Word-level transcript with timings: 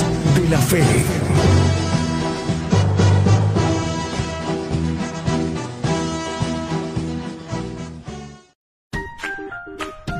De 0.00 0.48
la 0.48 0.58
Fe. 0.58 0.82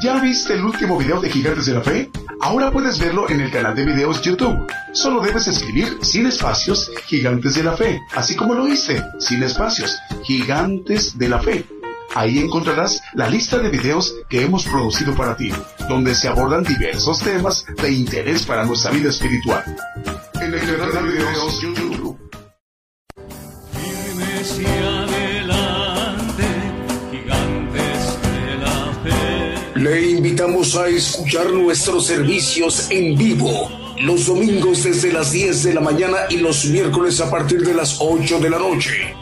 ¿Ya 0.03 0.21
viste 0.21 0.53
el 0.53 0.65
último 0.65 0.99
video 0.99 1.23
de 1.23 1.31
Gigantes 1.31 1.65
de 1.65 1.73
la 1.73 1.81
Fe? 1.81 2.11
Ahora 2.43 2.71
puedes 2.71 2.99
verlo 2.99 3.31
en 3.31 3.41
el 3.41 3.51
canal 3.51 3.75
de 3.75 3.87
videos 3.87 4.21
YouTube. 4.21 4.67
Solo 4.93 5.23
debes 5.23 5.47
escribir 5.47 5.97
sin 6.03 6.27
espacios 6.27 6.91
Gigantes 7.07 7.55
de 7.55 7.63
la 7.63 7.75
Fe, 7.75 7.99
así 8.15 8.37
como 8.37 8.53
lo 8.53 8.69
hice, 8.69 9.03
sin 9.21 9.43
espacios, 9.43 9.99
Gigantes 10.23 11.17
de 11.17 11.29
la 11.31 11.39
Fe. 11.39 11.65
Ahí 12.15 12.39
encontrarás 12.39 13.03
la 13.15 13.29
lista 13.29 13.59
de 13.59 13.71
videos 13.71 14.15
que 14.29 14.43
hemos 14.43 14.65
producido 14.65 15.15
para 15.15 15.37
ti, 15.37 15.51
donde 15.89 16.15
se 16.15 16.29
abordan 16.29 16.63
diversos 16.63 17.21
temas 17.21 17.65
de 17.81 17.93
interés 17.93 18.45
para 18.45 18.65
nuestra 18.65 18.91
vida 18.91 19.09
espiritual. 19.09 19.65
En 20.35 20.53
el 20.53 20.61
canal 20.61 20.93
de 20.93 21.13
videos 21.13 21.61
YouTube. 21.63 22.19
Le 29.75 30.11
invitamos 30.11 30.77
a 30.77 30.87
escuchar 30.89 31.51
nuestros 31.51 32.07
servicios 32.07 32.89
en 32.91 33.17
vivo 33.17 33.83
los 34.03 34.27
domingos 34.27 34.83
desde 34.83 35.13
las 35.13 35.31
10 35.31 35.63
de 35.63 35.75
la 35.75 35.81
mañana 35.81 36.17
y 36.29 36.39
los 36.39 36.65
miércoles 36.67 37.21
a 37.21 37.31
partir 37.31 37.63
de 37.63 37.75
las 37.75 37.99
8 38.01 38.41
de 38.41 38.51
la 38.51 38.59
noche. 38.59 39.22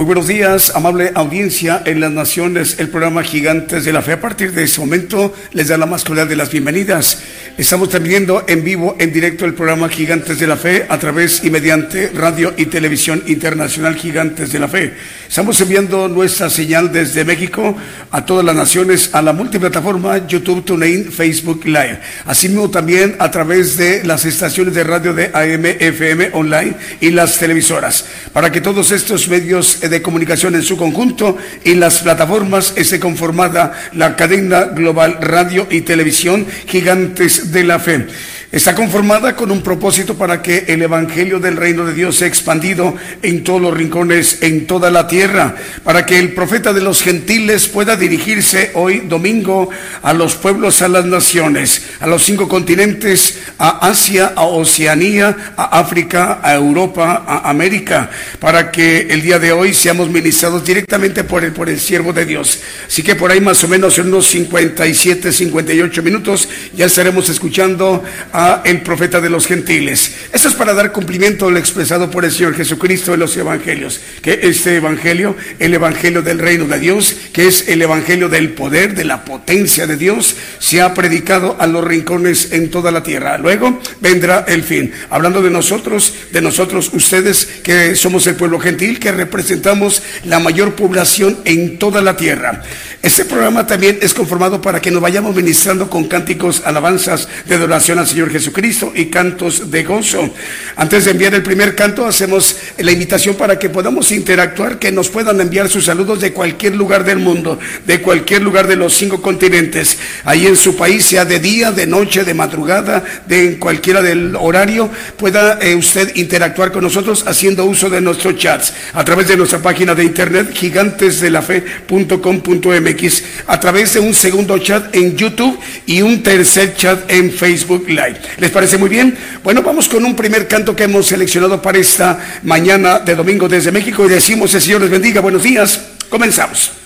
Muy 0.00 0.06
buenos 0.06 0.28
días, 0.28 0.72
amable 0.74 1.12
audiencia 1.14 1.82
en 1.84 2.00
las 2.00 2.10
naciones, 2.10 2.76
el 2.78 2.88
programa 2.88 3.22
Gigantes 3.22 3.84
de 3.84 3.92
la 3.92 4.00
Fe. 4.00 4.12
A 4.12 4.20
partir 4.22 4.50
de 4.52 4.62
ese 4.62 4.80
momento 4.80 5.34
les 5.52 5.68
da 5.68 5.76
la 5.76 5.84
más 5.84 6.04
cordial 6.04 6.26
de 6.26 6.36
las 6.36 6.50
bienvenidas. 6.50 7.18
Estamos 7.58 7.90
transmitiendo 7.90 8.42
en 8.48 8.64
vivo, 8.64 8.96
en 8.98 9.12
directo, 9.12 9.44
el 9.44 9.52
programa 9.52 9.90
Gigantes 9.90 10.38
de 10.38 10.46
la 10.46 10.56
Fe 10.56 10.86
a 10.88 10.98
través 10.98 11.44
y 11.44 11.50
mediante 11.50 12.08
radio 12.14 12.54
y 12.56 12.64
televisión 12.64 13.22
internacional 13.26 13.94
Gigantes 13.94 14.50
de 14.50 14.58
la 14.58 14.68
Fe. 14.68 14.94
Estamos 15.28 15.60
enviando 15.60 16.08
nuestra 16.08 16.48
señal 16.48 16.90
desde 16.90 17.22
México 17.26 17.76
a 18.10 18.24
todas 18.24 18.46
las 18.46 18.56
naciones, 18.56 19.10
a 19.12 19.20
la 19.20 19.34
multiplataforma 19.34 20.26
YouTube, 20.26 20.64
TuneIn, 20.64 21.12
Facebook 21.12 21.66
Live. 21.66 22.00
Asimismo 22.24 22.70
también 22.70 23.16
a 23.18 23.30
través 23.30 23.76
de 23.76 24.02
las 24.04 24.24
estaciones 24.24 24.72
de 24.72 24.82
radio 24.82 25.12
de 25.12 25.26
AM, 25.26 25.66
FM 25.66 26.30
online 26.32 26.74
y 27.02 27.10
las 27.10 27.38
televisoras. 27.38 28.06
Para 28.32 28.50
que 28.50 28.62
todos 28.62 28.90
estos 28.92 29.28
medios 29.28 29.82
de 29.90 30.00
comunicación 30.00 30.54
en 30.54 30.62
su 30.62 30.76
conjunto 30.76 31.36
y 31.64 31.74
las 31.74 32.00
plataformas 32.00 32.72
esté 32.76 32.98
conformada 32.98 33.72
la 33.92 34.16
cadena 34.16 34.64
global 34.64 35.18
radio 35.20 35.66
y 35.70 35.82
televisión 35.82 36.46
Gigantes 36.66 37.52
de 37.52 37.64
la 37.64 37.78
Fe. 37.78 38.06
Está 38.52 38.74
conformada 38.74 39.36
con 39.36 39.52
un 39.52 39.62
propósito 39.62 40.18
para 40.18 40.42
que 40.42 40.64
el 40.66 40.82
Evangelio 40.82 41.38
del 41.38 41.56
Reino 41.56 41.84
de 41.84 41.94
Dios 41.94 42.16
sea 42.16 42.26
expandido 42.26 42.96
en 43.22 43.44
todos 43.44 43.62
los 43.62 43.72
rincones, 43.72 44.38
en 44.42 44.66
toda 44.66 44.90
la 44.90 45.06
tierra, 45.06 45.54
para 45.84 46.04
que 46.04 46.18
el 46.18 46.34
profeta 46.34 46.72
de 46.72 46.80
los 46.80 47.00
gentiles 47.00 47.68
pueda 47.68 47.94
dirigirse 47.94 48.72
hoy 48.74 49.04
domingo 49.06 49.70
a 50.02 50.12
los 50.12 50.34
pueblos, 50.34 50.82
a 50.82 50.88
las 50.88 51.04
naciones, 51.04 51.82
a 52.00 52.08
los 52.08 52.24
cinco 52.24 52.48
continentes, 52.48 53.38
a 53.56 53.86
Asia, 53.86 54.32
a 54.34 54.42
Oceanía, 54.42 55.54
a 55.56 55.78
África, 55.78 56.40
a 56.42 56.52
Europa, 56.56 57.22
a 57.24 57.48
América, 57.48 58.10
para 58.40 58.72
que 58.72 59.02
el 59.10 59.22
día 59.22 59.38
de 59.38 59.52
hoy 59.52 59.72
seamos 59.72 60.10
ministrados 60.10 60.64
directamente 60.64 61.22
por 61.22 61.44
el, 61.44 61.52
por 61.52 61.68
el 61.68 61.78
siervo 61.78 62.12
de 62.12 62.26
Dios. 62.26 62.58
Así 62.88 63.04
que 63.04 63.14
por 63.14 63.30
ahí 63.30 63.40
más 63.40 63.62
o 63.62 63.68
menos 63.68 63.96
en 64.00 64.08
unos 64.08 64.26
57, 64.26 65.30
58 65.30 66.02
minutos 66.02 66.48
ya 66.74 66.86
estaremos 66.86 67.28
escuchando 67.28 68.02
a 68.32 68.39
el 68.64 68.82
profeta 68.82 69.20
de 69.20 69.30
los 69.30 69.46
gentiles. 69.46 70.12
Esto 70.32 70.48
es 70.48 70.54
para 70.54 70.74
dar 70.74 70.92
cumplimiento 70.92 71.48
a 71.48 71.50
lo 71.50 71.58
expresado 71.58 72.10
por 72.10 72.24
el 72.24 72.32
Señor 72.32 72.54
Jesucristo 72.54 73.14
en 73.14 73.20
los 73.20 73.36
evangelios, 73.36 74.00
que 74.22 74.40
este 74.42 74.76
evangelio, 74.76 75.36
el 75.58 75.74
evangelio 75.74 76.22
del 76.22 76.38
reino 76.38 76.66
de 76.66 76.78
Dios, 76.78 77.14
que 77.32 77.46
es 77.46 77.68
el 77.68 77.82
evangelio 77.82 78.28
del 78.28 78.50
poder, 78.50 78.94
de 78.94 79.04
la 79.04 79.24
potencia 79.24 79.86
de 79.86 79.96
Dios, 79.96 80.36
se 80.58 80.80
ha 80.80 80.94
predicado 80.94 81.56
a 81.58 81.66
los 81.66 81.84
rincones 81.84 82.52
en 82.52 82.70
toda 82.70 82.90
la 82.90 83.02
tierra. 83.02 83.38
Luego 83.38 83.80
vendrá 84.00 84.44
el 84.48 84.62
fin. 84.62 84.92
Hablando 85.10 85.42
de 85.42 85.50
nosotros, 85.50 86.14
de 86.32 86.40
nosotros 86.40 86.90
ustedes 86.92 87.46
que 87.62 87.94
somos 87.94 88.26
el 88.26 88.36
pueblo 88.36 88.58
gentil, 88.58 88.98
que 88.98 89.12
representamos 89.12 90.02
la 90.24 90.38
mayor 90.38 90.74
población 90.74 91.38
en 91.44 91.78
toda 91.78 92.00
la 92.00 92.16
tierra. 92.16 92.62
Este 93.02 93.24
programa 93.24 93.66
también 93.66 93.98
es 94.02 94.14
conformado 94.14 94.60
para 94.60 94.80
que 94.80 94.90
nos 94.90 95.02
vayamos 95.02 95.34
ministrando 95.34 95.88
con 95.88 96.04
cánticos, 96.04 96.62
alabanzas 96.64 97.28
de 97.46 97.54
adoración 97.54 97.98
al 97.98 98.06
Señor 98.06 98.29
Jesucristo 98.30 98.92
y 98.94 99.06
cantos 99.06 99.70
de 99.70 99.84
gozo. 99.84 100.30
Antes 100.76 101.04
de 101.04 101.12
enviar 101.12 101.34
el 101.34 101.42
primer 101.42 101.74
canto, 101.74 102.06
hacemos 102.06 102.56
la 102.78 102.92
invitación 102.92 103.34
para 103.34 103.58
que 103.58 103.68
podamos 103.68 104.12
interactuar, 104.12 104.78
que 104.78 104.92
nos 104.92 105.08
puedan 105.08 105.40
enviar 105.40 105.68
sus 105.68 105.86
saludos 105.86 106.20
de 106.20 106.32
cualquier 106.32 106.76
lugar 106.76 107.04
del 107.04 107.18
mundo, 107.18 107.58
de 107.86 108.00
cualquier 108.00 108.42
lugar 108.42 108.66
de 108.66 108.76
los 108.76 108.94
cinco 108.94 109.20
continentes, 109.20 109.98
ahí 110.24 110.46
en 110.46 110.56
su 110.56 110.76
país, 110.76 111.04
sea 111.04 111.24
de 111.24 111.40
día, 111.40 111.72
de 111.72 111.86
noche, 111.86 112.24
de 112.24 112.34
madrugada, 112.34 113.02
de 113.26 113.58
cualquiera 113.58 114.02
del 114.02 114.36
horario, 114.36 114.90
pueda 115.16 115.58
eh, 115.60 115.74
usted 115.74 116.14
interactuar 116.16 116.72
con 116.72 116.82
nosotros 116.82 117.24
haciendo 117.26 117.64
uso 117.64 117.88
de 117.90 118.00
nuestros 118.00 118.36
chats 118.36 118.72
a 118.92 119.04
través 119.04 119.28
de 119.28 119.36
nuestra 119.36 119.60
página 119.60 119.94
de 119.94 120.04
internet 120.04 120.50
gigantesdelafe.com.mx, 120.52 123.22
a 123.46 123.60
través 123.60 123.94
de 123.94 124.00
un 124.00 124.14
segundo 124.14 124.58
chat 124.58 124.94
en 124.94 125.16
YouTube 125.16 125.58
y 125.86 126.02
un 126.02 126.22
tercer 126.22 126.74
chat 126.74 127.10
en 127.10 127.30
Facebook 127.30 127.88
Live. 127.88 128.19
¿Les 128.38 128.50
parece 128.50 128.78
muy 128.78 128.88
bien? 128.88 129.16
Bueno, 129.42 129.62
vamos 129.62 129.88
con 129.88 130.04
un 130.04 130.16
primer 130.16 130.48
canto 130.48 130.74
que 130.74 130.84
hemos 130.84 131.06
seleccionado 131.06 131.60
para 131.60 131.78
esta 131.78 132.18
mañana 132.42 132.98
de 132.98 133.14
domingo 133.14 133.48
desde 133.48 133.72
México 133.72 134.06
y 134.06 134.08
decimos, 134.08 134.54
el 134.54 134.60
Señor 134.60 134.80
les 134.82 134.90
bendiga, 134.90 135.20
buenos 135.20 135.42
días, 135.42 135.80
comenzamos. 136.08 136.79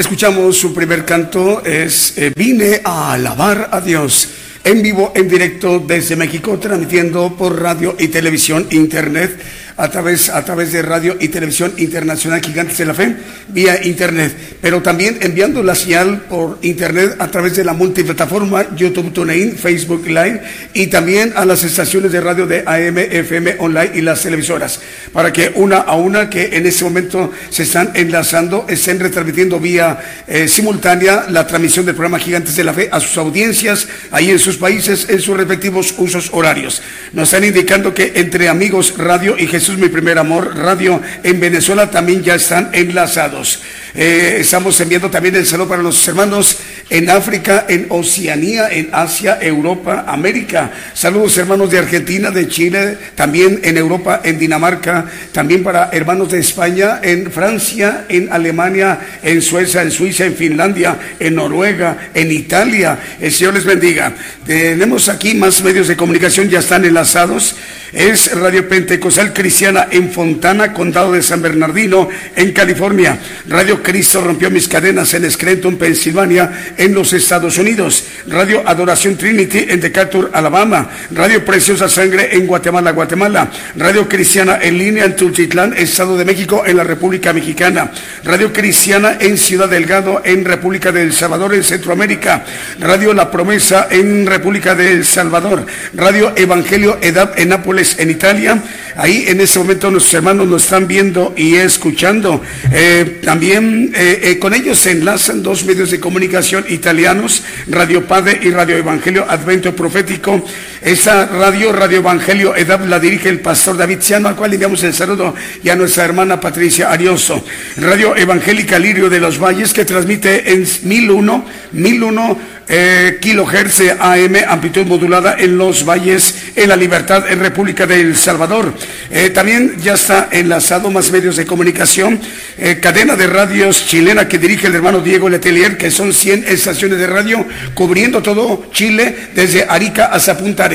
Escuchamos 0.00 0.56
su 0.56 0.72
primer 0.72 1.04
canto 1.04 1.62
es 1.62 2.16
eh, 2.16 2.32
Vine 2.34 2.80
a 2.82 3.12
alabar 3.12 3.68
a 3.70 3.82
Dios 3.82 4.28
en 4.64 4.82
vivo, 4.82 5.12
en 5.14 5.28
directo 5.28 5.78
desde 5.78 6.16
México, 6.16 6.58
transmitiendo 6.58 7.36
por 7.36 7.60
radio 7.60 7.94
y 7.98 8.08
televisión, 8.08 8.66
internet 8.70 9.38
a 9.80 9.90
través, 9.90 10.28
a 10.28 10.44
través 10.44 10.72
de 10.72 10.82
radio 10.82 11.16
y 11.18 11.28
televisión 11.28 11.72
internacional 11.78 12.42
Gigantes 12.42 12.76
de 12.76 12.84
la 12.84 12.92
Fe 12.92 13.16
vía 13.48 13.84
internet, 13.84 14.36
pero 14.60 14.82
también 14.82 15.18
enviando 15.22 15.62
la 15.62 15.74
señal 15.74 16.20
por 16.28 16.58
internet 16.62 17.16
a 17.18 17.28
través 17.28 17.56
de 17.56 17.64
la 17.64 17.72
multiplataforma 17.72 18.76
YouTube 18.76 19.12
TuneIn, 19.12 19.56
Facebook 19.56 20.06
Live 20.06 20.42
y 20.74 20.88
también 20.88 21.32
a 21.34 21.44
las 21.44 21.64
estaciones 21.64 22.12
de 22.12 22.20
radio 22.20 22.46
de 22.46 22.60
AM, 22.66 22.98
FM 22.98 23.56
Online 23.58 23.90
y 23.94 24.00
las 24.02 24.22
televisoras, 24.22 24.80
para 25.12 25.32
que 25.32 25.52
una 25.54 25.78
a 25.78 25.96
una 25.96 26.28
que 26.28 26.56
en 26.56 26.66
este 26.66 26.84
momento 26.84 27.32
se 27.48 27.62
están 27.62 27.92
enlazando, 27.94 28.66
estén 28.68 29.00
retransmitiendo 29.00 29.58
vía 29.58 29.98
eh, 30.28 30.46
simultánea 30.46 31.26
la 31.30 31.46
transmisión 31.46 31.86
del 31.86 31.94
programa 31.94 32.18
Gigantes 32.18 32.54
de 32.54 32.64
la 32.64 32.74
Fe 32.74 32.90
a 32.92 33.00
sus 33.00 33.16
audiencias 33.16 33.88
ahí 34.10 34.30
en 34.30 34.38
sus 34.38 34.58
países, 34.58 35.06
en 35.08 35.20
sus 35.20 35.36
respectivos 35.36 35.94
usos 35.96 36.28
horarios. 36.32 36.82
Nos 37.12 37.28
están 37.28 37.44
indicando 37.44 37.94
que 37.94 38.12
entre 38.16 38.48
amigos 38.48 38.94
Radio 38.98 39.36
y 39.38 39.46
Jesús 39.46 39.69
mi 39.78 39.88
primer 39.88 40.18
amor, 40.18 40.56
radio 40.56 41.00
en 41.22 41.40
Venezuela 41.40 41.90
también 41.90 42.22
ya 42.22 42.34
están 42.34 42.70
enlazados. 42.72 43.62
Eh, 43.94 44.36
estamos 44.40 44.80
enviando 44.80 45.10
también 45.10 45.34
el 45.34 45.46
saludo 45.46 45.68
para 45.68 45.82
los 45.82 46.06
hermanos 46.06 46.58
en 46.90 47.10
África, 47.10 47.66
en 47.68 47.86
Oceanía, 47.88 48.68
en 48.70 48.90
Asia, 48.92 49.38
Europa, 49.40 50.04
América. 50.06 50.70
Saludos 50.94 51.38
hermanos 51.38 51.70
de 51.70 51.78
Argentina, 51.78 52.30
de 52.30 52.48
Chile, 52.48 52.98
también 53.14 53.60
en 53.64 53.76
Europa, 53.76 54.20
en 54.24 54.38
Dinamarca, 54.38 55.06
también 55.32 55.62
para 55.62 55.90
hermanos 55.92 56.30
de 56.30 56.38
España, 56.38 57.00
en 57.02 57.30
Francia, 57.32 58.04
en 58.08 58.32
Alemania, 58.32 58.98
en 59.22 59.42
Suecia, 59.42 59.82
en 59.82 59.90
Suiza, 59.90 60.24
en 60.24 60.34
Finlandia, 60.34 60.96
en 61.18 61.34
Noruega, 61.34 62.10
en 62.14 62.30
Italia. 62.30 62.98
El 63.20 63.32
Señor 63.32 63.54
les 63.54 63.64
bendiga. 63.64 64.12
Tenemos 64.46 65.08
aquí 65.08 65.34
más 65.34 65.62
medios 65.62 65.88
de 65.88 65.96
comunicación, 65.96 66.48
ya 66.48 66.60
están 66.60 66.84
enlazados. 66.84 67.56
Es 67.92 68.32
Radio 68.36 68.68
Pentecostal 68.68 69.32
Cristiana 69.32 69.88
en 69.90 70.12
Fontana, 70.12 70.72
Condado 70.72 71.12
de 71.12 71.22
San 71.22 71.42
Bernardino, 71.42 72.08
en 72.36 72.52
California. 72.52 73.18
Radio 73.48 73.79
Cristo 73.82 74.20
rompió 74.20 74.50
mis 74.50 74.68
cadenas 74.68 75.12
en 75.14 75.30
Scranton, 75.30 75.76
Pensilvania, 75.76 76.74
en 76.76 76.94
los 76.94 77.12
Estados 77.12 77.58
Unidos. 77.58 78.04
Radio 78.26 78.62
Adoración 78.66 79.16
Trinity 79.16 79.66
en 79.68 79.80
Decatur, 79.80 80.30
Alabama. 80.32 80.88
Radio 81.10 81.44
Preciosa 81.44 81.88
Sangre 81.88 82.30
en 82.32 82.46
Guatemala, 82.46 82.92
Guatemala. 82.92 83.50
Radio 83.76 84.08
Cristiana 84.08 84.58
en 84.62 84.78
línea 84.78 85.04
en 85.04 85.16
Tultitlán, 85.16 85.74
Estado 85.76 86.16
de 86.16 86.24
México, 86.24 86.64
en 86.66 86.76
la 86.76 86.84
República 86.84 87.32
Mexicana. 87.32 87.90
Radio 88.24 88.52
Cristiana 88.52 89.16
en 89.20 89.38
Ciudad 89.38 89.68
Delgado, 89.68 90.22
en 90.24 90.44
República 90.44 90.92
del 90.92 91.12
Salvador, 91.12 91.54
en 91.54 91.64
Centroamérica. 91.64 92.44
Radio 92.78 93.12
La 93.14 93.30
Promesa 93.30 93.88
en 93.90 94.26
República 94.26 94.74
del 94.74 95.04
Salvador. 95.04 95.66
Radio 95.94 96.32
Evangelio 96.36 96.98
Edad 97.00 97.32
en 97.38 97.50
Nápoles 97.50 97.98
en 97.98 98.10
Italia. 98.10 98.62
Ahí 98.96 99.24
en 99.28 99.40
este 99.40 99.58
momento 99.58 99.90
nuestros 99.90 100.14
hermanos 100.14 100.48
nos 100.48 100.64
están 100.64 100.86
viendo 100.86 101.32
y 101.36 101.56
escuchando. 101.56 102.42
Eh, 102.72 103.20
también 103.22 103.69
eh, 103.94 104.20
eh, 104.22 104.38
con 104.38 104.54
ellos 104.54 104.78
se 104.78 104.92
enlazan 104.92 105.42
dos 105.42 105.64
medios 105.64 105.90
de 105.90 106.00
comunicación 106.00 106.64
italianos, 106.68 107.42
Radio 107.68 108.06
Padre 108.06 108.40
y 108.42 108.50
Radio 108.50 108.76
Evangelio 108.76 109.26
Advento 109.28 109.74
Profético. 109.74 110.44
Esta 110.82 111.26
radio, 111.26 111.72
Radio 111.72 111.98
Evangelio 111.98 112.56
EDAP, 112.56 112.86
la 112.86 112.98
dirige 112.98 113.28
el 113.28 113.40
pastor 113.40 113.76
David 113.76 113.98
Ciano, 114.00 114.28
al 114.30 114.34
cual 114.34 114.48
le 114.48 114.54
enviamos 114.54 114.82
el 114.82 114.94
saludo, 114.94 115.34
y 115.62 115.68
a 115.68 115.76
nuestra 115.76 116.06
hermana 116.06 116.40
Patricia 116.40 116.90
Arioso. 116.90 117.44
Radio 117.76 118.16
Evangélica 118.16 118.78
Lirio 118.78 119.10
de 119.10 119.20
los 119.20 119.38
Valles, 119.38 119.74
que 119.74 119.84
transmite 119.84 120.54
en 120.54 120.66
1001, 120.84 121.44
1001 121.72 122.38
eh, 122.72 123.18
kilohertz 123.20 123.80
AM, 123.98 124.36
amplitud 124.46 124.86
modulada 124.86 125.34
en 125.36 125.58
los 125.58 125.84
valles, 125.84 126.52
en 126.54 126.68
la 126.68 126.76
libertad, 126.76 127.24
en 127.28 127.40
República 127.40 127.84
del 127.84 128.16
Salvador. 128.16 128.72
Eh, 129.10 129.30
también 129.30 129.74
ya 129.82 129.94
está 129.94 130.28
enlazado 130.30 130.88
más 130.88 131.10
medios 131.10 131.34
de 131.34 131.46
comunicación, 131.46 132.20
eh, 132.56 132.78
cadena 132.80 133.16
de 133.16 133.26
radios 133.26 133.86
chilena 133.88 134.28
que 134.28 134.38
dirige 134.38 134.68
el 134.68 134.76
hermano 134.76 135.00
Diego 135.00 135.28
Letelier, 135.28 135.76
que 135.76 135.90
son 135.90 136.14
100 136.14 136.44
estaciones 136.46 136.98
de 136.98 137.08
radio 137.08 137.44
cubriendo 137.74 138.22
todo 138.22 138.70
Chile, 138.72 139.16
desde 139.34 139.66
Arica 139.68 140.06
hasta 140.06 140.38
Punta 140.38 140.69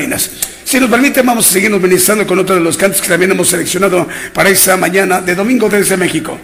Si 0.64 0.80
nos 0.80 0.90
permite, 0.90 1.22
vamos 1.22 1.48
a 1.48 1.52
seguirnos 1.52 1.80
ministrando 1.80 2.26
con 2.26 2.38
otro 2.38 2.54
de 2.54 2.60
los 2.60 2.76
cantos 2.76 3.00
que 3.00 3.08
también 3.08 3.30
hemos 3.30 3.48
seleccionado 3.48 4.08
para 4.32 4.50
esta 4.50 4.76
mañana 4.76 5.20
de 5.20 5.34
domingo 5.34 5.68
desde 5.68 5.96
México. 5.96 6.38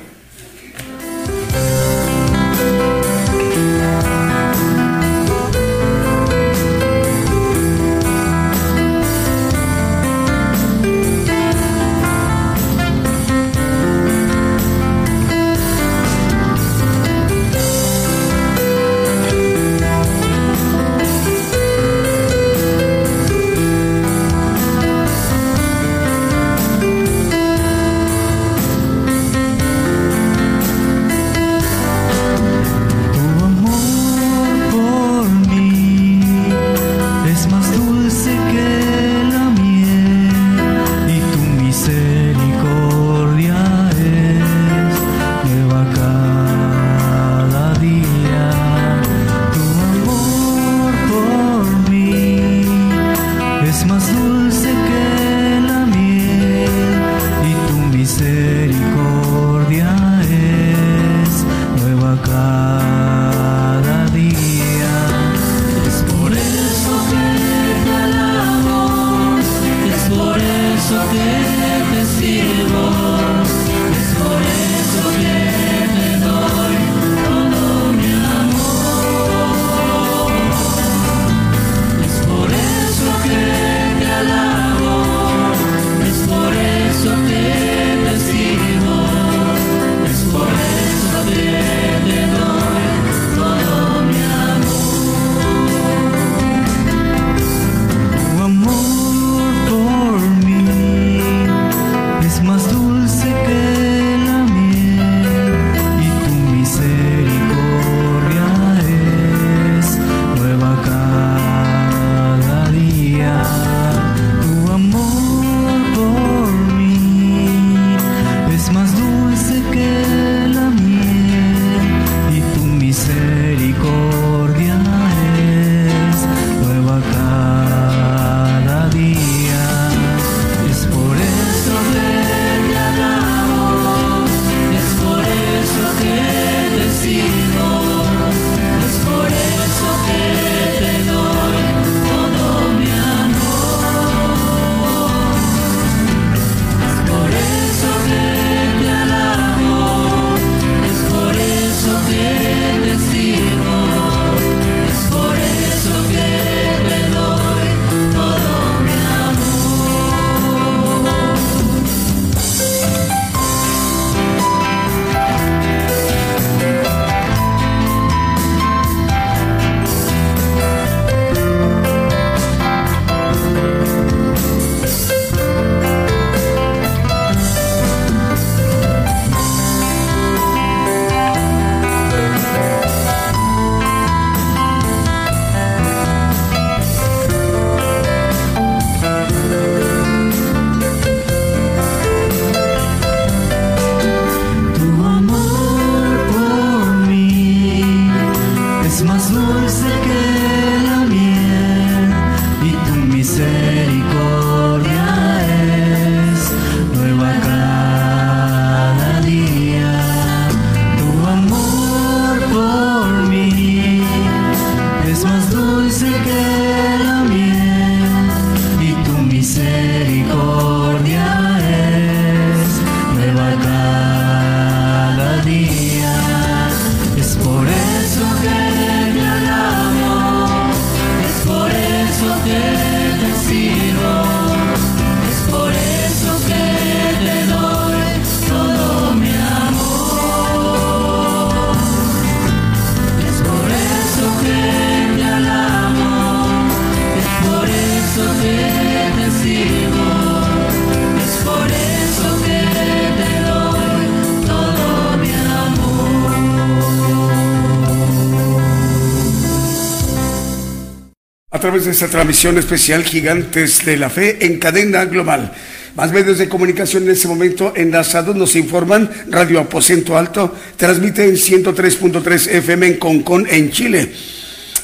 De 261.85 261.91
esta 261.91 262.09
transmisión 262.09 262.59
especial 262.59 263.03
Gigantes 263.03 263.85
de 263.85 263.97
la 263.97 264.09
Fe 264.09 264.45
en 264.47 264.59
cadena 264.59 265.05
global. 265.05 265.53
Más 265.97 266.13
medios 266.13 266.39
de 266.39 266.49
comunicación 266.49 267.03
en 267.05 267.11
este 267.11 267.27
momento 267.29 267.73
enlazados 267.75 268.37
nos 268.37 268.55
informan 268.57 269.11
Radio 269.29 269.59
Aposento 269.59 270.17
Alto 270.17 270.57
transmite 270.77 271.25
en 271.25 271.35
103.3 271.35 272.49
FM 272.49 272.87
en 272.87 272.97
Concón 272.99 273.47
en 273.51 273.71
Chile. 273.71 274.13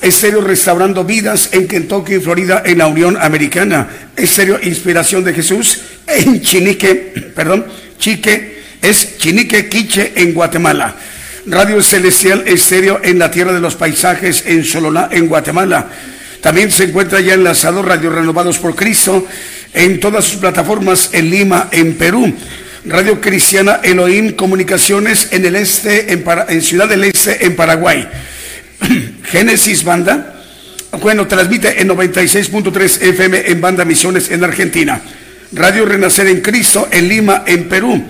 Estéreo 0.03 0.41
Restaurando 0.41 1.05
Vidas 1.05 1.51
en 1.53 1.69
Kentucky, 1.69 2.19
Florida, 2.19 2.63
en 2.65 2.79
la 2.79 2.89
Unión 2.89 3.17
Americana. 3.21 3.89
Estéreo 4.17 4.59
Inspiración 4.63 5.23
de 5.25 5.35
Jesús 5.35 5.81
en 6.07 6.43
Chinique, 6.43 7.33
perdón, 7.35 7.67
Chique, 7.99 8.63
es 8.83 9.19
Chinique, 9.19 9.69
Quiche 9.69 10.15
en 10.17 10.35
Guatemala. 10.35 10.97
Radio 11.47 11.81
Celestial 11.81 12.43
Estéreo 12.47 13.01
en 13.03 13.19
la 13.19 13.31
Tierra 13.31 13.53
de 13.53 13.61
los 13.61 13.77
Paisajes 13.77 14.45
en 14.47 14.65
Sololá, 14.65 15.09
en 15.13 15.29
Guatemala. 15.29 15.89
También 16.41 16.71
se 16.71 16.85
encuentra 16.85 17.21
ya 17.21 17.35
enlazado 17.35 17.83
Radio 17.83 18.11
Renovados 18.11 18.59
por 18.59 18.75
Cristo 18.77 19.27
en 19.75 20.01
todas 20.01 20.25
sus 20.25 20.39
plataformas 20.39 21.11
en 21.13 21.31
Lima, 21.31 21.69
en 21.73 21.95
Perú. 21.95 22.33
Radio 22.85 23.21
Cristiana 23.21 23.81
Elohim 23.83 24.33
Comunicaciones 24.33 25.29
en 25.33 25.45
el 25.45 25.57
este, 25.57 26.13
en, 26.13 26.25
en 26.49 26.63
Ciudad 26.63 26.89
del 26.89 27.05
Este, 27.05 27.45
en 27.45 27.57
Paraguay. 27.57 28.09
Génesis 29.25 29.85
Banda, 29.85 30.43
bueno, 31.03 31.27
transmite 31.27 31.83
en 31.83 31.89
96.3 31.89 33.03
FM 33.03 33.51
en 33.51 33.61
Banda 33.61 33.85
Misiones 33.85 34.31
en 34.31 34.43
Argentina. 34.45 35.03
Radio 35.53 35.85
Renacer 35.85 36.29
en 36.29 36.41
Cristo 36.41 36.89
en 36.91 37.09
Lima, 37.09 37.43
en 37.47 37.69
Perú. 37.69 38.05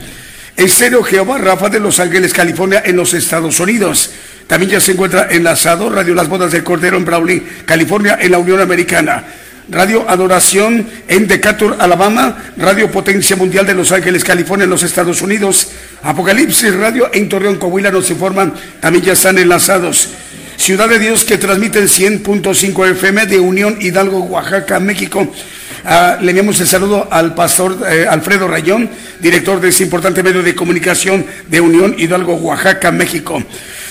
Estéreo 0.57 1.03
Jehová 1.03 1.39
Rafa 1.39 1.69
de 1.69 1.81
Los 1.81 1.99
Ángeles, 2.01 2.33
California, 2.33 2.83
en 2.85 2.97
los 2.97 3.15
Estados 3.15 3.59
Unidos. 3.61 4.11
También 4.49 4.73
ya 4.73 4.81
se 4.81 4.93
encuentra 4.93 5.29
enlazado 5.31 5.91
Radio 5.91 6.15
Las 6.15 6.29
Bodas 6.29 6.51
del 6.51 6.65
Cordero 6.65 6.97
en 6.97 7.05
Brawley, 7.05 7.47
California, 7.67 8.19
en 8.21 8.33
la 8.33 8.39
Unión 8.39 8.61
Americana. 8.61 9.23
Radio 9.71 10.09
Adoración 10.09 10.87
en 11.07 11.29
Decatur, 11.29 11.77
Alabama, 11.79 12.53
Radio 12.57 12.91
Potencia 12.91 13.37
Mundial 13.37 13.67
de 13.67 13.75
Los 13.75 13.93
Ángeles, 13.93 14.25
California, 14.25 14.65
en 14.65 14.71
los 14.71 14.83
Estados 14.83 15.21
Unidos, 15.21 15.69
Apocalipsis 16.03 16.75
Radio 16.75 17.11
en 17.13 17.29
Torreón, 17.29 17.57
Coahuila, 17.57 17.91
nos 17.91 18.11
informan, 18.11 18.55
también 18.81 19.05
ya 19.05 19.13
están 19.13 19.37
enlazados. 19.37 20.09
Ciudad 20.57 20.89
de 20.89 20.99
Dios 20.99 21.27
que 21.27 21.37
transmite 21.37 21.83
100.5 21.83 22.91
FM 22.93 23.27
de 23.27 23.39
Unión 23.39 23.77
Hidalgo, 23.79 24.21
Oaxaca, 24.21 24.81
México. 24.81 25.31
Ah, 25.85 26.19
le 26.21 26.31
enviamos 26.31 26.59
el 26.61 26.67
saludo 26.67 27.07
al 27.11 27.35
pastor 27.35 27.87
eh, 27.89 28.07
Alfredo 28.09 28.49
Rayón, 28.49 28.89
director 29.21 29.61
de 29.61 29.69
este 29.69 29.85
importante 29.85 30.23
medio 30.23 30.43
de 30.43 30.55
comunicación 30.55 31.25
de 31.47 31.61
Unión 31.61 31.95
Hidalgo, 31.99 32.35
Oaxaca, 32.37 32.91
México. 32.91 33.43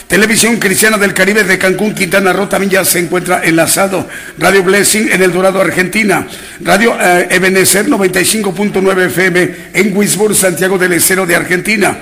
Televisión 0.08 0.56
Cristiana 0.56 0.98
del 0.98 1.14
Caribe 1.14 1.44
de 1.44 1.58
Cancún, 1.58 1.94
Quintana 1.94 2.32
Roo 2.32 2.48
también 2.48 2.72
ya 2.72 2.86
se 2.86 3.00
encuentra 3.00 3.42
enlazado. 3.44 4.08
Radio 4.38 4.64
Blessing 4.64 5.10
en 5.12 5.22
El 5.22 5.34
Dorado, 5.34 5.60
Argentina. 5.60 6.26
Radio 6.62 6.96
Ebenezer 7.30 7.88
95.9 7.88 9.06
FM 9.08 9.56
en 9.74 9.98
Wisborne, 9.98 10.34
Santiago 10.34 10.78
del 10.78 10.94
Estero 10.94 11.26
de 11.26 11.36
Argentina. 11.36 11.98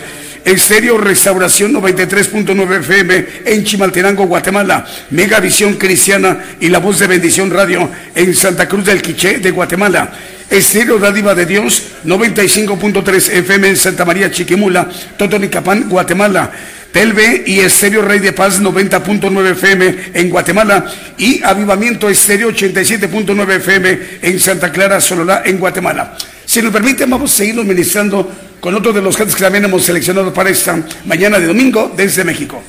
Estéreo 0.45 0.99
Restauración 0.99 1.73
93.9 1.73 2.79
FM 2.81 3.25
en 3.45 3.63
Chimaltenango, 3.63 4.27
Guatemala. 4.27 4.85
Megavisión 5.09 5.73
Cristiana 5.73 6.37
y 6.59 6.69
La 6.69 6.77
Voz 6.77 6.99
de 6.99 7.07
Bendición 7.07 7.49
Radio 7.49 7.89
en 8.13 8.35
Santa 8.35 8.67
Cruz 8.67 8.85
del 8.85 9.01
Quiché 9.01 9.39
de 9.39 9.49
Guatemala. 9.49 10.11
Estéreo 10.47 10.99
Dádiva 10.99 11.33
de 11.33 11.47
Dios 11.47 11.81
95.3 12.05 13.29
FM 13.39 13.69
en 13.69 13.75
Santa 13.75 14.05
María 14.05 14.29
Chiquimula, 14.29 14.87
Totonicapán, 15.17 15.89
Guatemala. 15.89 16.51
Telve 16.95 17.43
y 17.45 17.59
Estéreo 17.59 18.03
Rey 18.03 18.19
de 18.19 18.31
Paz 18.31 18.61
90.9 18.61 19.51
FM 19.51 19.95
en 20.13 20.29
Guatemala 20.29 20.85
y 21.17 21.43
Avivamiento 21.43 22.07
Estéreo 22.07 22.53
87.9 22.53 23.55
FM 23.57 23.99
en 24.21 24.39
Santa 24.39 24.71
Clara, 24.71 25.01
Sololá, 25.01 25.41
en 25.43 25.59
Guatemala. 25.59 26.15
Si 26.45 26.61
nos 26.61 26.71
permiten, 26.71 27.09
vamos 27.09 27.33
a 27.33 27.35
seguir 27.35 27.55
ministrando 27.55 28.31
con 28.61 28.73
otro 28.75 28.93
de 28.93 29.01
los 29.01 29.17
cantos 29.17 29.35
que 29.35 29.43
también 29.43 29.65
hemos 29.65 29.83
seleccionado 29.83 30.33
para 30.33 30.49
esta 30.49 30.81
mañana 31.03 31.37
de 31.37 31.47
domingo 31.47 31.93
desde 31.97 32.23
México. 32.23 32.63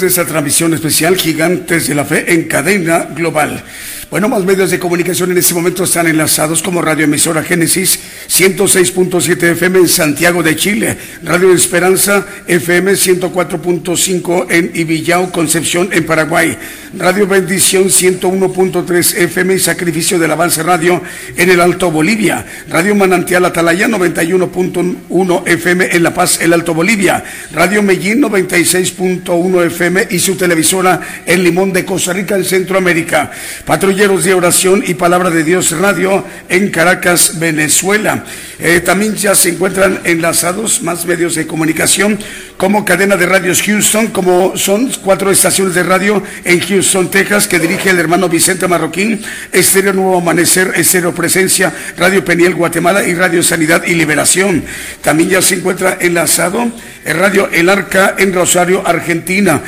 De 0.00 0.08
esta 0.08 0.24
transmisión 0.24 0.74
especial 0.74 1.16
Gigantes 1.16 1.88
de 1.88 1.94
la 1.94 2.04
Fe 2.04 2.32
en 2.32 2.44
cadena 2.44 3.08
global. 3.14 3.64
Bueno, 4.10 4.28
más 4.28 4.44
medios 4.44 4.70
de 4.70 4.78
comunicación 4.78 5.32
en 5.32 5.38
este 5.38 5.54
momento 5.54 5.84
están 5.84 6.06
enlazados 6.06 6.62
como 6.62 6.80
Radio 6.80 7.04
Emisora 7.04 7.42
Génesis 7.42 7.98
106.7 8.28 9.42
FM 9.52 9.80
en 9.80 9.88
Santiago 9.88 10.42
de 10.42 10.54
Chile, 10.54 10.96
Radio 11.24 11.52
Esperanza 11.52 12.24
FM 12.46 12.92
104.5 12.92 14.46
en 14.50 14.70
Ibillao, 14.74 15.32
Concepción 15.32 15.88
en 15.92 16.06
Paraguay, 16.06 16.56
Radio 16.98 17.26
Bendición 17.26 17.84
101.3 17.84 19.18
FM 19.18 19.54
y 19.54 19.58
Sacrificio 19.58 20.18
del 20.18 20.30
Avance 20.30 20.62
Radio 20.62 21.02
en 21.36 21.50
el 21.50 21.60
Alto 21.60 21.90
Bolivia, 21.90 22.46
Radio 22.70 22.94
Manantial 22.94 23.44
Atalaya 23.44 23.86
91.1 23.86 25.42
FM 25.46 25.88
en 25.94 26.02
La 26.02 26.14
Paz, 26.14 26.40
el 26.40 26.54
Alto 26.54 26.72
Bolivia, 26.72 27.22
Radio 27.52 27.82
Medellín 27.82 28.22
96.1 28.22 29.66
FM 29.66 30.06
y 30.10 30.18
su 30.18 30.36
televisora 30.36 31.00
en 31.26 31.44
Limón 31.44 31.72
de 31.72 31.84
Costa 31.84 32.14
Rica 32.14 32.34
en 32.34 32.44
Centroamérica. 32.44 33.30
Patrulleros 33.66 34.24
de 34.24 34.32
Oración 34.32 34.82
y 34.86 34.94
Palabra 34.94 35.30
de 35.30 35.44
Dios 35.44 35.72
Radio 35.72 36.24
en 36.48 36.70
Caracas, 36.70 37.38
Venezuela. 37.38 38.24
Eh, 38.58 38.80
también 38.80 39.14
ya 39.14 39.34
se 39.34 39.50
encuentran 39.50 40.00
enlazados 40.04 40.82
más 40.82 41.04
medios 41.04 41.34
de 41.34 41.46
comunicación 41.46 42.18
como 42.56 42.86
cadena 42.86 43.16
de 43.16 43.26
radios 43.26 43.62
Houston, 43.62 44.06
como 44.08 44.56
son 44.56 44.90
cuatro 45.04 45.30
estaciones 45.30 45.74
de 45.74 45.82
radio 45.82 46.22
en 46.44 46.60
Houston, 46.60 47.10
Texas, 47.10 47.46
que 47.46 47.58
dirige 47.58 47.90
el 47.90 47.98
hermano 47.98 48.30
Vicente 48.30 48.66
Marroquín, 48.66 49.22
Estéreo 49.52 49.92
Nuevo 49.92 50.18
Amanecer, 50.18 50.72
Estéreo 50.74 51.14
Presencia, 51.14 51.72
Radio 51.98 52.24
Peniel 52.24 52.54
Guatemala 52.54 53.06
y 53.06 53.14
Radio 53.14 53.42
Sanidad 53.42 53.84
y 53.84 53.94
Liberación. 53.94 54.64
También 55.02 55.28
ya 55.28 55.42
se 55.42 55.56
encuentra 55.56 55.98
enlazado 56.00 56.72
Radio 57.14 57.48
El 57.52 57.68
Arca 57.68 58.14
en 58.18 58.32
Rosario, 58.32 58.86
Argentina, 58.86 59.62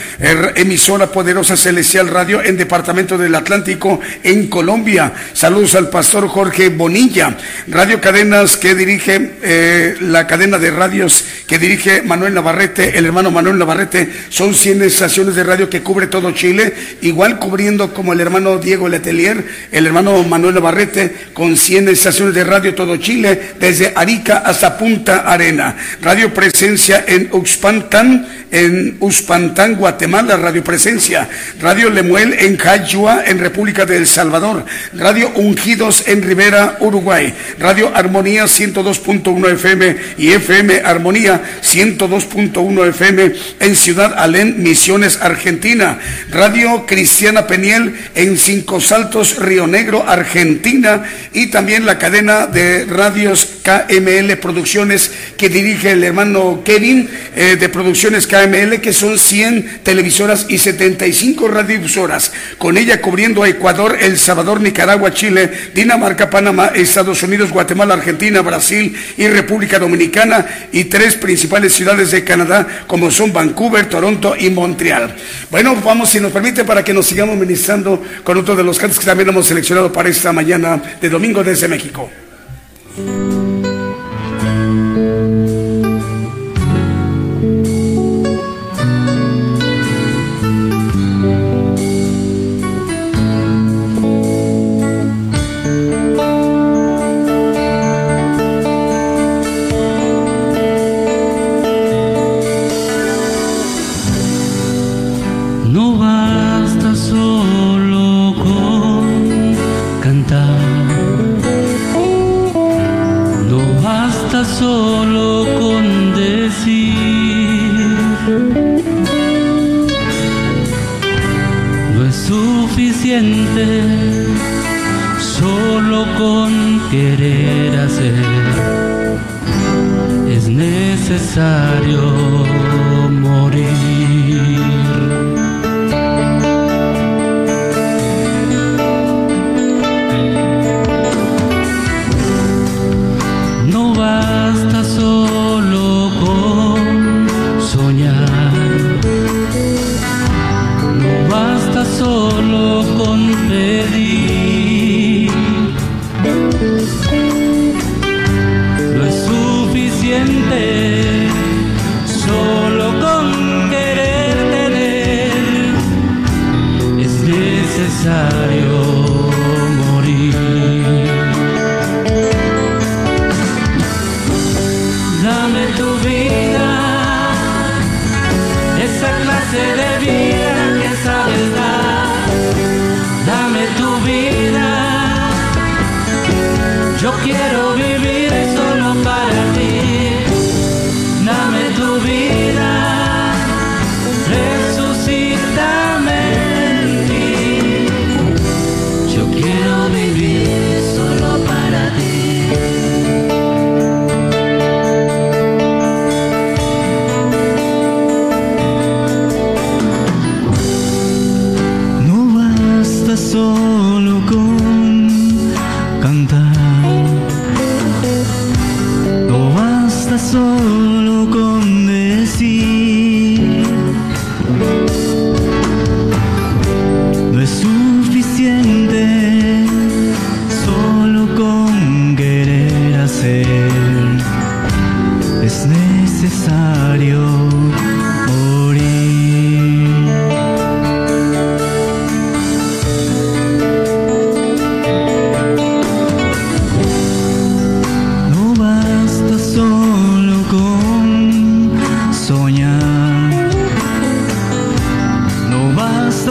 emisora 0.56 1.06
Poderosa 1.06 1.56
Celestial 1.56 2.08
Radio 2.08 2.42
en 2.42 2.56
Departamento 2.56 3.16
del 3.16 3.34
Atlántico 3.34 4.00
en 4.22 4.48
Colombia. 4.48 5.12
Saludos 5.32 5.74
al 5.74 5.88
pastor 5.88 6.28
Jorge 6.28 6.68
Bonilla, 6.68 7.36
Radio 7.68 8.00
Cadenas 8.00 8.56
que 8.56 8.74
dirige 8.74 9.32
eh, 9.42 9.96
la 10.00 10.26
cadena 10.26 10.58
de 10.58 10.70
radios 10.70 11.24
que 11.46 11.58
dirige 11.58 12.02
Manuel 12.02 12.34
Navarrete 12.34 12.98
el 12.98 13.06
hermano 13.06 13.30
Manuel 13.30 13.58
Navarrete, 13.58 14.10
son 14.28 14.54
100 14.54 14.82
estaciones 14.82 15.34
de 15.34 15.44
radio 15.44 15.70
que 15.70 15.82
cubre 15.82 16.06
todo 16.06 16.32
Chile, 16.32 16.74
igual 17.02 17.38
cubriendo 17.38 17.94
como 17.94 18.12
el 18.12 18.20
hermano 18.20 18.58
Diego 18.58 18.88
Letelier, 18.88 19.44
el 19.72 19.86
hermano 19.86 20.22
Manuel 20.24 20.54
Navarrete, 20.54 21.14
con 21.32 21.56
100 21.56 21.88
estaciones 21.88 22.34
de 22.34 22.44
radio 22.44 22.74
todo 22.74 22.96
Chile, 22.96 23.52
desde 23.60 23.92
Arica 23.94 24.38
hasta 24.38 24.76
Punta 24.76 25.18
Arena. 25.20 25.76
Radio 26.02 26.32
Presencia 26.34 27.04
en 27.06 27.27
Uxpantán, 27.32 28.26
en 28.50 28.96
Uspantán, 29.00 29.74
Guatemala, 29.76 30.36
Radio 30.36 30.64
Presencia. 30.64 31.28
Radio 31.60 31.90
Lemuel 31.90 32.34
en 32.34 32.56
Cayua, 32.56 33.24
en 33.26 33.38
República 33.38 33.84
de 33.84 33.96
El 33.96 34.06
Salvador. 34.06 34.64
Radio 34.94 35.30
Ungidos 35.34 36.04
en 36.06 36.22
Rivera, 36.22 36.76
Uruguay. 36.80 37.32
Radio 37.58 37.90
Armonía 37.94 38.44
102.1 38.44 39.52
FM 39.52 39.96
y 40.18 40.30
FM 40.30 40.82
Armonía 40.84 41.42
102.1 41.62 42.88
FM 42.88 43.32
en 43.60 43.76
Ciudad 43.76 44.14
Alén, 44.16 44.62
Misiones, 44.62 45.18
Argentina. 45.20 45.98
Radio 46.30 46.86
Cristiana 46.86 47.46
Peniel 47.46 47.94
en 48.14 48.38
Cinco 48.38 48.80
Saltos, 48.80 49.38
Río 49.38 49.66
Negro, 49.66 50.04
Argentina. 50.08 51.04
Y 51.32 51.48
también 51.48 51.86
la 51.86 51.98
cadena 51.98 52.46
de 52.46 52.84
radios 52.86 53.46
KML 53.62 54.36
Producciones 54.38 55.10
que 55.36 55.48
dirige 55.48 55.92
el 55.92 56.04
hermano 56.04 56.62
Kevin 56.64 57.08
eh, 57.34 57.56
de 57.56 57.68
Producciones 57.68 58.26
KML, 58.26 58.80
que 58.80 58.92
son 58.92 59.18
100 59.18 59.80
televisoras 59.82 60.46
y 60.48 60.58
75 60.58 61.48
radiodifusoras. 61.48 62.32
Con 62.58 62.76
ella 62.76 63.00
cubriendo 63.00 63.42
a 63.42 63.48
Ecuador, 63.48 63.96
El 64.00 64.18
Salvador, 64.18 64.60
Nicaragua, 64.60 65.12
Chile, 65.12 65.50
Dinamarca, 65.74 66.30
Panamá, 66.30 66.72
Estados 66.74 67.22
Unidos, 67.22 67.50
Guatemala, 67.50 67.94
Argentina, 67.94 68.40
Brasil 68.40 68.96
y 69.16 69.26
República 69.28 69.78
Dominicana 69.78 70.46
y 70.72 70.84
tres 70.84 71.14
principales 71.14 71.72
ciudades 71.72 72.10
de 72.10 72.24
Canadá 72.24 72.66
como 72.86 73.10
son 73.10 73.32
Vancouver, 73.32 73.88
Toronto 73.88 74.34
y 74.38 74.50
Montreal. 74.50 75.14
Bueno, 75.50 75.76
vamos, 75.84 76.10
si 76.10 76.20
nos 76.20 76.32
permite, 76.32 76.64
para 76.64 76.84
que 76.84 76.94
nos 76.94 77.06
sigamos 77.06 77.36
ministrando 77.36 78.02
con 78.24 78.38
otro 78.38 78.54
de 78.54 78.64
los 78.64 78.78
cantos 78.78 78.98
que 78.98 79.06
también 79.06 79.28
hemos 79.28 79.46
seleccionado 79.46 79.92
para 79.92 80.08
esta 80.08 80.32
mañana 80.32 80.80
de 81.00 81.08
domingo 81.08 81.42
desde 81.42 81.68
México. 81.68 82.10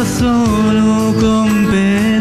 A 0.09 2.16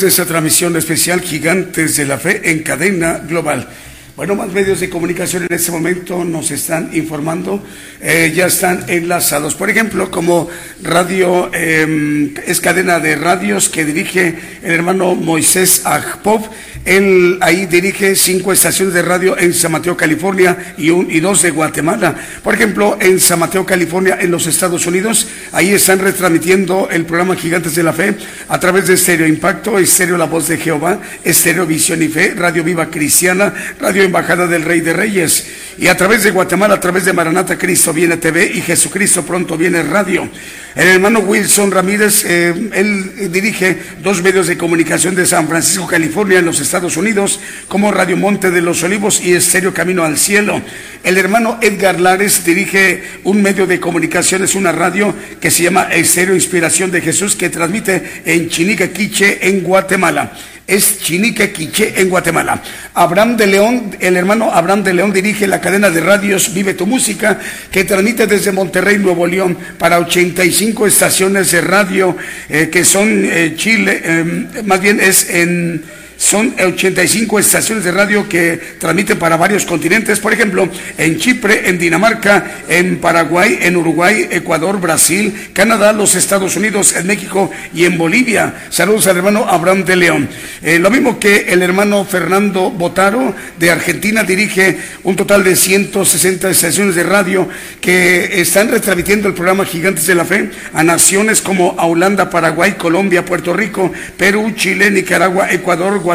de 0.00 0.08
esta 0.08 0.24
transmisión 0.24 0.74
especial 0.76 1.20
Gigantes 1.20 1.96
de 1.96 2.06
la 2.06 2.16
Fe 2.16 2.50
en 2.50 2.62
cadena 2.62 3.18
global. 3.18 3.68
Bueno, 4.16 4.34
más 4.34 4.50
medios 4.50 4.80
de 4.80 4.88
comunicación 4.88 5.42
en 5.44 5.52
este 5.52 5.70
momento 5.70 6.24
nos 6.24 6.50
están 6.50 6.90
informando, 6.94 7.62
eh, 8.00 8.32
ya 8.34 8.46
están 8.46 8.84
enlazados. 8.88 9.54
Por 9.54 9.68
ejemplo, 9.68 10.10
como 10.10 10.48
radio, 10.82 11.52
em, 11.54 12.32
es 12.46 12.60
cadena 12.60 13.00
de 13.00 13.16
radios 13.16 13.68
que 13.68 13.84
dirige 13.84 14.34
el 14.62 14.72
hermano 14.72 15.14
Moisés 15.14 15.82
Ajpov. 15.84 16.48
Él 16.84 17.38
ahí 17.40 17.66
dirige 17.66 18.16
cinco 18.16 18.52
estaciones 18.52 18.92
de 18.92 19.02
radio 19.02 19.38
en 19.38 19.54
San 19.54 19.70
Mateo, 19.70 19.96
California 19.96 20.74
y, 20.76 20.90
un, 20.90 21.08
y 21.08 21.20
dos 21.20 21.42
de 21.42 21.52
Guatemala. 21.52 22.16
Por 22.42 22.54
ejemplo, 22.54 22.96
en 23.00 23.20
San 23.20 23.38
Mateo, 23.38 23.64
California, 23.64 24.18
en 24.20 24.32
los 24.32 24.48
Estados 24.48 24.84
Unidos, 24.86 25.28
ahí 25.52 25.72
están 25.72 26.00
retransmitiendo 26.00 26.88
el 26.90 27.04
programa 27.04 27.36
Gigantes 27.36 27.76
de 27.76 27.84
la 27.84 27.92
Fe 27.92 28.16
a 28.48 28.58
través 28.58 28.88
de 28.88 28.94
Estéreo 28.94 29.28
Impacto, 29.28 29.78
Estéreo 29.78 30.18
La 30.18 30.24
Voz 30.24 30.48
de 30.48 30.58
Jehová, 30.58 31.00
Estéreo 31.22 31.66
Visión 31.66 32.02
y 32.02 32.08
Fe, 32.08 32.34
Radio 32.34 32.64
Viva 32.64 32.90
Cristiana, 32.90 33.54
Radio 33.78 34.02
Embajada 34.02 34.48
del 34.48 34.62
Rey 34.62 34.80
de 34.80 34.92
Reyes. 34.92 35.46
Y 35.78 35.86
a 35.86 35.96
través 35.96 36.24
de 36.24 36.32
Guatemala, 36.32 36.74
a 36.74 36.80
través 36.80 37.04
de 37.04 37.12
Maranata 37.12 37.56
Cristo 37.56 37.92
viene 37.92 38.16
TV 38.16 38.44
y 38.44 38.60
Jesucristo 38.60 39.24
pronto 39.24 39.56
viene 39.56 39.82
radio. 39.84 40.28
El 40.74 40.88
hermano 40.88 41.20
Wilson 41.20 41.70
Ramírez, 41.70 42.24
eh, 42.24 42.54
él 42.72 43.30
dirige 43.30 43.78
dos 44.02 44.22
medios 44.22 44.46
de 44.46 44.56
comunicación 44.56 45.14
de 45.14 45.26
San 45.26 45.46
Francisco, 45.46 45.86
California, 45.86 46.38
en 46.38 46.46
los 46.46 46.60
Estados 46.60 46.71
Unidos, 46.72 47.38
como 47.68 47.92
Radio 47.92 48.16
Monte 48.16 48.50
de 48.50 48.62
los 48.62 48.82
Olivos 48.82 49.20
y 49.22 49.34
Estéreo 49.34 49.74
Camino 49.74 50.04
al 50.04 50.16
Cielo. 50.16 50.62
El 51.04 51.18
hermano 51.18 51.58
Edgar 51.60 52.00
Lares 52.00 52.44
dirige 52.44 53.02
un 53.24 53.42
medio 53.42 53.66
de 53.66 53.78
comunicación, 53.78 54.42
es 54.42 54.54
una 54.54 54.72
radio 54.72 55.14
que 55.38 55.50
se 55.50 55.64
llama 55.64 55.88
Estéreo 55.92 56.34
Inspiración 56.34 56.90
de 56.90 57.02
Jesús, 57.02 57.36
que 57.36 57.50
transmite 57.50 58.22
en 58.24 58.48
Chinica 58.48 58.88
Quiche, 58.88 59.46
en 59.46 59.62
Guatemala 59.62 60.32
es 60.66 61.00
Chinique 61.00 61.52
Quiche 61.52 62.00
en 62.00 62.08
Guatemala. 62.08 62.62
Abraham 62.94 63.36
de 63.36 63.46
León, 63.46 63.96
el 64.00 64.16
hermano 64.16 64.50
Abraham 64.52 64.84
de 64.84 64.94
León 64.94 65.12
dirige 65.12 65.46
la 65.46 65.60
cadena 65.60 65.90
de 65.90 66.00
radios 66.00 66.54
Vive 66.54 66.74
tu 66.74 66.86
Música, 66.86 67.38
que 67.70 67.84
transmite 67.84 68.26
desde 68.26 68.52
Monterrey, 68.52 68.98
Nuevo 68.98 69.26
León, 69.26 69.56
para 69.78 69.98
85 69.98 70.86
estaciones 70.86 71.50
de 71.50 71.60
radio 71.60 72.16
eh, 72.48 72.68
que 72.70 72.84
son 72.84 73.24
eh, 73.24 73.54
Chile, 73.56 74.00
eh, 74.04 74.62
más 74.64 74.80
bien 74.80 75.00
es 75.00 75.28
en 75.30 75.82
son 76.22 76.54
85 76.56 77.40
estaciones 77.40 77.82
de 77.82 77.90
radio 77.90 78.28
que 78.28 78.56
transmiten 78.78 79.18
para 79.18 79.36
varios 79.36 79.66
continentes, 79.66 80.20
por 80.20 80.32
ejemplo, 80.32 80.68
en 80.96 81.18
Chipre, 81.18 81.68
en 81.68 81.80
Dinamarca, 81.80 82.62
en 82.68 82.98
Paraguay, 82.98 83.58
en 83.60 83.76
Uruguay, 83.76 84.28
Ecuador, 84.30 84.80
Brasil, 84.80 85.50
Canadá, 85.52 85.92
los 85.92 86.14
Estados 86.14 86.54
Unidos, 86.54 86.94
en 86.94 87.08
México 87.08 87.50
y 87.74 87.86
en 87.86 87.98
Bolivia. 87.98 88.54
Saludos 88.70 89.08
al 89.08 89.16
hermano 89.16 89.46
Abraham 89.48 89.84
de 89.84 89.96
León. 89.96 90.28
Eh, 90.62 90.78
lo 90.78 90.90
mismo 90.90 91.18
que 91.18 91.46
el 91.48 91.60
hermano 91.60 92.04
Fernando 92.04 92.70
Botaro 92.70 93.34
de 93.58 93.72
Argentina 93.72 94.22
dirige 94.22 94.78
un 95.02 95.16
total 95.16 95.42
de 95.42 95.56
160 95.56 96.48
estaciones 96.48 96.94
de 96.94 97.02
radio 97.02 97.48
que 97.80 98.40
están 98.40 98.70
retransmitiendo 98.70 99.26
el 99.26 99.34
programa 99.34 99.64
Gigantes 99.64 100.06
de 100.06 100.14
la 100.14 100.24
Fe 100.24 100.50
a 100.72 100.84
naciones 100.84 101.42
como 101.42 101.70
Holanda, 101.70 102.30
Paraguay, 102.30 102.74
Colombia, 102.78 103.24
Puerto 103.24 103.52
Rico, 103.52 103.90
Perú, 104.16 104.52
Chile, 104.54 104.88
Nicaragua, 104.88 105.50
Ecuador, 105.50 105.98
Guatemala, 105.98 106.11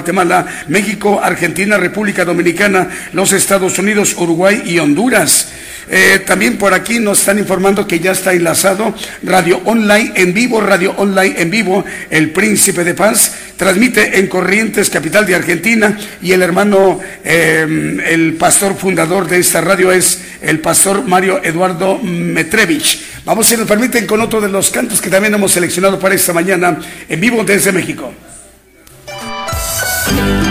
México, 0.67 1.19
Argentina, 1.21 1.77
República 1.77 2.25
Dominicana, 2.25 2.89
los 3.13 3.33
Estados 3.33 3.77
Unidos, 3.79 4.15
Uruguay 4.17 4.63
y 4.65 4.79
Honduras. 4.79 5.49
Eh, 5.89 6.21
también 6.25 6.57
por 6.57 6.73
aquí 6.73 6.99
nos 6.99 7.19
están 7.19 7.39
informando 7.39 7.87
que 7.87 7.99
ya 7.99 8.11
está 8.11 8.33
enlazado 8.33 8.93
Radio 9.23 9.61
Online 9.63 10.11
en 10.15 10.33
vivo, 10.33 10.59
Radio 10.59 10.93
Online 10.97 11.35
en 11.37 11.49
vivo, 11.49 11.85
El 12.09 12.31
Príncipe 12.31 12.83
de 12.83 12.93
Paz, 12.93 13.33
transmite 13.55 14.19
en 14.19 14.27
Corrientes, 14.27 14.89
capital 14.89 15.25
de 15.25 15.35
Argentina, 15.35 15.97
y 16.21 16.33
el 16.33 16.41
hermano, 16.41 16.99
eh, 17.23 18.03
el 18.05 18.33
pastor 18.33 18.75
fundador 18.75 19.27
de 19.27 19.39
esta 19.39 19.61
radio 19.61 19.91
es 19.91 20.19
el 20.41 20.59
pastor 20.59 21.07
Mario 21.07 21.41
Eduardo 21.41 21.99
Metrevich. 21.99 23.01
Vamos, 23.23 23.47
si 23.47 23.55
nos 23.55 23.67
permiten, 23.67 24.05
con 24.05 24.19
otro 24.19 24.41
de 24.41 24.49
los 24.49 24.69
cantos 24.69 25.01
que 25.01 25.09
también 25.09 25.33
hemos 25.33 25.53
seleccionado 25.53 25.99
para 25.99 26.15
esta 26.15 26.33
mañana, 26.33 26.79
en 27.07 27.19
vivo 27.19 27.43
desde 27.45 27.71
México. 27.71 28.13
Thank 30.17 30.41
you. 30.41 30.46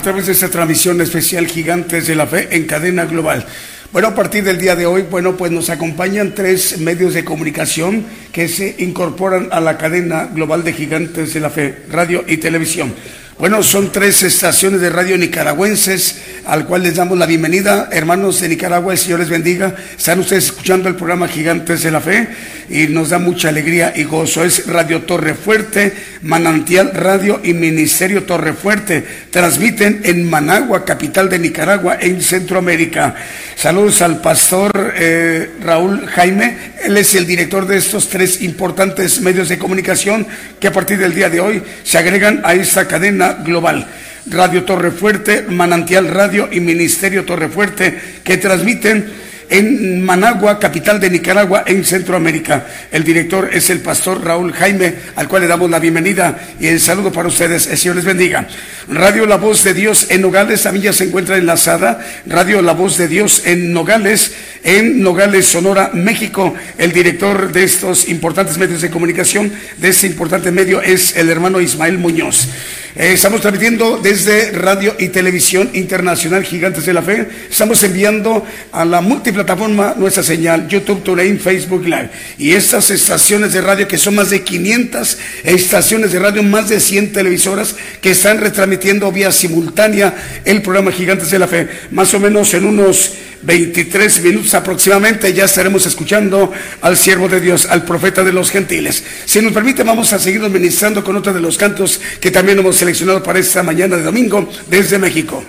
A 0.00 0.02
través 0.02 0.24
de 0.24 0.32
esta 0.32 0.48
transmisión 0.48 0.98
especial 1.02 1.46
Gigantes 1.46 2.06
de 2.06 2.14
la 2.14 2.26
Fe 2.26 2.48
en 2.52 2.64
cadena 2.64 3.04
global. 3.04 3.44
Bueno, 3.92 4.08
a 4.08 4.14
partir 4.14 4.42
del 4.42 4.56
día 4.56 4.74
de 4.74 4.86
hoy, 4.86 5.02
bueno, 5.02 5.36
pues 5.36 5.52
nos 5.52 5.68
acompañan 5.68 6.34
tres 6.34 6.78
medios 6.78 7.12
de 7.12 7.22
comunicación 7.22 8.06
que 8.32 8.48
se 8.48 8.76
incorporan 8.78 9.48
a 9.52 9.60
la 9.60 9.76
cadena 9.76 10.24
global 10.24 10.64
de 10.64 10.72
Gigantes 10.72 11.34
de 11.34 11.40
la 11.40 11.50
Fe, 11.50 11.82
radio 11.90 12.24
y 12.26 12.38
televisión. 12.38 12.94
Bueno, 13.38 13.62
son 13.62 13.92
tres 13.92 14.22
estaciones 14.22 14.80
de 14.80 14.88
radio 14.88 15.18
nicaragüenses 15.18 16.16
al 16.50 16.66
cual 16.66 16.82
les 16.82 16.96
damos 16.96 17.16
la 17.16 17.26
bienvenida. 17.26 17.88
Hermanos 17.92 18.40
de 18.40 18.48
Nicaragua, 18.48 18.92
el 18.92 18.98
Señor 18.98 19.20
les 19.20 19.28
bendiga. 19.28 19.72
Están 19.96 20.18
ustedes 20.18 20.46
escuchando 20.46 20.88
el 20.88 20.96
programa 20.96 21.28
Gigantes 21.28 21.84
de 21.84 21.92
la 21.92 22.00
Fe 22.00 22.28
y 22.68 22.88
nos 22.88 23.10
da 23.10 23.20
mucha 23.20 23.50
alegría 23.50 23.92
y 23.94 24.02
gozo. 24.02 24.42
Es 24.42 24.66
Radio 24.66 25.02
Torre 25.02 25.34
Fuerte, 25.34 25.94
Manantial 26.22 26.90
Radio 26.92 27.40
y 27.44 27.54
Ministerio 27.54 28.24
Torre 28.24 28.52
Fuerte. 28.52 29.04
Transmiten 29.30 30.00
en 30.02 30.28
Managua, 30.28 30.84
capital 30.84 31.28
de 31.28 31.38
Nicaragua, 31.38 31.98
en 32.00 32.20
Centroamérica. 32.20 33.14
Saludos 33.54 34.02
al 34.02 34.20
pastor 34.20 34.94
eh, 34.96 35.50
Raúl 35.62 36.04
Jaime. 36.08 36.56
Él 36.82 36.96
es 36.96 37.14
el 37.14 37.28
director 37.28 37.64
de 37.64 37.76
estos 37.76 38.08
tres 38.08 38.42
importantes 38.42 39.20
medios 39.20 39.48
de 39.48 39.58
comunicación 39.58 40.26
que 40.58 40.66
a 40.66 40.72
partir 40.72 40.98
del 40.98 41.14
día 41.14 41.30
de 41.30 41.38
hoy 41.38 41.62
se 41.84 41.98
agregan 41.98 42.40
a 42.42 42.54
esta 42.54 42.88
cadena 42.88 43.34
global. 43.34 43.86
Radio 44.26 44.64
Torre 44.64 44.90
Fuerte, 44.90 45.46
Manantial 45.48 46.08
Radio 46.08 46.48
y 46.50 46.60
Ministerio 46.60 47.24
Torre 47.24 47.48
Fuerte, 47.48 47.98
que 48.22 48.36
transmiten 48.36 49.20
en 49.50 50.04
Managua, 50.04 50.60
capital 50.60 51.00
de 51.00 51.10
Nicaragua, 51.10 51.64
en 51.66 51.84
Centroamérica. 51.84 52.66
El 52.92 53.02
director 53.02 53.50
es 53.52 53.68
el 53.68 53.80
pastor 53.80 54.24
Raúl 54.24 54.52
Jaime, 54.52 54.94
al 55.16 55.26
cual 55.26 55.42
le 55.42 55.48
damos 55.48 55.68
la 55.68 55.80
bienvenida 55.80 56.38
y 56.60 56.68
el 56.68 56.80
saludo 56.80 57.10
para 57.10 57.28
ustedes. 57.28 57.66
El 57.66 57.76
Señor 57.76 57.96
les 57.96 58.04
bendiga. 58.04 58.46
Radio 58.88 59.26
La 59.26 59.36
Voz 59.36 59.64
de 59.64 59.74
Dios 59.74 60.06
en 60.10 60.22
Nogales, 60.22 60.62
también 60.62 60.84
ya 60.84 60.92
se 60.92 61.04
encuentra 61.04 61.36
enlazada. 61.36 61.98
Radio 62.26 62.62
La 62.62 62.72
Voz 62.72 62.96
de 62.96 63.08
Dios 63.08 63.42
en 63.44 63.72
Nogales, 63.72 64.32
en 64.62 65.02
Nogales, 65.02 65.46
Sonora, 65.46 65.90
México. 65.94 66.54
El 66.78 66.92
director 66.92 67.52
de 67.52 67.64
estos 67.64 68.08
importantes 68.08 68.56
medios 68.56 68.82
de 68.82 68.90
comunicación, 68.90 69.52
de 69.78 69.88
este 69.88 70.06
importante 70.06 70.52
medio, 70.52 70.80
es 70.80 71.16
el 71.16 71.28
hermano 71.28 71.60
Ismael 71.60 71.98
Muñoz. 71.98 72.48
Eh, 72.96 73.12
estamos 73.12 73.40
transmitiendo 73.40 74.00
desde 74.02 74.50
Radio 74.50 74.96
y 74.98 75.10
Televisión 75.10 75.70
Internacional 75.74 76.42
Gigantes 76.42 76.86
de 76.86 76.92
la 76.92 77.02
Fe. 77.02 77.28
Estamos 77.48 77.80
enviando 77.84 78.44
a 78.72 78.84
la 78.84 79.00
multiplataforma 79.00 79.94
nuestra 79.96 80.24
señal, 80.24 80.66
YouTube, 80.66 81.04
TuneIn, 81.04 81.38
Facebook 81.38 81.84
Live. 81.84 82.10
Y 82.36 82.50
estas 82.50 82.90
estaciones 82.90 83.52
de 83.52 83.60
radio, 83.60 83.86
que 83.86 83.96
son 83.96 84.16
más 84.16 84.30
de 84.30 84.42
500 84.42 85.18
estaciones 85.44 86.10
de 86.10 86.18
radio, 86.18 86.42
más 86.42 86.68
de 86.68 86.80
100 86.80 87.12
televisoras, 87.12 87.76
que 88.00 88.10
están 88.10 88.38
retransmitiendo 88.38 89.12
vía 89.12 89.30
simultánea 89.30 90.12
el 90.44 90.60
programa 90.60 90.90
Gigantes 90.90 91.30
de 91.30 91.38
la 91.38 91.46
Fe. 91.46 91.68
Más 91.92 92.12
o 92.14 92.18
menos 92.18 92.52
en 92.54 92.64
unos 92.64 93.12
23 93.42 94.22
minutos 94.22 94.54
aproximadamente 94.54 95.32
ya 95.32 95.44
estaremos 95.44 95.86
escuchando 95.86 96.52
al 96.80 96.96
siervo 96.96 97.28
de 97.28 97.40
Dios, 97.40 97.66
al 97.66 97.84
profeta 97.84 98.22
de 98.22 98.32
los 98.32 98.50
gentiles. 98.50 99.02
Si 99.24 99.40
nos 99.40 99.52
permite, 99.52 99.82
vamos 99.82 100.12
a 100.12 100.18
seguirnos 100.18 100.50
ministrando 100.50 101.02
con 101.02 101.16
otro 101.16 101.32
de 101.32 101.40
los 101.40 101.56
cantos 101.56 102.00
que 102.20 102.30
también 102.30 102.58
hemos 102.58 102.76
seleccionado 102.76 103.22
para 103.22 103.38
esta 103.38 103.62
mañana 103.62 103.96
de 103.96 104.02
domingo 104.02 104.48
desde 104.68 104.98
México. 104.98 105.44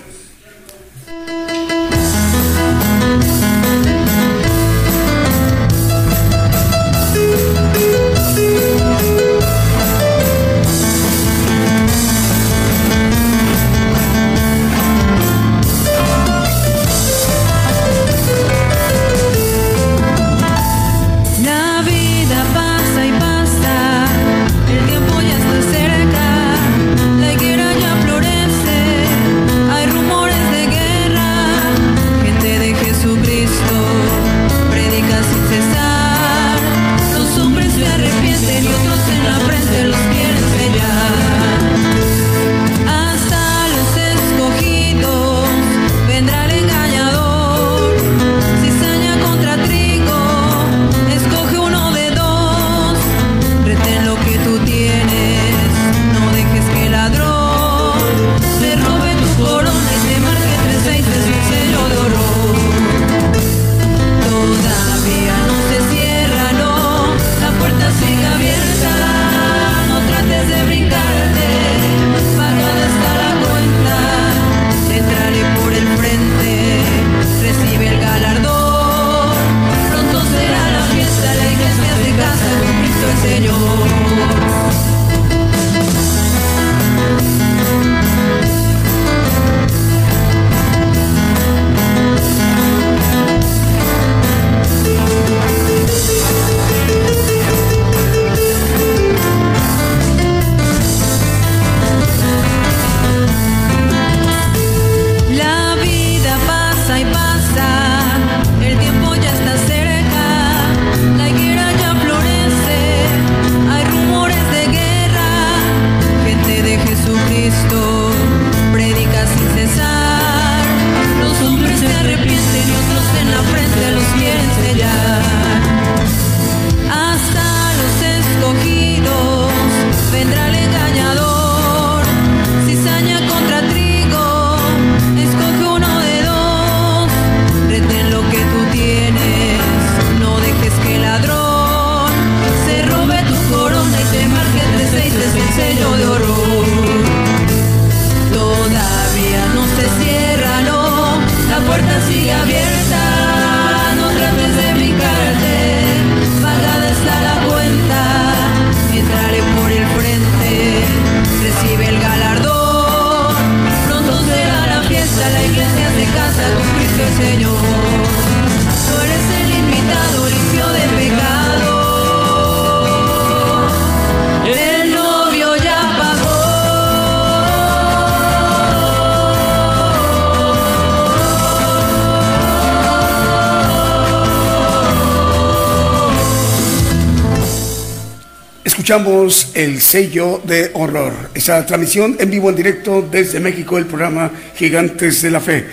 Escuchamos 188.92 189.52
el 189.54 189.80
sello 189.80 190.42
de 190.44 190.72
horror. 190.74 191.14
Esa 191.34 191.66
transmisión 191.66 192.18
en 192.20 192.30
vivo, 192.30 192.50
en 192.50 192.58
directo 192.58 193.08
desde 193.10 193.40
México, 193.40 193.78
el 193.78 193.86
programa 193.86 194.30
Gigantes 194.58 195.22
de 195.22 195.32
la 195.32 195.40
Fe. 195.40 195.64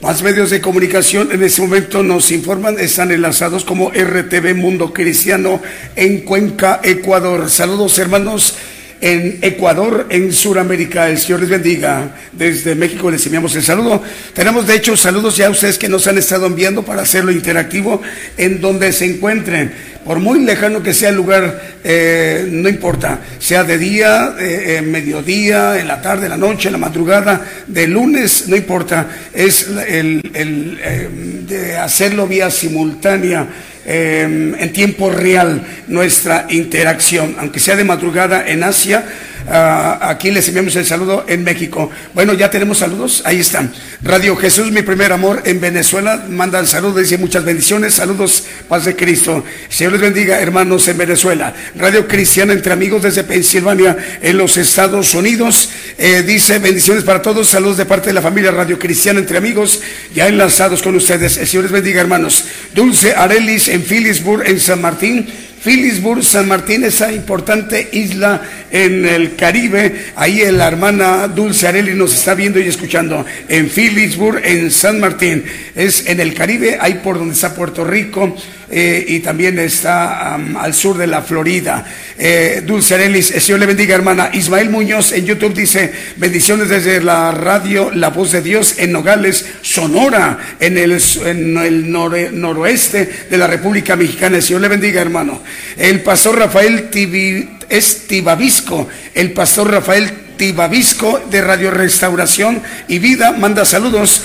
Más 0.00 0.22
medios 0.22 0.50
de 0.50 0.60
comunicación 0.60 1.32
en 1.32 1.42
este 1.42 1.60
momento 1.60 2.04
nos 2.04 2.30
informan, 2.30 2.78
están 2.78 3.10
enlazados 3.10 3.64
como 3.64 3.90
RTV 3.90 4.54
Mundo 4.54 4.92
Cristiano 4.92 5.60
en 5.96 6.20
Cuenca, 6.20 6.78
Ecuador. 6.84 7.50
Saludos 7.50 7.98
hermanos 7.98 8.54
en 9.00 9.38
Ecuador, 9.42 10.06
en 10.10 10.32
Sudamérica. 10.32 11.08
El 11.08 11.18
Señor 11.18 11.40
les 11.40 11.50
bendiga. 11.50 12.14
Desde 12.32 12.76
México 12.76 13.10
les 13.10 13.24
enviamos 13.26 13.54
el 13.56 13.62
saludo. 13.64 14.02
Tenemos 14.34 14.68
de 14.68 14.76
hecho 14.76 14.96
saludos 14.96 15.36
ya 15.36 15.48
a 15.48 15.50
ustedes 15.50 15.78
que 15.78 15.88
nos 15.88 16.06
han 16.06 16.18
estado 16.18 16.46
enviando 16.46 16.84
para 16.84 17.02
hacerlo 17.02 17.32
interactivo 17.32 18.00
en 18.36 18.60
donde 18.60 18.92
se 18.92 19.04
encuentren. 19.04 19.72
Por 20.04 20.20
muy 20.20 20.40
lejano 20.40 20.82
que 20.82 20.94
sea 20.94 21.10
el 21.10 21.16
lugar, 21.16 21.67
eh, 21.84 22.46
no 22.50 22.68
importa, 22.68 23.20
sea 23.38 23.64
de 23.64 23.78
día, 23.78 24.34
eh, 24.38 24.82
mediodía, 24.82 25.78
en 25.78 25.88
la 25.88 26.02
tarde, 26.02 26.24
en 26.24 26.30
la 26.30 26.36
noche, 26.36 26.68
en 26.68 26.72
la 26.72 26.78
madrugada, 26.78 27.40
de 27.66 27.86
lunes, 27.86 28.48
no 28.48 28.56
importa, 28.56 29.06
es 29.32 29.68
el, 29.88 30.22
eh, 30.34 31.08
de 31.46 31.76
hacerlo 31.76 32.26
vía 32.26 32.50
simultánea 32.50 33.46
en 33.90 34.70
tiempo 34.74 35.08
real 35.08 35.62
nuestra 35.86 36.46
interacción, 36.50 37.36
aunque 37.38 37.58
sea 37.58 37.74
de 37.74 37.84
madrugada 37.84 38.46
en 38.46 38.62
Asia. 38.62 39.02
Ah, 39.50 40.10
aquí 40.10 40.30
les 40.30 40.46
enviamos 40.48 40.76
el 40.76 40.84
saludo 40.84 41.24
en 41.26 41.42
México. 41.42 41.90
Bueno, 42.12 42.34
ya 42.34 42.50
tenemos 42.50 42.78
saludos, 42.78 43.22
ahí 43.24 43.40
están. 43.40 43.72
Radio 44.02 44.36
Jesús, 44.36 44.70
mi 44.70 44.82
primer 44.82 45.10
amor 45.10 45.42
en 45.46 45.58
Venezuela, 45.58 46.26
mandan 46.28 46.66
saludos, 46.66 47.02
dice 47.02 47.16
muchas 47.16 47.44
bendiciones, 47.44 47.94
saludos, 47.94 48.44
paz 48.68 48.84
de 48.84 48.94
Cristo. 48.94 49.42
Señor 49.70 49.92
les 49.92 50.02
bendiga, 50.02 50.38
hermanos 50.38 50.86
en 50.88 50.98
Venezuela. 50.98 51.54
Radio 51.76 52.06
Cristiana 52.06 52.52
entre 52.52 52.74
amigos 52.74 53.02
desde 53.02 53.24
Pensilvania, 53.24 53.96
en 54.20 54.36
los 54.36 54.58
Estados 54.58 55.14
Unidos, 55.14 55.70
eh, 55.96 56.22
dice 56.22 56.58
bendiciones 56.58 57.02
para 57.04 57.22
todos, 57.22 57.48
saludos 57.48 57.78
de 57.78 57.86
parte 57.86 58.08
de 58.08 58.14
la 58.14 58.22
familia 58.22 58.50
Radio 58.50 58.78
Cristiana 58.78 59.18
entre 59.18 59.38
amigos, 59.38 59.80
ya 60.14 60.28
enlazados 60.28 60.82
con 60.82 60.94
ustedes. 60.94 61.38
El 61.38 61.46
Señor 61.46 61.64
les 61.64 61.72
bendiga, 61.72 62.02
hermanos. 62.02 62.44
Dulce 62.74 63.14
Arelis 63.14 63.68
en 63.68 63.82
Phillipsburg, 63.82 64.46
en 64.46 64.60
San 64.60 64.82
Martín. 64.82 65.26
Phillipsburg, 65.62 66.24
San 66.24 66.48
Martín, 66.48 66.84
esa 66.84 67.12
importante 67.12 67.88
isla 67.92 68.42
en 68.70 69.04
el 69.06 69.36
Caribe. 69.36 70.12
Ahí 70.16 70.40
la 70.50 70.68
hermana 70.68 71.28
Dulce 71.28 71.68
Areli 71.68 71.94
nos 71.94 72.14
está 72.14 72.34
viendo 72.34 72.60
y 72.60 72.68
escuchando. 72.68 73.24
En 73.48 73.68
Phillipsburg, 73.68 74.40
en 74.44 74.70
San 74.70 75.00
Martín. 75.00 75.44
Es 75.74 76.06
en 76.06 76.20
el 76.20 76.34
Caribe, 76.34 76.78
ahí 76.80 77.00
por 77.02 77.18
donde 77.18 77.34
está 77.34 77.54
Puerto 77.54 77.84
Rico. 77.84 78.36
Eh, 78.70 79.04
y 79.08 79.20
también 79.20 79.58
está 79.58 80.34
al 80.34 80.74
sur 80.74 80.98
de 80.98 81.06
la 81.06 81.22
Florida. 81.22 81.86
Eh, 82.18 82.62
Dulce 82.66 82.96
Arelis, 82.96 83.30
el 83.30 83.40
Señor 83.40 83.60
le 83.60 83.66
bendiga, 83.66 83.94
hermana. 83.94 84.30
Ismael 84.32 84.68
Muñoz 84.68 85.12
en 85.12 85.24
YouTube 85.24 85.54
dice, 85.54 85.90
bendiciones 86.16 86.68
desde 86.68 87.00
la 87.00 87.32
radio 87.32 87.90
La 87.90 88.10
Voz 88.10 88.32
de 88.32 88.42
Dios 88.42 88.74
en 88.78 88.92
Nogales, 88.92 89.46
Sonora, 89.62 90.38
en 90.60 90.76
el, 90.76 91.00
en 91.24 91.56
el 91.56 91.90
noroeste 91.90 93.08
de 93.30 93.38
la 93.38 93.46
República 93.46 93.96
Mexicana. 93.96 94.36
El 94.36 94.42
Señor 94.42 94.60
le 94.60 94.68
bendiga, 94.68 95.00
hermano. 95.00 95.42
El 95.76 96.00
pastor 96.02 96.38
Rafael 96.38 96.90
Tibi, 96.90 97.48
es 97.68 98.06
Tibabisco, 98.06 98.88
el 99.14 99.32
pastor 99.32 99.70
Rafael 99.70 100.27
Tibabisco 100.38 101.20
de 101.30 101.42
Radio 101.42 101.70
Restauración 101.70 102.62
y 102.86 103.00
Vida 103.00 103.32
manda 103.32 103.64
saludos. 103.64 104.22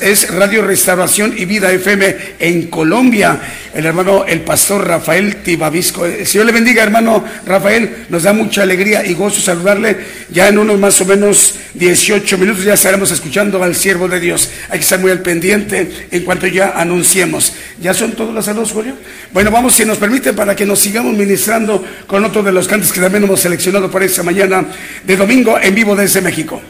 Es 0.00 0.34
Radio 0.34 0.62
Restauración 0.62 1.34
y 1.36 1.44
Vida 1.44 1.70
FM 1.70 2.16
en 2.40 2.66
Colombia. 2.68 3.38
El 3.74 3.86
hermano, 3.86 4.24
el 4.26 4.40
pastor 4.40 4.86
Rafael 4.86 5.36
Tibabisco. 5.36 6.04
El 6.04 6.26
Señor 6.26 6.46
le 6.46 6.52
bendiga, 6.52 6.82
hermano 6.82 7.24
Rafael. 7.46 8.06
Nos 8.08 8.24
da 8.24 8.32
mucha 8.32 8.62
alegría 8.62 9.04
y 9.06 9.14
gozo 9.14 9.40
saludarle. 9.40 9.96
Ya 10.30 10.48
en 10.48 10.58
unos 10.58 10.78
más 10.78 11.00
o 11.00 11.04
menos 11.04 11.54
18 11.74 12.38
minutos 12.38 12.64
ya 12.64 12.74
estaremos 12.74 13.10
escuchando 13.10 13.62
al 13.62 13.74
siervo 13.74 14.08
de 14.08 14.20
Dios. 14.20 14.50
Hay 14.70 14.78
que 14.78 14.84
estar 14.84 14.98
muy 14.98 15.10
al 15.10 15.20
pendiente 15.20 16.08
en 16.10 16.24
cuanto 16.24 16.46
ya 16.46 16.72
anunciemos. 16.76 17.54
¿Ya 17.80 17.92
son 17.94 18.12
todos 18.12 18.34
los 18.34 18.44
saludos, 18.44 18.72
Julio? 18.72 18.94
Bueno, 19.32 19.50
vamos, 19.50 19.74
si 19.74 19.84
nos 19.84 19.98
permite, 19.98 20.32
para 20.32 20.56
que 20.56 20.64
nos 20.64 20.78
sigamos 20.78 21.14
ministrando 21.14 21.84
con 22.06 22.24
otro 22.24 22.42
de 22.42 22.52
los 22.52 22.68
cantos 22.68 22.92
que 22.92 23.00
también 23.00 23.24
hemos 23.24 23.40
seleccionado 23.40 23.90
para 23.90 24.04
esta 24.04 24.22
mañana 24.22 24.64
de 25.04 25.16
domingo 25.16 25.41
en 25.60 25.74
vivo 25.74 25.96
desde 25.96 26.20
México. 26.20 26.60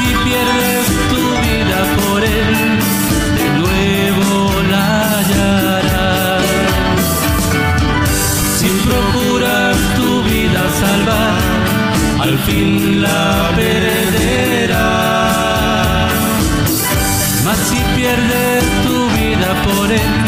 si 0.00 0.10
pierdes 0.24 0.86
tu 1.12 1.22
vida 1.46 1.78
por 2.00 2.20
él, 2.24 2.52
de 3.38 3.46
nuevo 3.60 4.30
la 4.72 4.86
hallarás. 5.18 6.44
Sin 8.58 8.74
procurar 8.88 9.74
tu 9.96 10.08
vida 10.22 10.62
salvar, 10.82 11.40
al 12.20 12.34
fin 12.46 13.02
la 13.02 13.50
perderás. 13.56 14.90
Mas 17.44 17.58
si 17.68 17.80
pierdes 17.96 18.64
tu 18.86 18.96
vida 19.18 19.48
por 19.66 19.86
él, 19.92 20.19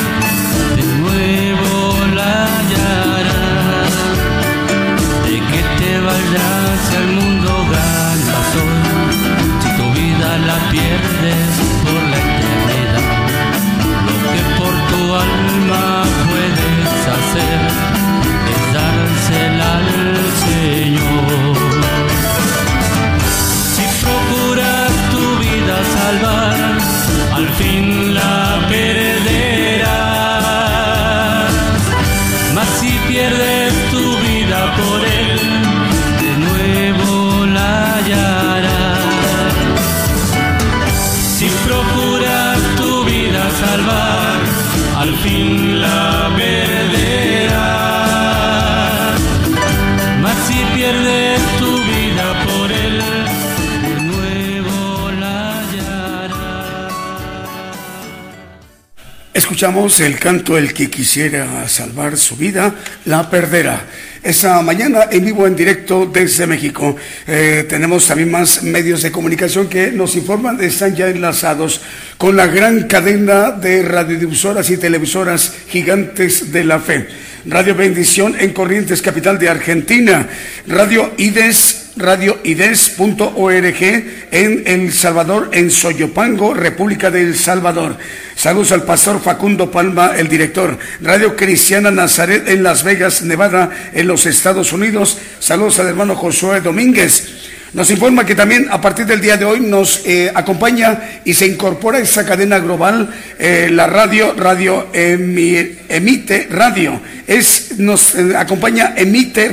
Escuchamos 59.62 60.00
el 60.00 60.18
canto 60.18 60.58
El 60.58 60.74
que 60.74 60.90
quisiera 60.90 61.68
salvar 61.68 62.16
su 62.16 62.34
vida, 62.34 62.74
la 63.04 63.30
perderá. 63.30 63.86
Esta 64.20 64.60
mañana 64.60 65.06
en 65.08 65.24
vivo, 65.24 65.46
en 65.46 65.54
directo 65.54 66.10
desde 66.12 66.48
México. 66.48 66.96
Eh, 67.28 67.64
tenemos 67.68 68.08
también 68.08 68.28
más 68.28 68.64
medios 68.64 69.02
de 69.02 69.12
comunicación 69.12 69.68
que 69.68 69.92
nos 69.92 70.16
informan, 70.16 70.60
están 70.60 70.96
ya 70.96 71.06
enlazados 71.06 71.80
con 72.18 72.34
la 72.34 72.48
gran 72.48 72.88
cadena 72.88 73.52
de 73.52 73.84
radiodifusoras 73.84 74.68
y 74.68 74.78
televisoras 74.78 75.54
gigantes 75.68 76.50
de 76.50 76.64
la 76.64 76.80
fe. 76.80 77.06
Radio 77.46 77.76
Bendición 77.76 78.34
en 78.40 78.52
Corrientes, 78.52 79.00
capital 79.00 79.38
de 79.38 79.48
Argentina. 79.48 80.28
Radio 80.66 81.12
IDES, 81.18 81.82
radioides.org 81.97 83.82
en 84.30 84.62
El 84.66 84.93
Salvador, 84.93 85.51
en 85.53 85.70
Soyopango, 85.70 86.55
República 86.55 87.11
del 87.11 87.36
Salvador. 87.36 87.97
Saludos 88.34 88.72
al 88.72 88.84
pastor 88.84 89.20
Facundo 89.22 89.70
Palma, 89.70 90.12
el 90.16 90.28
director. 90.28 90.78
Radio 91.01 91.36
Cristiana 91.36 91.90
Nazaret 91.90 92.49
en 92.49 92.62
Las 92.62 92.82
Vegas, 92.82 93.22
Nevada, 93.22 93.70
en 93.93 94.07
los 94.07 94.26
Estados 94.26 94.72
Unidos. 94.72 95.18
Saludos 95.38 95.78
al 95.80 95.88
hermano 95.88 96.14
Josué 96.16 96.61
Domínguez. 96.61 97.49
Nos 97.72 97.90
informa 97.90 98.26
que 98.26 98.34
también 98.34 98.66
a 98.70 98.82
partir 98.82 99.07
del 99.07 99.22
día 99.22 99.38
de 99.38 99.47
hoy 99.47 99.61
nos 99.61 100.03
eh, 100.05 100.30
acompaña 100.34 101.20
y 101.24 101.32
se 101.32 101.47
incorpora 101.47 101.97
a 101.97 102.03
esta 102.03 102.26
cadena 102.26 102.59
global 102.59 103.09
eh, 103.38 103.70
la 103.72 103.86
radio, 103.86 104.34
radio 104.36 104.93
Emi- 104.93 105.78
Emite 105.88 106.49
Radio. 106.51 107.01
Es, 107.26 107.78
nos 107.78 108.14
eh, 108.14 108.34
acompaña 108.36 108.93
Emite 108.95 109.49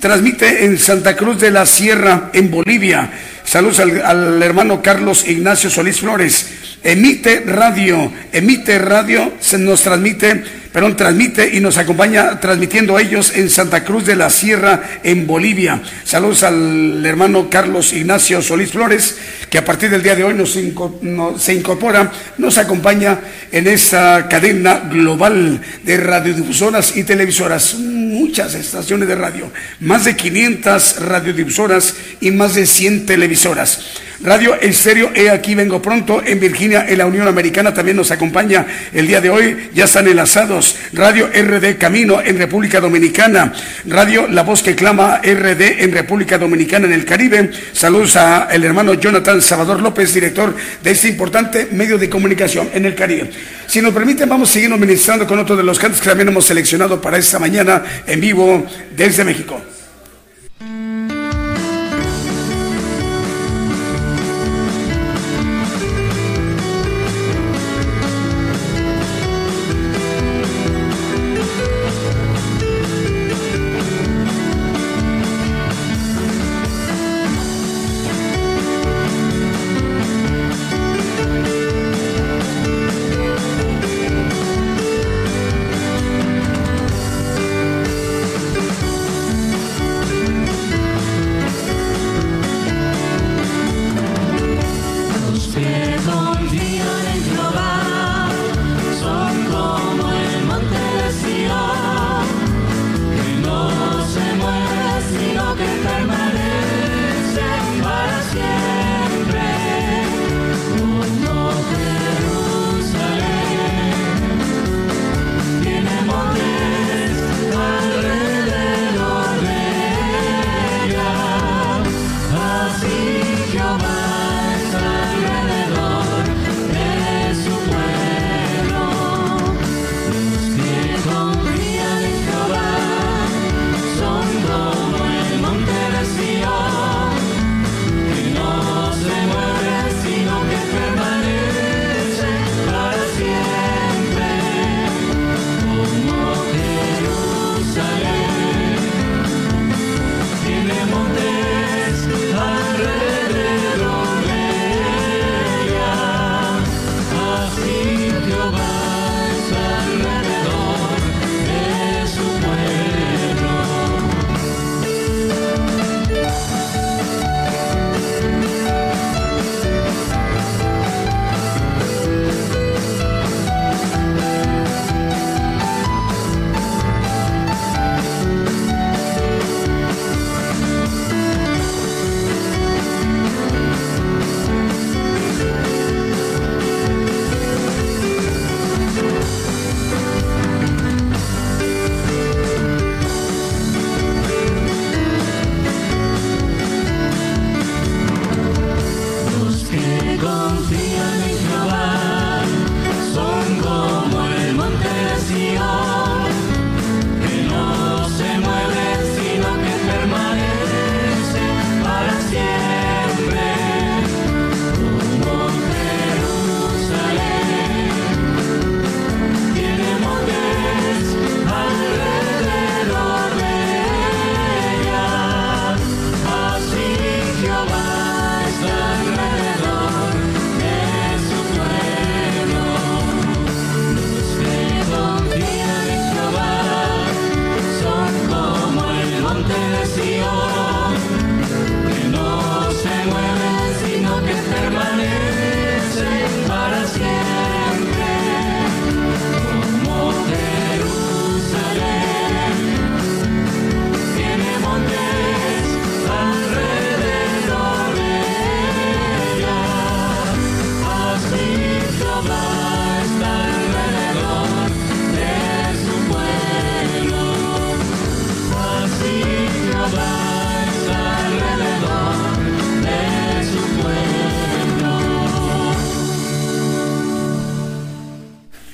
Transmite 0.00 0.64
en 0.64 0.78
Santa 0.78 1.14
Cruz 1.16 1.38
de 1.38 1.50
la 1.50 1.66
Sierra, 1.66 2.30
en 2.32 2.50
Bolivia. 2.50 3.10
Saludos 3.44 3.80
al, 3.80 4.00
al 4.00 4.42
hermano 4.42 4.80
Carlos 4.80 5.28
Ignacio 5.28 5.68
Solís 5.68 6.00
Flores. 6.00 6.71
Emite 6.84 7.44
Radio, 7.46 8.12
Emite 8.32 8.76
Radio, 8.76 9.34
se 9.38 9.56
nos 9.56 9.82
transmite, 9.82 10.42
perdón, 10.72 10.96
transmite 10.96 11.54
y 11.54 11.60
nos 11.60 11.78
acompaña 11.78 12.40
transmitiendo 12.40 12.98
ellos 12.98 13.32
en 13.36 13.50
Santa 13.50 13.84
Cruz 13.84 14.04
de 14.04 14.16
la 14.16 14.30
Sierra, 14.30 14.82
en 15.04 15.24
Bolivia. 15.28 15.80
Saludos 16.04 16.42
al 16.42 17.06
hermano 17.06 17.48
Carlos 17.48 17.92
Ignacio 17.92 18.42
Solís 18.42 18.72
Flores, 18.72 19.16
que 19.48 19.58
a 19.58 19.64
partir 19.64 19.90
del 19.90 20.02
día 20.02 20.16
de 20.16 20.24
hoy 20.24 20.34
nos, 20.34 20.58
se 21.40 21.54
incorpora, 21.54 22.10
nos 22.38 22.58
acompaña 22.58 23.20
en 23.52 23.68
esta 23.68 24.26
cadena 24.28 24.80
global 24.90 25.60
de 25.84 25.96
radiodifusoras 25.98 26.96
y 26.96 27.04
televisoras. 27.04 27.74
Muchas 27.74 28.54
estaciones 28.54 29.06
de 29.06 29.14
radio, 29.14 29.52
más 29.78 30.04
de 30.04 30.16
500 30.16 31.00
radiodifusoras 31.00 31.94
y 32.20 32.32
más 32.32 32.56
de 32.56 32.66
100 32.66 33.06
televisoras. 33.06 34.02
Radio 34.22 34.54
Estéreo, 34.54 35.10
he 35.16 35.30
aquí 35.30 35.56
vengo 35.56 35.82
pronto, 35.82 36.22
en 36.24 36.38
Virginia, 36.38 36.86
en 36.88 36.98
la 36.98 37.06
Unión 37.06 37.26
Americana, 37.26 37.74
también 37.74 37.96
nos 37.96 38.12
acompaña 38.12 38.64
el 38.92 39.08
día 39.08 39.20
de 39.20 39.30
hoy, 39.30 39.70
ya 39.74 39.86
están 39.86 40.06
enlazados. 40.06 40.76
Radio 40.92 41.26
RD 41.26 41.76
Camino 41.76 42.20
en 42.20 42.38
República 42.38 42.80
Dominicana, 42.80 43.52
Radio 43.84 44.28
La 44.28 44.44
Voz 44.44 44.62
que 44.62 44.76
Clama 44.76 45.18
RD 45.18 45.82
en 45.82 45.90
República 45.90 46.38
Dominicana, 46.38 46.86
en 46.86 46.92
el 46.92 47.04
Caribe. 47.04 47.50
Saludos 47.72 48.14
a 48.14 48.46
el 48.52 48.62
hermano 48.62 48.94
Jonathan 48.94 49.42
Salvador 49.42 49.80
López, 49.80 50.14
director 50.14 50.54
de 50.84 50.90
este 50.92 51.08
importante 51.08 51.68
medio 51.72 51.98
de 51.98 52.08
comunicación 52.08 52.70
en 52.74 52.86
el 52.86 52.94
Caribe. 52.94 53.28
Si 53.66 53.82
nos 53.82 53.92
permiten, 53.92 54.28
vamos 54.28 54.50
a 54.50 54.52
seguir 54.52 54.70
ministrando 54.70 55.26
con 55.26 55.40
otro 55.40 55.56
de 55.56 55.64
los 55.64 55.80
cantos 55.80 56.00
que 56.00 56.08
también 56.08 56.28
hemos 56.28 56.44
seleccionado 56.44 57.00
para 57.00 57.18
esta 57.18 57.40
mañana 57.40 57.82
en 58.06 58.20
vivo 58.20 58.64
desde 58.94 59.24
México. 59.24 59.60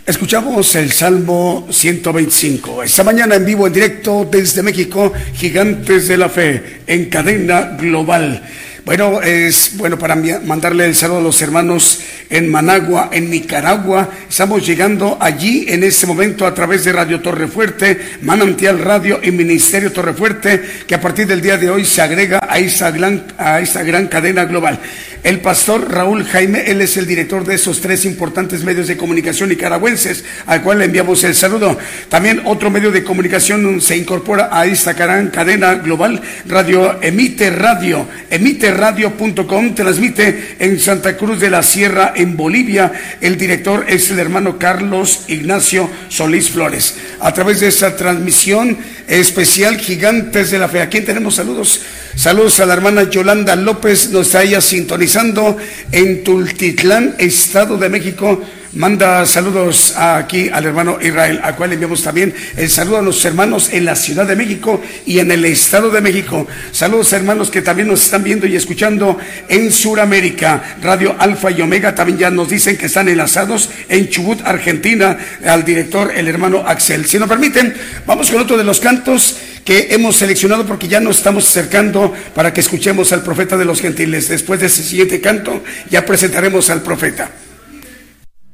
Escuchamos 0.08 0.74
el 0.74 0.90
Salmo 0.90 1.68
125. 1.70 2.82
Esta 2.82 3.04
mañana 3.04 3.34
en 3.34 3.44
vivo, 3.44 3.66
en 3.66 3.74
directo 3.74 4.26
desde 4.30 4.62
México, 4.62 5.12
Gigantes 5.34 6.08
de 6.08 6.16
la 6.16 6.30
Fe, 6.30 6.80
en 6.86 7.10
cadena 7.10 7.76
global. 7.78 8.42
Bueno, 8.86 9.20
es 9.20 9.76
bueno 9.76 9.98
para 9.98 10.16
mandarle 10.16 10.86
el 10.86 10.94
saludo 10.94 11.18
a 11.18 11.20
los 11.20 11.42
hermanos 11.42 12.00
en 12.30 12.50
Managua, 12.50 13.10
en 13.12 13.28
Nicaragua. 13.28 14.08
Estamos 14.30 14.66
llegando 14.66 15.18
allí 15.20 15.66
en 15.68 15.84
este 15.84 16.06
momento 16.06 16.46
a 16.46 16.54
través 16.54 16.84
de 16.84 16.92
Radio 16.94 17.20
Torre 17.20 17.46
Fuerte, 17.46 18.00
Manantial 18.22 18.78
Radio 18.78 19.20
y 19.22 19.30
Ministerio 19.30 19.92
Torre 19.92 20.14
Fuerte, 20.14 20.62
que 20.86 20.94
a 20.94 21.00
partir 21.02 21.26
del 21.26 21.42
día 21.42 21.58
de 21.58 21.68
hoy 21.68 21.84
se 21.84 22.00
agrega 22.00 22.40
a 22.48 22.58
esta 22.58 22.90
gran, 22.90 23.24
a 23.36 23.60
esta 23.60 23.82
gran 23.82 24.06
cadena 24.06 24.46
global. 24.46 24.80
El 25.28 25.40
pastor 25.40 25.92
Raúl 25.92 26.24
Jaime, 26.24 26.70
él 26.70 26.80
es 26.80 26.96
el 26.96 27.06
director 27.06 27.44
de 27.44 27.56
esos 27.56 27.82
tres 27.82 28.06
importantes 28.06 28.64
medios 28.64 28.88
de 28.88 28.96
comunicación 28.96 29.50
nicaragüenses, 29.50 30.24
al 30.46 30.62
cual 30.62 30.78
le 30.78 30.86
enviamos 30.86 31.22
el 31.22 31.34
saludo. 31.34 31.76
También 32.08 32.40
otro 32.46 32.70
medio 32.70 32.90
de 32.90 33.04
comunicación 33.04 33.82
se 33.82 33.98
incorpora 33.98 34.48
a 34.50 34.64
esta 34.64 34.94
cadena 34.94 35.74
global, 35.74 36.22
Radio 36.46 37.02
Emite 37.02 37.50
Radio, 37.50 38.08
emiteradio.com, 38.30 39.74
transmite 39.74 40.56
en 40.60 40.80
Santa 40.80 41.14
Cruz 41.18 41.38
de 41.40 41.50
la 41.50 41.62
Sierra, 41.62 42.14
en 42.16 42.34
Bolivia. 42.34 42.90
El 43.20 43.36
director 43.36 43.84
es 43.86 44.10
el 44.10 44.20
hermano 44.20 44.58
Carlos 44.58 45.24
Ignacio 45.28 45.90
Solís 46.08 46.48
Flores. 46.48 46.96
A 47.20 47.34
través 47.34 47.60
de 47.60 47.68
esta 47.68 47.94
transmisión 47.96 48.78
especial 49.06 49.76
Gigantes 49.76 50.50
de 50.50 50.58
la 50.58 50.68
Fe, 50.68 50.80
¿a 50.80 50.88
quién 50.88 51.04
tenemos 51.04 51.34
saludos? 51.34 51.82
Saludos 52.18 52.58
a 52.58 52.66
la 52.66 52.74
hermana 52.74 53.04
Yolanda 53.04 53.54
López, 53.54 54.10
nos 54.10 54.26
está 54.26 54.42
ella 54.42 54.60
sintonizando 54.60 55.56
en 55.92 56.24
Tultitlán, 56.24 57.14
Estado 57.16 57.78
de 57.78 57.88
México. 57.88 58.42
Manda 58.72 59.24
saludos 59.24 59.94
aquí 59.96 60.48
al 60.52 60.64
hermano 60.66 60.98
Israel, 61.00 61.38
a 61.44 61.54
cual 61.54 61.72
enviamos 61.72 62.02
también 62.02 62.34
el 62.56 62.68
saludo 62.68 62.98
a 62.98 63.02
los 63.02 63.24
hermanos 63.24 63.70
en 63.72 63.84
la 63.84 63.94
Ciudad 63.94 64.26
de 64.26 64.34
México 64.34 64.82
y 65.06 65.20
en 65.20 65.30
el 65.30 65.44
Estado 65.44 65.90
de 65.90 66.00
México. 66.00 66.44
Saludos 66.72 67.12
hermanos 67.12 67.52
que 67.52 67.62
también 67.62 67.86
nos 67.86 68.02
están 68.02 68.24
viendo 68.24 68.48
y 68.48 68.56
escuchando 68.56 69.16
en 69.48 69.70
Sudamérica. 69.70 70.76
Radio 70.82 71.14
Alfa 71.20 71.52
y 71.52 71.60
Omega 71.60 71.94
también 71.94 72.18
ya 72.18 72.30
nos 72.32 72.48
dicen 72.48 72.76
que 72.76 72.86
están 72.86 73.08
enlazados 73.08 73.70
en 73.88 74.08
Chubut, 74.08 74.40
Argentina, 74.44 75.16
al 75.46 75.64
director, 75.64 76.10
el 76.12 76.26
hermano 76.26 76.64
Axel. 76.66 77.06
Si 77.06 77.16
nos 77.16 77.28
permiten, 77.28 77.72
vamos 78.06 78.28
con 78.28 78.40
otro 78.40 78.58
de 78.58 78.64
los 78.64 78.80
cantos 78.80 79.36
que 79.68 79.88
hemos 79.90 80.16
seleccionado 80.16 80.64
porque 80.64 80.88
ya 80.88 80.98
nos 80.98 81.18
estamos 81.18 81.46
acercando 81.46 82.14
para 82.34 82.54
que 82.54 82.62
escuchemos 82.62 83.12
al 83.12 83.22
profeta 83.22 83.58
de 83.58 83.66
los 83.66 83.82
gentiles. 83.82 84.30
Después 84.30 84.60
de 84.60 84.66
ese 84.66 84.82
siguiente 84.82 85.20
canto 85.20 85.62
ya 85.90 86.06
presentaremos 86.06 86.70
al 86.70 86.80
profeta. 86.80 87.30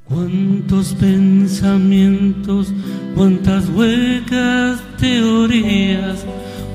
Cuántos 0.02 0.92
pensamientos, 0.94 2.72
cuántas 3.14 3.68
huecas 3.68 4.80
teorías. 4.98 6.24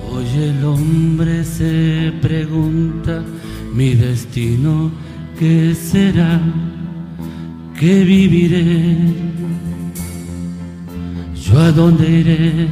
Hoy 0.09 0.25
el 0.41 0.63
hombre 0.63 1.43
se 1.43 2.13
pregunta, 2.21 3.21
mi 3.73 3.93
destino, 3.93 4.89
¿qué 5.37 5.75
será? 5.75 6.39
¿Qué 7.77 8.05
viviré? 8.05 8.95
¿Yo 11.35 11.59
a 11.59 11.71
dónde 11.73 12.09
iré? 12.09 12.69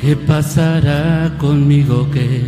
¿Qué 0.00 0.14
pasará 0.14 1.34
conmigo? 1.38 2.08
¿Qué 2.12 2.42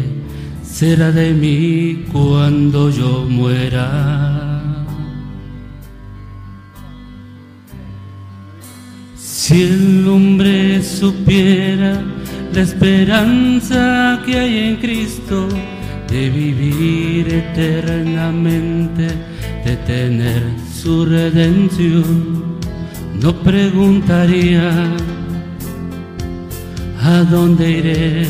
será 0.62 1.10
de 1.10 1.32
mí 1.32 2.04
cuando 2.12 2.90
yo 2.90 3.26
muera? 3.28 4.62
Si 9.16 9.62
el 9.62 10.06
hombre 10.06 10.80
supiera 10.80 12.00
la 12.54 12.60
esperanza 12.60 14.22
que 14.24 14.38
hay 14.38 14.58
en 14.68 14.76
Cristo 14.76 15.48
de 16.08 16.30
vivir 16.30 17.34
eternamente, 17.34 19.08
de 19.64 19.76
tener 19.88 20.44
su 20.72 21.04
redención, 21.04 22.60
no 23.20 23.32
preguntaría 23.42 24.94
¿A 27.02 27.24
dónde 27.24 27.70
iré? 27.70 28.26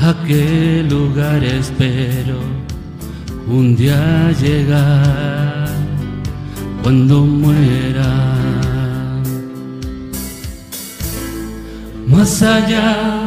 ¿A 0.00 0.14
qué 0.26 0.84
lugar 0.88 1.42
espero 1.42 2.38
un 3.48 3.74
día 3.74 4.30
llegar 4.32 5.68
cuando 6.82 7.24
muera? 7.24 8.12
Más 12.06 12.42
allá 12.42 13.23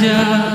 allá 0.00 0.49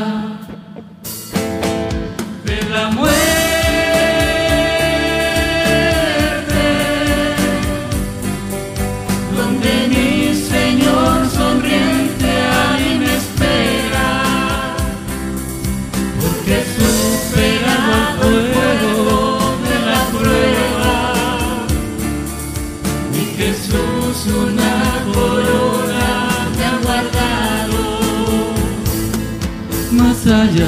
allá 30.55 30.67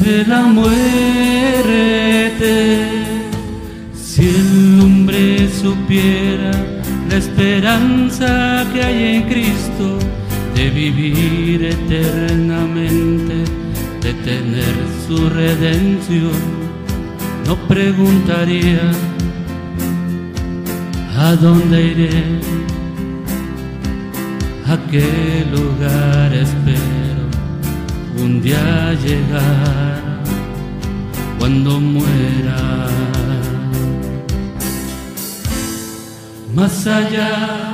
de 0.00 0.24
la 0.26 0.42
muerte. 0.42 1.76
Si 3.94 4.28
el 4.28 4.80
hombre 4.80 5.48
supiera 5.48 6.52
la 7.08 7.16
esperanza 7.16 8.66
que 8.72 8.82
hay 8.82 9.16
en 9.16 9.22
Cristo 9.24 9.98
de 10.54 10.70
vivir 10.70 11.64
eternamente, 11.64 13.44
de 14.02 14.12
tener 14.24 14.74
su 15.06 15.28
redención, 15.30 16.32
no 17.46 17.56
preguntaría 17.68 18.92
a 21.18 21.34
dónde 21.36 21.82
iré 21.82 22.24
a 24.66 24.78
qué 24.90 25.44
lugar 25.50 26.32
espero 26.32 26.89
un 28.30 28.40
día 28.42 28.92
llegar 29.04 30.22
cuando 31.38 31.80
muera. 31.80 32.86
Más 36.54 36.86
allá 36.86 37.69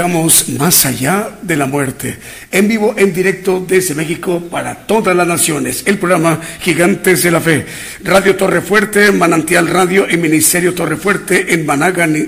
Escuchamos 0.00 0.48
Más 0.48 0.86
allá 0.86 1.28
de 1.42 1.56
la 1.56 1.66
muerte, 1.66 2.18
en 2.52 2.68
vivo, 2.68 2.94
en 2.96 3.12
directo 3.12 3.64
desde 3.66 3.94
México 3.94 4.42
para 4.50 4.86
todas 4.86 5.14
las 5.14 5.26
naciones. 5.26 5.82
El 5.86 5.98
programa 5.98 6.40
Gigantes 6.60 7.22
de 7.22 7.30
la 7.30 7.40
Fe. 7.40 7.64
Radio 8.02 8.36
Torre 8.36 8.60
Fuerte, 8.60 9.12
Manantial 9.12 9.68
Radio 9.68 10.06
y 10.10 10.16
Ministerio 10.16 10.74
Torre 10.74 10.96
Fuerte 10.96 11.54
en, 11.54 11.66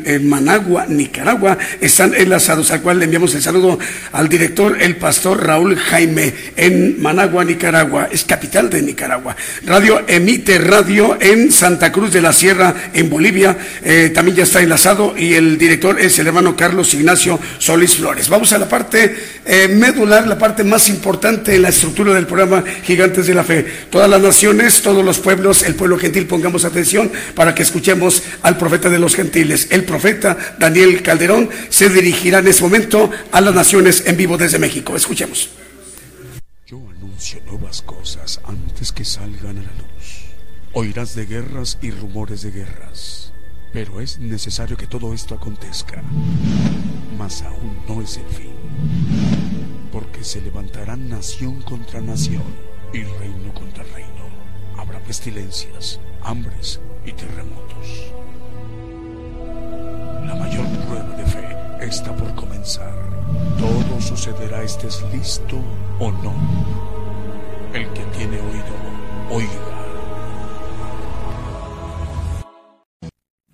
en 0.05 0.29
Managua, 0.29 0.87
Nicaragua, 0.87 1.59
están 1.81 2.15
enlazados, 2.15 2.71
al 2.71 2.83
cual 2.83 2.99
le 2.99 3.07
enviamos 3.07 3.35
el 3.35 3.43
saludo 3.43 3.79
al 4.13 4.29
director, 4.29 4.81
el 4.81 4.97
pastor 4.97 5.45
Raúl 5.45 5.77
Jaime, 5.77 6.33
en 6.57 7.03
Managua, 7.03 7.45
Nicaragua, 7.45 8.09
es 8.11 8.25
capital 8.25 8.71
de 8.71 8.83
Nicaragua. 8.83 9.35
Radio 9.67 10.03
Emite 10.07 10.59
Radio 10.59 11.19
en 11.21 11.51
Santa 11.51 11.91
Cruz 11.91 12.13
de 12.13 12.23
la 12.23 12.33
Sierra, 12.33 12.75
en 12.95 13.11
Bolivia, 13.11 13.57
eh, 13.83 14.11
también 14.15 14.37
ya 14.37 14.45
está 14.45 14.61
enlazado 14.61 15.15
y 15.17 15.35
el 15.35 15.59
director 15.59 16.01
es 16.01 16.19
el 16.19 16.29
hermano 16.29 16.57
Carlos 16.57 16.95
Ignacio 16.95 17.39
Solís 17.59 17.97
Flores. 17.97 18.29
Vamos 18.29 18.53
a 18.53 18.59
la 18.59 18.69
parte 18.69 19.17
eh, 19.45 19.69
medular, 20.13 20.27
la 20.29 20.39
parte 20.39 20.65
más 20.65 20.89
importante 20.89 21.55
en 21.55 21.63
la 21.63 21.69
estructura 21.71 22.13
del 22.13 22.27
programa 22.27 22.63
Gigantes 22.85 23.27
de 23.27 23.35
la 23.35 23.45
Fe. 23.45 23.65
Todas 23.91 24.09
las 24.09 24.21
naciones, 24.21 24.83
todos 24.83 25.05
los 25.05 25.19
pueblos, 25.19 25.63
el 25.63 25.75
pueblo 25.75 25.99
gentil, 25.99 26.27
pongamos 26.27 26.65
atención 26.65 27.11
para 27.35 27.55
que 27.55 27.63
escuchemos 27.63 28.23
al 28.43 28.59
profeta 28.59 28.91
de 28.91 28.99
los 28.99 29.15
gentiles. 29.15 29.69
El 29.71 29.85
profeta 29.85 30.37
Daniel 30.59 31.03
Calderón 31.03 31.49
se 31.69 31.89
dirigirá 31.89 32.39
en 32.39 32.49
este 32.49 32.63
momento 32.63 33.11
a 33.31 33.41
las 33.41 33.55
naciones 33.55 34.05
en 34.07 34.17
vivo 34.17 34.37
desde 34.37 34.59
México. 34.59 34.95
Escuchemos. 34.97 35.49
Yo 36.67 36.79
anuncio 36.97 37.41
nuevas 37.47 37.83
cosas 37.83 38.41
antes 38.45 38.93
que 38.93 39.05
salgan 39.05 39.59
a 39.59 39.63
la 39.63 39.73
luz. 39.79 40.27
Oirás 40.75 41.15
de 41.15 41.27
guerras 41.27 41.79
y 41.83 41.91
rumores 41.91 42.43
de 42.43 42.51
guerras 42.51 43.23
pero 43.73 44.03
es 44.03 44.19
necesario 44.19 44.77
que 44.77 44.87
todo 44.87 45.15
esto 45.15 45.35
acontezca. 45.35 46.03
Mas 47.17 47.41
aún 47.41 47.79
no 47.89 48.03
es 48.03 48.19
el 48.19 48.27
fin. 48.27 49.42
Porque 50.03 50.25
se 50.25 50.41
levantarán 50.41 51.09
nación 51.09 51.63
contra 51.63 52.01
nación 52.01 52.43
y 52.93 53.05
reino 53.05 53.55
contra 53.55 53.85
reino. 53.85 54.25
Habrá 54.77 54.99
pestilencias, 54.99 56.01
hambres 56.23 56.81
y 57.07 57.13
terremotos. 57.13 58.13
La 60.27 60.35
mayor 60.35 60.67
prueba 60.89 61.17
de 61.17 61.25
fe 61.25 61.87
está 61.87 62.17
por 62.17 62.35
comenzar. 62.35 62.93
Todo 63.57 64.01
sucederá 64.01 64.65
estés 64.65 65.05
listo 65.13 65.63
o 66.01 66.11
no. 66.11 66.35
El 67.73 67.87
que 67.93 68.03
tiene 68.17 68.41
oído, 68.41 68.75
oiga. 69.31 69.51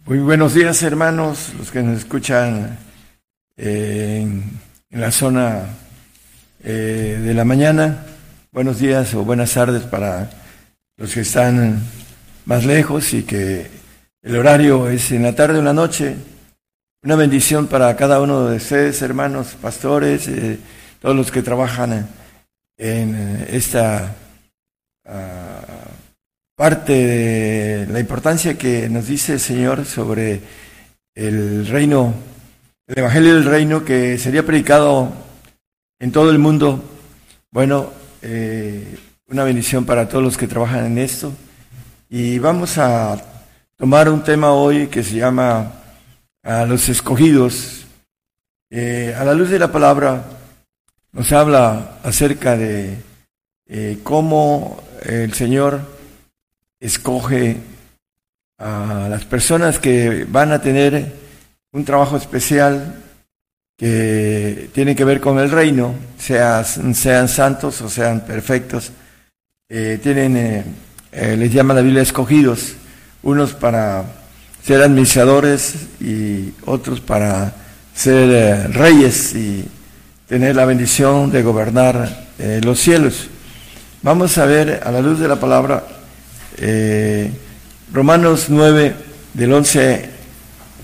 Muy 0.06 0.20
buenos 0.20 0.54
días 0.54 0.82
hermanos, 0.82 1.52
los 1.58 1.70
que 1.70 1.82
nos 1.82 1.98
escuchan 1.98 2.78
eh, 3.58 4.20
en, 4.22 4.98
la 4.98 5.10
zona 5.10 5.66
eh, 6.62 7.20
de 7.22 7.34
la 7.34 7.44
mañana. 7.44 8.04
Buenos 8.52 8.78
días 8.78 9.14
o 9.14 9.24
buenas 9.24 9.52
tardes 9.54 9.82
para 9.84 10.30
los 10.96 11.12
que 11.12 11.20
están 11.20 11.82
más 12.44 12.64
lejos 12.64 13.12
y 13.14 13.22
que 13.22 13.70
el 14.22 14.36
horario 14.36 14.88
es 14.88 15.10
en 15.12 15.22
la 15.22 15.34
tarde 15.34 15.56
o 15.56 15.58
en 15.58 15.64
la 15.64 15.72
noche. 15.72 16.16
Una 17.02 17.16
bendición 17.16 17.66
para 17.66 17.94
cada 17.96 18.20
uno 18.20 18.48
de 18.48 18.56
ustedes, 18.56 19.00
hermanos, 19.02 19.56
pastores, 19.60 20.26
eh, 20.28 20.58
todos 21.00 21.14
los 21.14 21.30
que 21.30 21.42
trabajan 21.42 22.08
en 22.76 23.46
esta... 23.50 24.14
Ah, 25.04 25.58
parte 26.58 26.92
de 26.92 27.86
la 27.86 28.00
importancia 28.00 28.58
que 28.58 28.88
nos 28.88 29.06
dice 29.06 29.34
el 29.34 29.40
Señor 29.40 29.84
sobre 29.84 30.40
el 31.14 31.68
reino, 31.68 32.12
el 32.88 32.98
Evangelio 32.98 33.36
del 33.36 33.44
Reino 33.44 33.84
que 33.84 34.18
sería 34.18 34.44
predicado 34.44 35.12
en 35.98 36.12
todo 36.12 36.30
el 36.30 36.38
mundo. 36.38 36.82
Bueno, 37.50 37.90
eh, 38.22 38.98
una 39.28 39.44
bendición 39.44 39.84
para 39.84 40.08
todos 40.08 40.24
los 40.24 40.36
que 40.36 40.46
trabajan 40.46 40.86
en 40.86 40.98
esto. 40.98 41.32
Y 42.08 42.38
vamos 42.38 42.78
a 42.78 43.20
tomar 43.76 44.08
un 44.08 44.22
tema 44.22 44.52
hoy 44.52 44.86
que 44.88 45.02
se 45.02 45.16
llama 45.16 45.72
a 46.42 46.64
los 46.64 46.88
escogidos. 46.88 47.86
Eh, 48.70 49.14
a 49.18 49.24
la 49.24 49.34
luz 49.34 49.50
de 49.50 49.58
la 49.58 49.72
palabra 49.72 50.24
nos 51.12 51.32
habla 51.32 51.98
acerca 52.02 52.56
de 52.56 52.98
eh, 53.66 53.98
cómo 54.02 54.82
el 55.02 55.32
Señor 55.34 55.80
escoge 56.80 57.56
a 58.58 59.08
las 59.10 59.24
personas 59.24 59.78
que 59.78 60.24
van 60.28 60.52
a 60.52 60.60
tener 60.60 61.12
un 61.72 61.84
trabajo 61.84 62.16
especial 62.16 63.07
que 63.78 64.70
tiene 64.74 64.96
que 64.96 65.04
ver 65.04 65.20
con 65.20 65.38
el 65.38 65.52
reino, 65.52 65.94
sean, 66.18 66.94
sean 66.94 67.28
santos 67.28 67.80
o 67.80 67.88
sean 67.88 68.22
perfectos. 68.22 68.90
Eh, 69.68 70.00
tienen, 70.02 70.36
eh, 70.36 70.64
eh, 71.12 71.36
les 71.38 71.52
llama 71.52 71.74
la 71.74 71.80
Biblia 71.80 72.02
escogidos, 72.02 72.72
unos 73.22 73.54
para 73.54 74.04
ser 74.64 74.82
administradores 74.82 75.74
y 76.00 76.54
otros 76.66 77.00
para 77.00 77.54
ser 77.94 78.72
reyes 78.72 79.34
y 79.36 79.64
tener 80.26 80.56
la 80.56 80.64
bendición 80.64 81.30
de 81.30 81.42
gobernar 81.42 82.26
los 82.62 82.78
cielos. 82.80 83.28
Vamos 84.02 84.38
a 84.38 84.44
ver 84.44 84.80
a 84.84 84.90
la 84.90 85.00
luz 85.00 85.18
de 85.18 85.28
la 85.28 85.36
palabra 85.36 85.84
Romanos 87.92 88.46
9, 88.48 88.94
del 89.34 89.52
11 89.52 90.10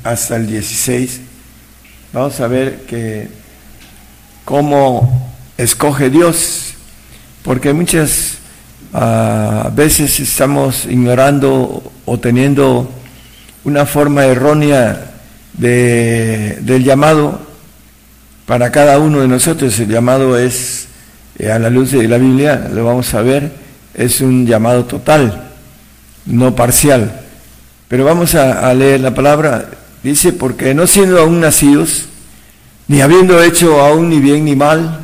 hasta 0.02 0.36
el 0.36 0.46
16, 0.46 1.20
vamos 2.14 2.40
a 2.40 2.46
ver 2.46 2.82
que 2.86 3.28
cómo 4.44 5.32
escoge 5.58 6.10
Dios, 6.10 6.74
porque 7.42 7.72
muchas 7.72 8.38
ah, 8.92 9.70
veces 9.74 10.20
estamos 10.20 10.86
ignorando 10.86 11.92
o 12.06 12.18
teniendo 12.20 12.88
una 13.64 13.84
forma 13.84 14.24
errónea 14.24 15.10
de, 15.54 16.58
del 16.60 16.84
llamado 16.84 17.40
para 18.46 18.70
cada 18.70 18.98
uno 19.00 19.20
de 19.20 19.28
nosotros. 19.28 19.76
El 19.80 19.88
llamado 19.88 20.38
es, 20.38 20.86
eh, 21.38 21.50
a 21.50 21.58
la 21.58 21.68
luz 21.68 21.90
de 21.90 22.06
la 22.06 22.18
Biblia, 22.18 22.68
lo 22.72 22.84
vamos 22.84 23.12
a 23.12 23.22
ver, 23.22 23.50
es 23.92 24.20
un 24.20 24.46
llamado 24.46 24.84
total 24.84 25.50
no 26.26 26.54
parcial. 26.54 27.22
Pero 27.88 28.04
vamos 28.04 28.34
a, 28.34 28.72
leer 28.72 29.00
la 29.00 29.12
palabra. 29.12 29.68
Dice, 30.04 30.34
porque 30.34 30.74
no 30.74 30.86
siendo 30.86 31.18
aún 31.18 31.40
nacidos, 31.40 32.04
ni 32.88 33.00
habiendo 33.00 33.42
hecho 33.42 33.80
aún 33.80 34.10
ni 34.10 34.20
bien 34.20 34.44
ni 34.44 34.54
mal, 34.54 35.00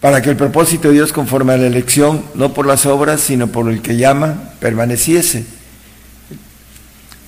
para 0.00 0.20
que 0.20 0.30
el 0.30 0.36
propósito 0.36 0.88
de 0.88 0.94
Dios 0.94 1.12
conforme 1.12 1.52
a 1.52 1.56
la 1.56 1.68
elección, 1.68 2.24
no 2.34 2.52
por 2.52 2.66
las 2.66 2.84
obras, 2.84 3.20
sino 3.20 3.46
por 3.46 3.70
el 3.70 3.80
que 3.80 3.96
llama, 3.96 4.54
permaneciese. 4.58 5.46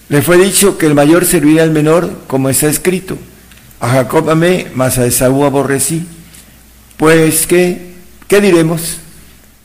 Le 0.08 0.20
fue 0.20 0.36
dicho 0.36 0.76
que 0.76 0.86
el 0.86 0.96
mayor 0.96 1.24
serviría 1.24 1.62
al 1.62 1.70
menor, 1.70 2.10
como 2.26 2.48
está 2.48 2.66
escrito. 2.66 3.16
A 3.78 3.90
Jacob 3.90 4.28
amé, 4.28 4.66
mas 4.74 4.98
a 4.98 5.06
Esaú 5.06 5.44
aborrecí. 5.44 6.04
Pues, 6.96 7.46
¿qué, 7.46 7.92
¿qué 8.26 8.40
diremos? 8.40 8.98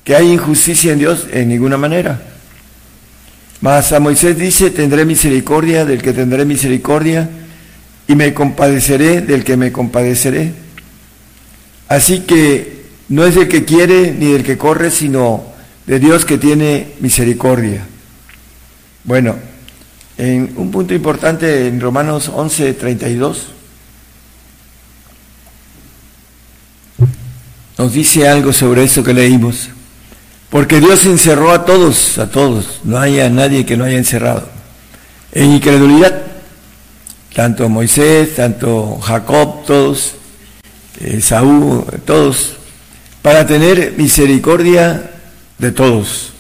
¿Que 0.04 0.16
hay 0.16 0.32
injusticia 0.32 0.94
en 0.94 1.00
Dios? 1.00 1.26
En 1.32 1.50
ninguna 1.50 1.78
manera. 1.78 2.29
Mas 3.62 3.92
a 3.92 4.00
Moisés 4.00 4.38
dice, 4.38 4.70
tendré 4.70 5.04
misericordia 5.04 5.86
del 5.86 6.02
que 6.02 6.14
tendré 6.14 6.46
misericordia 6.46 7.30
y 8.08 8.16
me 8.16 8.34
compadeceré 8.34 9.22
del 9.22 9.44
que 9.44 9.58
me 9.58 9.72
compadeceré. 9.72 10.54
Así 11.90 12.22
que 12.22 12.86
no 13.10 13.26
es 13.26 13.36
del 13.36 13.50
que 13.50 13.66
quiere 13.66 14.14
ni 14.14 14.28
del 14.32 14.44
que 14.44 14.58
corre, 14.58 14.92
sino 14.92 15.44
de 15.86 16.00
Dios 16.00 16.24
que 16.24 16.38
tiene 16.38 16.94
misericordia. 17.02 17.86
Bueno, 19.04 19.36
en 20.18 20.54
un 20.56 20.72
punto 20.72 20.94
importante 20.94 21.68
en 21.68 21.82
Romanos 21.82 22.32
11, 22.34 22.74
32, 22.74 23.48
nos 27.78 27.94
dice 27.94 28.28
algo 28.28 28.54
sobre 28.54 28.84
eso 28.84 29.04
que 29.04 29.14
leímos. 29.14 29.70
Porque 30.50 30.80
Dios 30.80 31.06
encerró 31.06 31.52
a 31.52 31.64
todos, 31.64 32.18
a 32.18 32.32
todos, 32.32 32.82
no 32.84 32.98
haya 32.98 33.30
nadie 33.30 33.66
que 33.68 33.78
no 33.78 33.84
haya 33.84 33.98
encerrado. 33.98 34.50
En 35.32 35.52
incredulidad, 35.52 36.24
tanto 37.36 37.70
Moisés, 37.70 38.36
tanto 38.36 38.98
Jacob, 39.00 39.64
todos, 39.68 40.16
eh, 41.02 41.22
Saúl, 41.22 41.86
todos, 42.04 42.54
para 43.22 43.46
tener 43.46 43.94
misericordia 43.96 45.12
de 45.60 45.72
todos. 45.72 46.34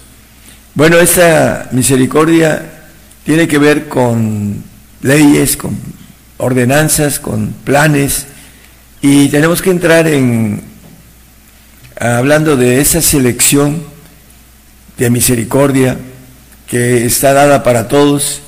Bueno, 0.73 0.97
esa 0.97 1.67
misericordia 1.71 2.87
tiene 3.23 3.47
que 3.47 3.59
ver 3.59 3.87
con 3.87 4.63
leyes, 5.03 5.55
con 5.55 5.77
ordenanzas, 6.37 7.19
con 7.19 7.53
planes, 7.63 8.25
y 9.03 9.27
tenemos 9.27 9.61
que 9.61 9.69
entrar 9.69 10.07
en, 10.07 10.63
hablando 11.99 12.57
de 12.57 12.81
esa 12.81 13.03
selección 13.03 13.88
de 14.99 15.09
misericordia 15.09 15.97
que 16.67 17.05
está 17.05 17.33
dada 17.33 17.63
para 17.63 17.87
todos, 17.87 18.41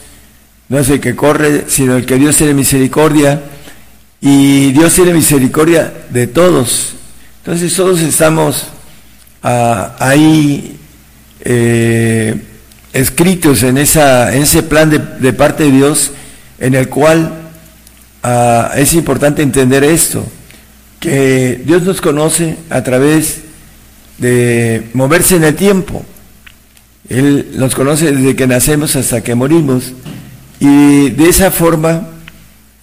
no 0.70 0.78
es 0.78 0.90
el 0.90 1.00
que 1.00 1.16
corre, 1.16 1.66
sino 1.68 1.96
el 1.96 2.06
que 2.06 2.18
Dios 2.18 2.36
tiene 2.36 2.54
misericordia, 2.54 3.42
y 4.22 4.72
Dios 4.72 4.94
tiene 4.94 5.14
misericordia 5.14 5.92
de 6.12 6.28
todos. 6.28 6.94
Entonces 7.40 7.74
todos 7.74 8.00
estamos 8.02 8.68
ah, 9.42 9.96
ahí 9.98 10.78
eh, 11.44 12.40
escritos 12.94 13.64
en, 13.64 13.80
esa, 13.80 14.36
en 14.36 14.44
ese 14.44 14.62
plan 14.62 14.90
de, 15.20 15.34
parte 15.34 15.64
de 15.64 15.72
Dios, 15.72 16.12
en 16.60 16.76
el 16.76 16.88
cual 16.88 17.34
ah, 18.22 18.74
es 18.76 18.94
importante 18.94 19.42
entender 19.42 19.84
esto, 19.84 20.24
que 21.00 21.60
Dios 21.66 21.82
nos 21.82 22.00
conoce 22.00 22.58
a 22.70 22.84
través 22.84 23.42
de 24.20 24.90
moverse 24.94 25.38
en 25.38 25.46
el 25.46 25.56
tiempo. 25.56 26.06
Él 27.12 27.52
nos 27.56 27.76
conoce 27.76 28.14
desde 28.14 28.38
que 28.38 28.48
nacemos 28.48 28.96
hasta 28.96 29.22
que 29.22 29.36
morimos. 29.36 29.92
Y 30.62 31.10
de 31.10 31.28
esa 31.28 31.52
forma 31.52 32.08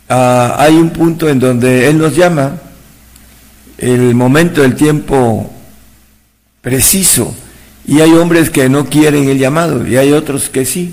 ah, 0.09 0.57
hay 0.59 0.75
un 0.75 0.91
punto 0.91 1.29
en 1.31 1.39
donde 1.39 1.89
Él 1.89 1.97
nos 1.97 2.15
llama, 2.15 2.61
el 3.79 4.15
momento, 4.15 4.63
el 4.63 4.75
tiempo 4.75 5.51
preciso. 6.61 7.35
Y 7.87 8.01
hay 8.03 8.13
hombres 8.13 8.51
que 8.51 8.69
no 8.69 8.85
quieren 8.85 9.31
el 9.31 9.39
llamado 9.39 9.87
y 9.87 9.97
hay 9.97 10.13
otros 10.13 10.51
que 10.51 10.67
sí. 10.67 10.93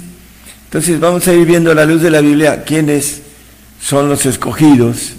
Entonces 0.66 0.98
vamos 1.00 1.28
a 1.28 1.34
ir 1.34 1.46
viendo 1.46 1.72
a 1.72 1.76
la 1.76 1.86
luz 1.86 2.02
de 2.02 2.12
la 2.12 2.22
Biblia 2.22 2.64
quiénes 2.64 3.22
son 3.82 4.08
los 4.08 4.26
escogidos 4.26 5.12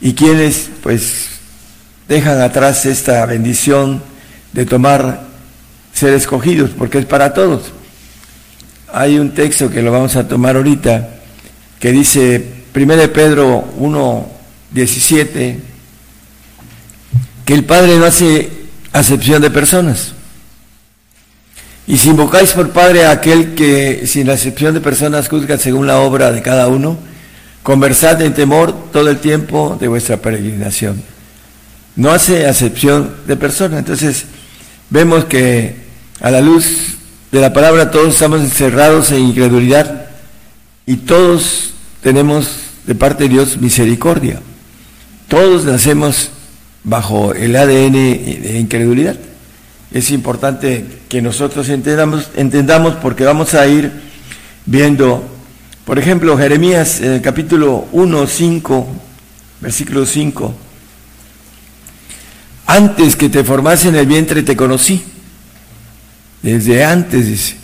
y 0.00 0.14
quiénes 0.14 0.70
pues 0.80 1.26
dejan 2.08 2.40
atrás 2.40 2.86
esta 2.86 3.26
bendición 3.26 4.00
de 4.52 4.64
tomar 4.64 5.31
ser 5.92 6.14
escogidos, 6.14 6.70
porque 6.70 6.98
es 6.98 7.06
para 7.06 7.34
todos. 7.34 7.72
Hay 8.92 9.18
un 9.18 9.32
texto 9.32 9.70
que 9.70 9.82
lo 9.82 9.92
vamos 9.92 10.16
a 10.16 10.28
tomar 10.28 10.56
ahorita 10.56 11.08
que 11.80 11.90
dice 11.90 12.62
1 12.74 13.12
Pedro 13.12 13.64
1, 13.76 14.30
17, 14.70 15.60
que 17.44 17.54
el 17.54 17.64
Padre 17.64 17.98
no 17.98 18.04
hace 18.04 18.50
acepción 18.92 19.42
de 19.42 19.50
personas. 19.50 20.12
Y 21.86 21.98
si 21.98 22.10
invocáis 22.10 22.52
por 22.52 22.70
Padre 22.70 23.04
a 23.04 23.10
aquel 23.10 23.54
que 23.54 24.06
sin 24.06 24.30
acepción 24.30 24.74
de 24.74 24.80
personas 24.80 25.28
juzga 25.28 25.58
según 25.58 25.86
la 25.86 25.98
obra 25.98 26.30
de 26.30 26.40
cada 26.40 26.68
uno, 26.68 26.96
conversad 27.62 28.22
en 28.22 28.34
temor 28.34 28.90
todo 28.92 29.10
el 29.10 29.18
tiempo 29.18 29.76
de 29.80 29.88
vuestra 29.88 30.18
peregrinación. 30.18 31.02
No 31.96 32.12
hace 32.12 32.46
acepción 32.46 33.16
de 33.26 33.36
personas. 33.36 33.80
Entonces, 33.80 34.24
vemos 34.88 35.24
que 35.24 35.81
a 36.22 36.30
la 36.30 36.40
luz 36.40 36.98
de 37.32 37.40
la 37.40 37.52
palabra 37.52 37.90
todos 37.90 38.14
estamos 38.14 38.40
encerrados 38.40 39.10
en 39.10 39.18
incredulidad 39.18 40.06
y 40.86 40.96
todos 40.98 41.72
tenemos 42.00 42.48
de 42.86 42.94
parte 42.94 43.24
de 43.24 43.30
Dios 43.30 43.56
misericordia. 43.56 44.40
Todos 45.26 45.64
nacemos 45.64 46.30
bajo 46.84 47.34
el 47.34 47.56
ADN 47.56 47.92
de 47.92 48.58
incredulidad. 48.60 49.16
Es 49.90 50.10
importante 50.10 50.86
que 51.08 51.20
nosotros 51.20 51.68
entendamos, 51.68 52.28
entendamos 52.36 52.94
porque 52.96 53.24
vamos 53.24 53.54
a 53.54 53.66
ir 53.66 53.90
viendo, 54.64 55.24
por 55.84 55.98
ejemplo, 55.98 56.38
Jeremías 56.38 57.00
capítulo 57.22 57.86
1, 57.90 58.26
5, 58.28 58.86
versículo 59.60 60.06
5. 60.06 60.54
Antes 62.66 63.16
que 63.16 63.28
te 63.28 63.42
formase 63.42 63.88
en 63.88 63.96
el 63.96 64.06
vientre 64.06 64.44
te 64.44 64.56
conocí. 64.56 65.11
Desde 66.42 66.84
antes, 66.84 67.26
dice. 67.26 67.56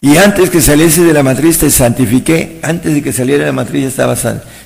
Y 0.00 0.16
antes 0.16 0.50
que 0.50 0.60
saliese 0.60 1.04
de 1.04 1.12
la 1.12 1.22
matriz 1.22 1.58
te 1.58 1.70
santifiqué. 1.70 2.58
Antes 2.62 2.94
de 2.94 3.02
que 3.02 3.12
saliera 3.12 3.44
de 3.44 3.50
la 3.50 3.52
matriz 3.52 3.84
estaba 3.84 4.16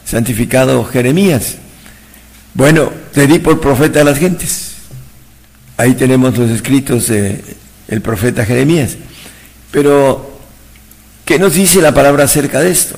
santificado 0.05 0.85
Jeremías. 0.85 1.57
Bueno, 2.55 2.91
te 3.13 3.27
di 3.27 3.39
por 3.39 3.61
profeta 3.61 4.01
a 4.01 4.05
las 4.05 4.19
gentes. 4.19 4.77
Ahí 5.77 5.93
tenemos 5.93 6.39
los 6.39 6.51
escritos 6.51 7.09
del 7.09 8.01
profeta 8.03 8.47
Jeremías. 8.47 8.97
Pero, 9.71 10.39
¿qué 11.27 11.39
nos 11.39 11.53
dice 11.53 11.83
la 11.83 11.93
palabra 11.93 12.25
acerca 12.25 12.61
de 12.61 12.71
esto? 12.71 12.97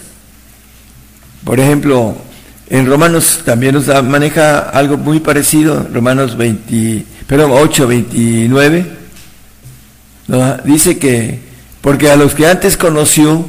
Por 1.42 1.58
ejemplo, 1.58 2.16
en 2.68 2.86
Romanos 2.86 3.40
también 3.44 3.74
nos 3.74 3.86
maneja 4.04 4.60
algo 4.60 4.96
muy 4.96 5.18
parecido, 5.18 5.88
Romanos 5.92 6.36
20, 6.36 7.04
perdón, 7.26 7.50
8, 7.52 7.88
29. 7.88 8.97
Dice 10.64 10.98
que, 10.98 11.40
porque 11.80 12.10
a 12.10 12.16
los 12.16 12.34
que 12.34 12.46
antes 12.46 12.76
conoció, 12.76 13.48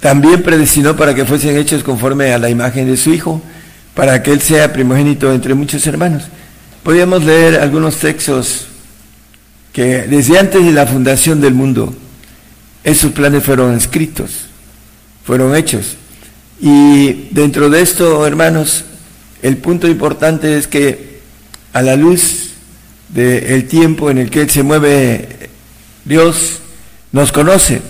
también 0.00 0.42
predestinó 0.42 0.96
para 0.96 1.14
que 1.14 1.26
fuesen 1.26 1.58
hechos 1.58 1.82
conforme 1.82 2.32
a 2.32 2.38
la 2.38 2.48
imagen 2.48 2.86
de 2.86 2.96
su 2.96 3.12
Hijo, 3.12 3.42
para 3.94 4.22
que 4.22 4.32
Él 4.32 4.40
sea 4.40 4.72
primogénito 4.72 5.30
entre 5.32 5.52
muchos 5.52 5.86
hermanos. 5.86 6.24
Podríamos 6.82 7.22
leer 7.22 7.60
algunos 7.60 7.96
textos 7.96 8.66
que 9.74 10.02
desde 10.02 10.38
antes 10.38 10.64
de 10.64 10.72
la 10.72 10.86
fundación 10.86 11.40
del 11.42 11.52
mundo, 11.52 11.94
esos 12.82 13.12
planes 13.12 13.44
fueron 13.44 13.76
escritos, 13.76 14.46
fueron 15.24 15.54
hechos. 15.54 15.96
Y 16.62 17.28
dentro 17.30 17.68
de 17.68 17.82
esto, 17.82 18.26
hermanos, 18.26 18.84
el 19.42 19.58
punto 19.58 19.86
importante 19.86 20.56
es 20.56 20.66
que 20.66 21.20
a 21.74 21.82
la 21.82 21.94
luz 21.94 22.54
del 23.10 23.66
tiempo 23.68 24.10
en 24.10 24.16
el 24.16 24.30
que 24.30 24.48
se 24.48 24.62
mueve 24.62 25.49
Dios, 26.04 26.60
nos 27.12 27.32
conoce, 27.32 27.82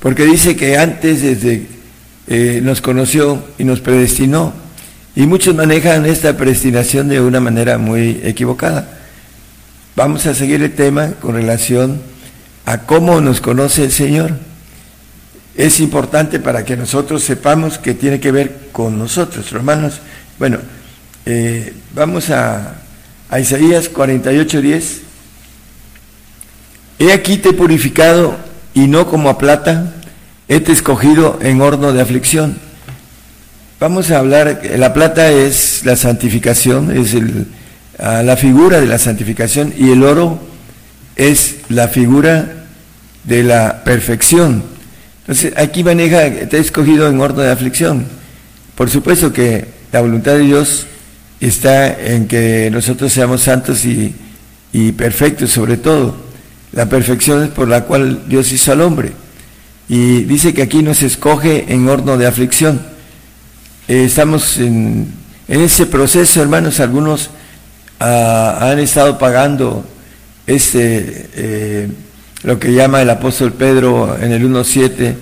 porque 0.00 0.24
dice 0.24 0.56
que 0.56 0.78
antes 0.78 1.22
desde 1.22 1.66
eh, 2.26 2.60
nos 2.62 2.80
conoció 2.80 3.42
y 3.58 3.64
nos 3.64 3.80
predestinó. 3.80 4.52
Y 5.16 5.26
muchos 5.26 5.54
manejan 5.54 6.06
esta 6.06 6.36
predestinación 6.36 7.08
de 7.08 7.20
una 7.20 7.40
manera 7.40 7.78
muy 7.78 8.20
equivocada. 8.22 8.98
Vamos 9.96 10.26
a 10.26 10.34
seguir 10.34 10.62
el 10.62 10.74
tema 10.74 11.12
con 11.20 11.34
relación 11.34 12.00
a 12.66 12.82
cómo 12.82 13.20
nos 13.20 13.40
conoce 13.40 13.84
el 13.84 13.92
Señor 13.92 14.34
es 15.58 15.80
importante 15.80 16.38
para 16.38 16.64
que 16.64 16.76
nosotros 16.76 17.24
sepamos 17.24 17.78
que 17.78 17.92
tiene 17.92 18.20
que 18.20 18.30
ver 18.30 18.68
con 18.70 18.96
nosotros, 18.96 19.52
hermanos. 19.52 20.00
Bueno, 20.38 20.58
eh, 21.26 21.74
vamos 21.96 22.30
a, 22.30 22.76
a 23.28 23.40
Isaías 23.40 23.88
48, 23.88 24.62
10. 24.62 25.00
He 26.98 27.12
aquí 27.12 27.36
te 27.36 27.50
he 27.50 27.52
purificado 27.52 28.36
y 28.74 28.86
no 28.86 29.06
como 29.06 29.28
a 29.28 29.38
plata, 29.38 29.94
he 30.48 30.60
te 30.60 30.72
escogido 30.72 31.38
en 31.42 31.60
horno 31.60 31.92
de 31.92 32.00
aflicción. 32.00 32.58
Vamos 33.80 34.10
a 34.10 34.18
hablar, 34.18 34.62
la 34.76 34.92
plata 34.92 35.30
es 35.30 35.82
la 35.84 35.94
santificación, 35.94 36.96
es 36.96 37.14
el, 37.14 37.46
la 37.98 38.36
figura 38.36 38.80
de 38.80 38.86
la 38.86 38.98
santificación 38.98 39.72
y 39.76 39.90
el 39.90 40.02
oro 40.02 40.40
es 41.14 41.56
la 41.68 41.88
figura 41.88 42.64
de 43.24 43.42
la 43.42 43.84
perfección. 43.84 44.64
Entonces, 45.20 45.52
aquí 45.56 45.84
maneja, 45.84 46.48
te 46.48 46.56
he 46.56 46.60
escogido 46.60 47.08
en 47.08 47.20
orden 47.20 47.44
de 47.44 47.52
aflicción. 47.52 48.06
Por 48.74 48.88
supuesto 48.88 49.32
que 49.32 49.66
la 49.92 50.00
voluntad 50.00 50.32
de 50.32 50.40
Dios 50.40 50.86
está 51.40 51.92
en 51.92 52.26
que 52.26 52.70
nosotros 52.72 53.12
seamos 53.12 53.42
santos 53.42 53.84
y, 53.84 54.14
perfectos 54.92 55.50
sobre 55.50 55.76
todo. 55.76 56.27
La 56.72 56.86
perfección 56.86 57.44
es 57.44 57.50
por 57.50 57.68
la 57.68 57.84
cual 57.84 58.24
Dios 58.28 58.52
hizo 58.52 58.72
al 58.72 58.80
hombre. 58.80 59.12
Y 59.88 60.24
dice 60.24 60.52
que 60.52 60.62
aquí 60.62 60.82
nos 60.82 61.02
escoge 61.02 61.72
en 61.72 61.88
horno 61.88 62.18
de 62.18 62.26
aflicción. 62.26 62.80
Eh, 63.86 64.04
estamos 64.04 64.58
en, 64.58 65.12
ese 65.48 65.86
proceso, 65.86 66.42
hermanos, 66.42 66.78
algunos 66.80 67.30
ah, 68.00 68.58
han 68.60 68.78
estado 68.78 69.18
pagando 69.18 69.84
este... 70.46 71.30
Eh, 71.34 71.88
lo 72.42 72.58
que 72.58 72.72
llama 72.72 73.02
el 73.02 73.10
apóstol 73.10 73.52
Pedro 73.52 74.16
en 74.20 74.32
el 74.32 74.48
1.7 74.48 75.14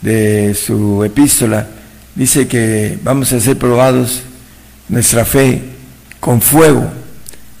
de 0.00 0.54
su 0.54 1.04
epístola. 1.04 1.66
Dice 2.14 2.48
que 2.48 2.98
vamos 3.02 3.32
a 3.32 3.40
ser 3.40 3.56
probados 3.56 4.22
nuestra 4.88 5.24
fe 5.24 5.62
con 6.18 6.40
fuego, 6.40 6.90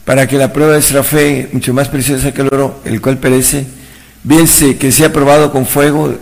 para 0.06 0.28
que 0.28 0.38
la 0.38 0.52
prueba 0.52 0.70
de 0.70 0.78
nuestra 0.78 1.02
fe, 1.02 1.48
mucho 1.52 1.74
más 1.74 1.88
preciosa 1.88 2.32
que 2.32 2.40
el 2.40 2.46
oro, 2.46 2.80
el 2.84 3.00
cual 3.00 3.18
perece, 3.18 3.66
bien 4.22 4.46
se, 4.46 4.76
que 4.76 4.92
sea 4.92 5.12
probado 5.12 5.50
con 5.50 5.66
fuego, 5.66 6.14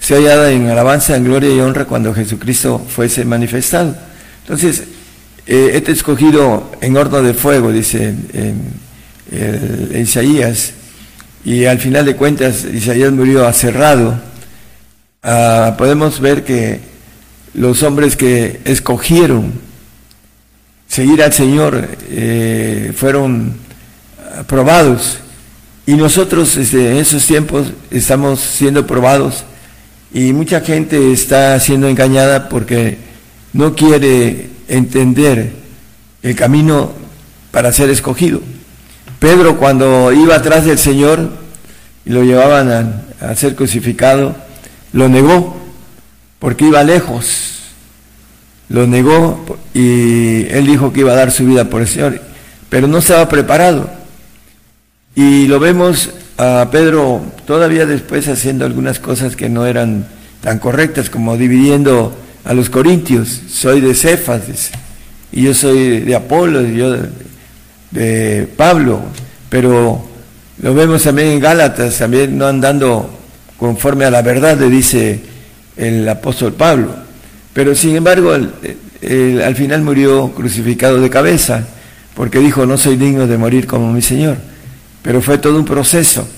sea 0.00 0.16
hallada 0.16 0.50
en 0.50 0.68
alabanza, 0.68 1.14
en 1.14 1.22
gloria 1.22 1.54
y 1.54 1.60
honra 1.60 1.84
cuando 1.84 2.12
Jesucristo 2.12 2.84
fuese 2.88 3.24
manifestado. 3.24 3.96
Entonces, 4.42 4.82
eh, 5.46 5.70
este 5.74 5.92
escogido 5.92 6.72
en 6.80 6.96
horno 6.96 7.22
de 7.22 7.32
fuego, 7.32 7.70
dice 7.70 8.12
en, 8.32 8.88
Isaías, 9.94 10.72
y 11.44 11.66
al 11.66 11.78
final 11.78 12.06
de 12.06 12.16
cuentas 12.16 12.64
Isaías 12.64 13.12
murió 13.12 13.46
aserrado, 13.46 14.20
ah, 15.22 15.76
podemos 15.78 16.18
ver 16.18 16.42
que 16.42 16.80
los 17.54 17.84
hombres 17.84 18.16
que 18.16 18.60
escogieron 18.64 19.67
seguir 20.88 21.22
al 21.22 21.32
Señor 21.32 21.88
eh, 22.10 22.92
fueron 22.96 23.54
probados 24.46 25.18
y 25.86 25.94
nosotros 25.94 26.56
desde 26.56 27.00
esos 27.00 27.26
tiempos 27.26 27.68
estamos 27.90 28.40
siendo 28.40 28.86
probados 28.86 29.44
y 30.12 30.32
mucha 30.32 30.60
gente 30.60 31.12
está 31.12 31.58
siendo 31.60 31.88
engañada 31.88 32.48
porque 32.48 32.98
no 33.52 33.74
quiere 33.74 34.50
entender 34.68 35.52
el 36.22 36.34
camino 36.34 36.92
para 37.50 37.72
ser 37.72 37.90
escogido. 37.90 38.40
Pedro 39.18 39.58
cuando 39.58 40.12
iba 40.12 40.36
atrás 40.36 40.64
del 40.64 40.78
Señor 40.78 41.30
y 42.04 42.10
lo 42.10 42.22
llevaban 42.22 43.02
a 43.20 43.34
ser 43.34 43.54
crucificado, 43.54 44.36
lo 44.92 45.08
negó 45.08 45.56
porque 46.38 46.66
iba 46.66 46.82
lejos. 46.84 47.57
Lo 48.68 48.86
negó 48.86 49.44
y 49.72 50.46
él 50.48 50.66
dijo 50.66 50.92
que 50.92 51.00
iba 51.00 51.12
a 51.12 51.16
dar 51.16 51.32
su 51.32 51.46
vida 51.46 51.64
por 51.64 51.80
el 51.80 51.88
Señor, 51.88 52.20
pero 52.68 52.86
no 52.86 52.98
estaba 52.98 53.28
preparado. 53.28 53.90
Y 55.14 55.46
lo 55.46 55.58
vemos 55.58 56.10
a 56.36 56.68
Pedro 56.70 57.22
todavía 57.46 57.86
después 57.86 58.28
haciendo 58.28 58.64
algunas 58.64 59.00
cosas 59.00 59.34
que 59.34 59.48
no 59.48 59.66
eran 59.66 60.06
tan 60.40 60.58
correctas, 60.58 61.10
como 61.10 61.36
dividiendo 61.36 62.16
a 62.44 62.54
los 62.54 62.70
corintios. 62.70 63.40
Soy 63.50 63.80
de 63.80 63.94
Cefas, 63.94 64.70
y 65.32 65.42
yo 65.42 65.54
soy 65.54 66.00
de 66.00 66.14
Apolo, 66.14 66.62
y 66.62 66.76
yo 66.76 66.96
de, 67.90 68.48
Pablo, 68.56 69.00
pero 69.48 70.06
lo 70.62 70.74
vemos 70.74 71.02
también 71.02 71.28
en 71.28 71.40
Gálatas, 71.40 71.98
también 71.98 72.36
no 72.36 72.46
andando 72.46 73.10
conforme 73.56 74.04
a 74.04 74.10
la 74.10 74.22
verdad, 74.22 74.58
le 74.58 74.68
dice 74.68 75.20
el 75.76 76.08
apóstol 76.08 76.52
Pablo. 76.52 77.07
Pero 77.58 77.74
sin 77.74 77.96
embargo, 77.96 78.30
al 78.30 79.56
final 79.56 79.82
murió 79.82 80.30
crucificado 80.30 81.00
de 81.00 81.10
cabeza, 81.10 81.66
porque 82.14 82.38
dijo, 82.38 82.66
no 82.66 82.78
soy 82.78 82.94
digno 82.94 83.26
de 83.26 83.36
morir 83.36 83.66
como 83.66 83.92
mi 83.92 84.00
Señor. 84.00 84.36
Pero 85.02 85.20
fue 85.20 85.38
todo 85.38 85.58
un 85.58 85.64
proceso. 85.64 86.28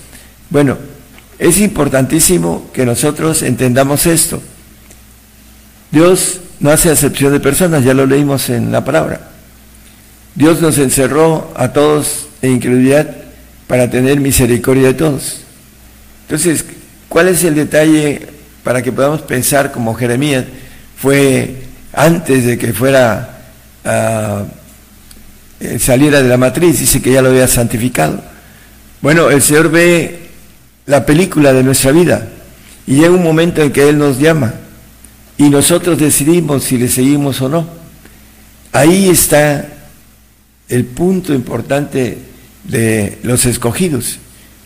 Bueno, 0.48 0.78
es 1.38 1.60
importantísimo 1.60 2.70
que 2.72 2.86
nosotros 2.86 3.42
entendamos 3.42 4.06
esto. 4.06 4.42
Dios 5.90 6.40
no 6.58 6.70
hace 6.70 6.90
acepción 6.90 7.34
de 7.34 7.40
personas, 7.40 7.84
ya 7.84 7.92
lo 7.92 8.06
leímos 8.06 8.48
en 8.48 8.72
la 8.72 8.82
palabra. 8.82 9.28
Dios 10.34 10.62
nos 10.62 10.78
encerró 10.78 11.52
a 11.54 11.74
todos 11.74 12.28
en 12.40 12.52
incredulidad 12.52 13.14
para 13.66 13.90
tener 13.90 14.20
misericordia 14.20 14.86
de 14.86 14.94
todos. 14.94 15.42
Entonces, 16.22 16.64
¿cuál 17.10 17.28
es 17.28 17.44
el 17.44 17.56
detalle 17.56 18.26
para 18.64 18.80
que 18.80 18.90
podamos 18.90 19.20
pensar 19.20 19.70
como 19.70 19.92
Jeremías? 19.92 20.46
Fue 21.00 21.56
antes 21.92 22.44
de 22.44 22.58
que 22.58 22.72
fuera 22.72 23.40
uh, 23.84 25.78
saliera 25.78 26.22
de 26.22 26.28
la 26.28 26.36
matriz, 26.36 26.78
dice 26.80 27.00
que 27.00 27.12
ya 27.12 27.22
lo 27.22 27.30
había 27.30 27.48
santificado. 27.48 28.22
Bueno, 29.00 29.30
el 29.30 29.40
Señor 29.40 29.70
ve 29.70 30.28
la 30.86 31.06
película 31.06 31.52
de 31.52 31.62
nuestra 31.62 31.92
vida 31.92 32.28
y 32.86 32.96
llega 32.96 33.10
un 33.10 33.22
momento 33.22 33.62
en 33.62 33.72
que 33.72 33.88
Él 33.88 33.98
nos 33.98 34.18
llama 34.18 34.54
y 35.38 35.48
nosotros 35.48 35.98
decidimos 35.98 36.64
si 36.64 36.76
le 36.76 36.88
seguimos 36.88 37.40
o 37.40 37.48
no. 37.48 37.66
Ahí 38.72 39.08
está 39.08 39.68
el 40.68 40.84
punto 40.84 41.32
importante 41.32 42.18
de 42.64 43.18
los 43.22 43.46
escogidos. 43.46 44.18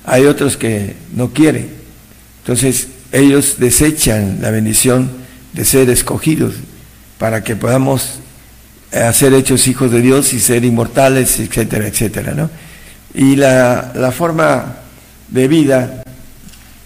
Hay 0.04 0.26
otros 0.26 0.56
que 0.56 0.96
no 1.14 1.32
quieren. 1.32 1.68
Entonces 2.42 2.88
ellos 3.12 3.56
desechan 3.58 4.38
la 4.42 4.50
bendición 4.50 5.23
de 5.54 5.64
ser 5.64 5.88
escogidos 5.88 6.54
para 7.18 7.42
que 7.42 7.56
podamos 7.56 8.18
ser 9.12 9.34
hechos 9.34 9.66
hijos 9.66 9.90
de 9.90 10.00
Dios 10.00 10.32
y 10.32 10.40
ser 10.40 10.64
inmortales, 10.64 11.40
etcétera, 11.40 11.88
etcétera, 11.88 12.32
¿no? 12.32 12.50
Y 13.12 13.34
la, 13.34 13.92
la 13.94 14.12
forma 14.12 14.76
de 15.28 15.48
vida, 15.48 16.04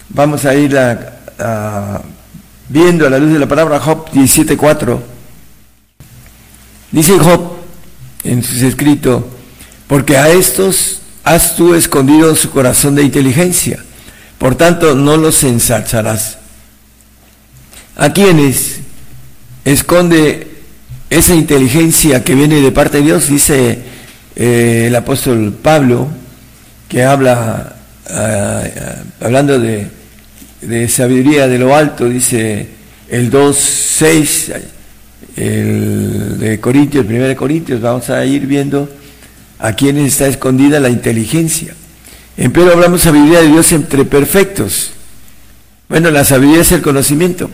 vamos 0.09 0.45
a 0.45 0.55
ir 0.55 0.75
viendo 2.67 3.05
a 3.05 3.09
la 3.09 3.19
luz 3.19 3.33
de 3.33 3.39
la 3.39 3.47
palabra 3.47 3.79
Job 3.79 4.09
17.4. 4.11 4.99
Dice 6.91 7.19
Job 7.19 7.57
en 8.23 8.43
sus 8.43 8.61
escritos, 8.63 9.23
porque 9.87 10.17
a 10.17 10.29
estos 10.29 11.01
has 11.23 11.55
tú 11.55 11.75
escondido 11.75 12.35
su 12.35 12.49
corazón 12.49 12.95
de 12.95 13.03
inteligencia, 13.03 13.83
por 14.39 14.55
tanto 14.55 14.95
no 14.95 15.15
los 15.15 15.43
ensalzarás. 15.43 16.38
¿A 17.99 18.11
quienes 18.11 18.79
esconde 19.63 20.47
esa 21.09 21.35
inteligencia 21.35 22.23
que 22.23 22.33
viene 22.33 22.61
de 22.61 22.71
parte 22.71 22.97
de 22.97 23.03
Dios? 23.03 23.27
Dice 23.27 23.79
eh, 24.35 24.85
el 24.87 24.95
apóstol 24.95 25.53
Pablo, 25.61 26.07
que 26.87 27.03
habla, 27.03 27.75
ah, 28.09 28.63
ah, 28.63 28.95
hablando 29.21 29.59
de 29.59 29.99
de 30.61 30.87
sabiduría 30.89 31.47
de 31.47 31.57
lo 31.57 31.75
alto, 31.75 32.09
dice 32.09 32.67
el 33.09 33.31
2.6, 33.31 34.61
el 35.35 36.37
de 36.39 36.59
Corintios, 36.59 37.05
el 37.05 37.15
1 37.15 37.27
de 37.27 37.35
Corintios, 37.35 37.81
vamos 37.81 38.09
a 38.09 38.25
ir 38.25 38.45
viendo 38.45 38.89
a 39.59 39.73
quienes 39.73 40.07
está 40.07 40.27
escondida 40.27 40.79
la 40.79 40.89
inteligencia. 40.89 41.73
Empero 42.37 42.71
hablamos 42.71 43.01
sabiduría 43.01 43.41
de 43.41 43.47
Dios 43.47 43.71
entre 43.71 44.05
perfectos. 44.05 44.91
Bueno, 45.87 46.11
la 46.11 46.23
sabiduría 46.23 46.61
es 46.61 46.71
el 46.71 46.81
conocimiento, 46.81 47.49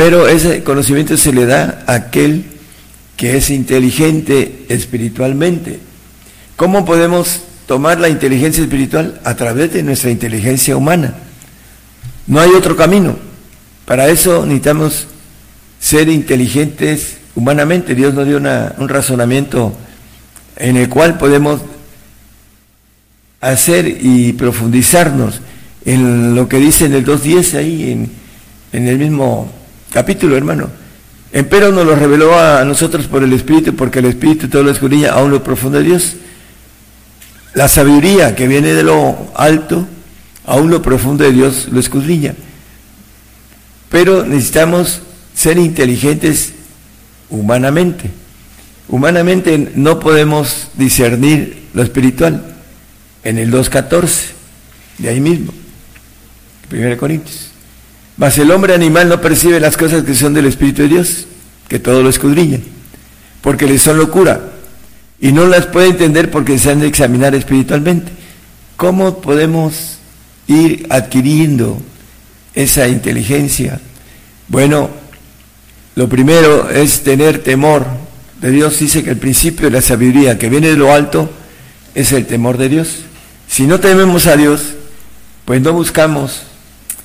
pero 0.00 0.26
ese 0.28 0.62
conocimiento 0.62 1.14
se 1.18 1.30
le 1.30 1.44
da 1.44 1.84
a 1.86 1.92
aquel 1.92 2.46
que 3.18 3.36
es 3.36 3.50
inteligente 3.50 4.64
espiritualmente. 4.70 5.78
¿Cómo 6.56 6.86
podemos 6.86 7.42
tomar 7.66 8.00
la 8.00 8.08
inteligencia 8.08 8.62
espiritual? 8.62 9.20
A 9.24 9.34
través 9.36 9.74
de 9.74 9.82
nuestra 9.82 10.10
inteligencia 10.10 10.74
humana. 10.74 11.12
No 12.26 12.40
hay 12.40 12.48
otro 12.52 12.76
camino. 12.76 13.18
Para 13.84 14.08
eso 14.08 14.46
necesitamos 14.46 15.06
ser 15.78 16.08
inteligentes 16.08 17.18
humanamente. 17.34 17.94
Dios 17.94 18.14
nos 18.14 18.26
dio 18.26 18.38
un 18.38 18.88
razonamiento 18.88 19.74
en 20.56 20.78
el 20.78 20.88
cual 20.88 21.18
podemos 21.18 21.60
hacer 23.42 23.98
y 24.00 24.32
profundizarnos 24.32 25.42
en 25.84 26.34
lo 26.34 26.48
que 26.48 26.56
dice 26.56 26.86
en 26.86 26.94
el 26.94 27.04
2.10 27.04 27.58
ahí, 27.58 27.92
en, 27.92 28.10
en, 28.72 28.88
el 28.88 28.96
mismo 28.96 29.59
capítulo, 29.92 30.36
hermano. 30.36 30.68
Empero 31.32 31.70
nos 31.70 31.86
lo 31.86 31.94
reveló 31.94 32.38
a 32.38 32.64
nosotros 32.64 33.06
por 33.06 33.22
el 33.22 33.32
Espíritu, 33.32 33.76
porque 33.76 34.00
el 34.00 34.06
Espíritu 34.06 34.48
todo 34.48 34.62
lo 34.62 34.70
escudriña 34.70 35.12
aún 35.12 35.30
lo 35.30 35.44
profundo 35.44 35.78
de 35.78 35.84
Dios. 35.84 36.16
La 37.54 37.68
sabiduría 37.68 38.34
que 38.34 38.48
viene 38.48 38.72
de 38.72 38.82
lo 38.82 39.30
alto 39.34 39.86
aún 40.46 40.70
lo 40.70 40.82
profundo 40.82 41.24
de 41.24 41.32
Dios 41.32 41.68
lo 41.70 41.78
escudriña. 41.78 42.34
Pero 43.88 44.24
necesitamos 44.24 45.02
ser 45.34 45.58
inteligentes 45.58 46.52
humanamente. 47.28 48.10
Humanamente 48.88 49.72
no 49.76 50.00
podemos 50.00 50.68
discernir 50.74 51.68
lo 51.74 51.82
espiritual. 51.82 52.56
En 53.22 53.38
el 53.38 53.52
2.14, 53.52 54.30
de 54.98 55.08
ahí 55.08 55.20
mismo, 55.20 55.52
1 56.72 56.96
Corintios. 56.96 57.49
Mas 58.20 58.36
el 58.36 58.50
hombre 58.50 58.74
animal 58.74 59.08
no 59.08 59.18
percibe 59.18 59.58
las 59.60 59.78
cosas 59.78 60.04
que 60.04 60.14
son 60.14 60.34
del 60.34 60.44
Espíritu 60.44 60.82
de 60.82 60.88
Dios, 60.88 61.24
que 61.68 61.78
todo 61.78 62.02
lo 62.02 62.10
escudriña, 62.10 62.58
porque 63.40 63.66
le 63.66 63.78
son 63.78 63.96
locura, 63.96 64.42
y 65.18 65.32
no 65.32 65.46
las 65.46 65.64
puede 65.64 65.88
entender 65.88 66.30
porque 66.30 66.58
se 66.58 66.70
han 66.70 66.80
de 66.80 66.86
examinar 66.86 67.34
espiritualmente. 67.34 68.12
¿Cómo 68.76 69.22
podemos 69.22 70.00
ir 70.48 70.86
adquiriendo 70.90 71.80
esa 72.54 72.88
inteligencia? 72.88 73.80
Bueno, 74.48 74.90
lo 75.94 76.06
primero 76.06 76.68
es 76.68 77.00
tener 77.00 77.42
temor 77.42 77.86
de 78.42 78.50
Dios. 78.50 78.78
Dice 78.80 79.02
que 79.02 79.12
el 79.12 79.16
principio 79.16 79.70
de 79.70 79.76
la 79.76 79.80
sabiduría 79.80 80.36
que 80.36 80.50
viene 80.50 80.68
de 80.68 80.76
lo 80.76 80.92
alto 80.92 81.30
es 81.94 82.12
el 82.12 82.26
temor 82.26 82.58
de 82.58 82.68
Dios. 82.68 82.96
Si 83.48 83.66
no 83.66 83.80
tememos 83.80 84.26
a 84.26 84.36
Dios, 84.36 84.74
pues 85.46 85.62
no 85.62 85.72
buscamos 85.72 86.49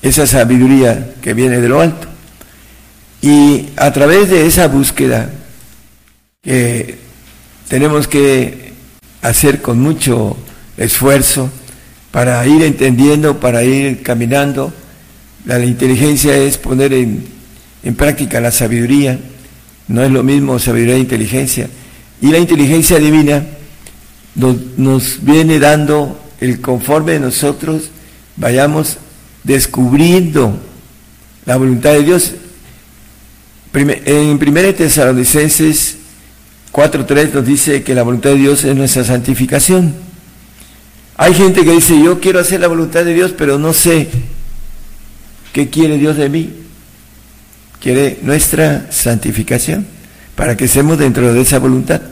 esa 0.08 0.26
sabiduría 0.26 1.14
que 1.20 1.34
viene 1.34 1.60
de 1.60 1.68
lo 1.68 1.80
alto. 1.80 2.06
Y 3.22 3.70
a 3.76 3.92
través 3.92 4.30
de 4.30 4.46
esa 4.46 4.68
búsqueda 4.68 5.30
que 6.42 6.98
tenemos 7.68 8.06
que 8.06 8.72
hacer 9.22 9.60
con 9.60 9.80
mucho 9.80 10.36
esfuerzo, 10.76 11.50
para 12.16 12.46
ir 12.46 12.62
entendiendo, 12.62 13.40
para 13.40 13.62
ir 13.62 14.02
caminando. 14.02 14.72
La, 15.44 15.62
inteligencia 15.62 16.34
es 16.34 16.56
poner 16.56 16.94
en, 16.94 17.26
práctica 17.94 18.40
la 18.40 18.50
sabiduría, 18.50 19.18
no 19.88 20.02
es 20.02 20.10
lo 20.10 20.22
mismo 20.22 20.58
sabiduría 20.58 20.96
e 20.96 21.00
inteligencia. 21.00 21.68
Y 22.22 22.28
la 22.28 22.38
inteligencia 22.38 22.98
divina 22.98 23.44
nos, 24.34 24.56
nos 24.78 25.18
viene 25.24 25.58
dando 25.58 26.18
el 26.40 26.62
conforme 26.62 27.18
nosotros 27.18 27.90
vayamos 28.36 28.96
descubriendo 29.46 30.58
la 31.46 31.56
voluntad 31.56 31.92
de 31.92 32.02
Dios. 32.02 32.32
En 33.72 34.30
1 34.30 34.74
Tesalonicenses 34.74 35.98
4.3 36.72 37.32
nos 37.32 37.46
dice 37.46 37.82
que 37.82 37.94
la 37.94 38.02
voluntad 38.02 38.30
de 38.30 38.36
Dios 38.36 38.64
es 38.64 38.74
nuestra 38.74 39.04
santificación. 39.04 39.94
Hay 41.16 41.32
gente 41.32 41.64
que 41.64 41.72
dice, 41.72 41.98
yo 42.02 42.20
quiero 42.20 42.40
hacer 42.40 42.60
la 42.60 42.68
voluntad 42.68 43.04
de 43.04 43.14
Dios, 43.14 43.32
pero 43.38 43.58
no 43.58 43.72
sé 43.72 44.08
qué 45.52 45.70
quiere 45.70 45.96
Dios 45.96 46.16
de 46.16 46.28
mí. 46.28 46.50
Quiere 47.80 48.18
nuestra 48.22 48.88
santificación 48.90 49.86
para 50.34 50.56
que 50.56 50.64
estemos 50.64 50.98
dentro 50.98 51.32
de 51.32 51.40
esa 51.40 51.58
voluntad. 51.58 52.02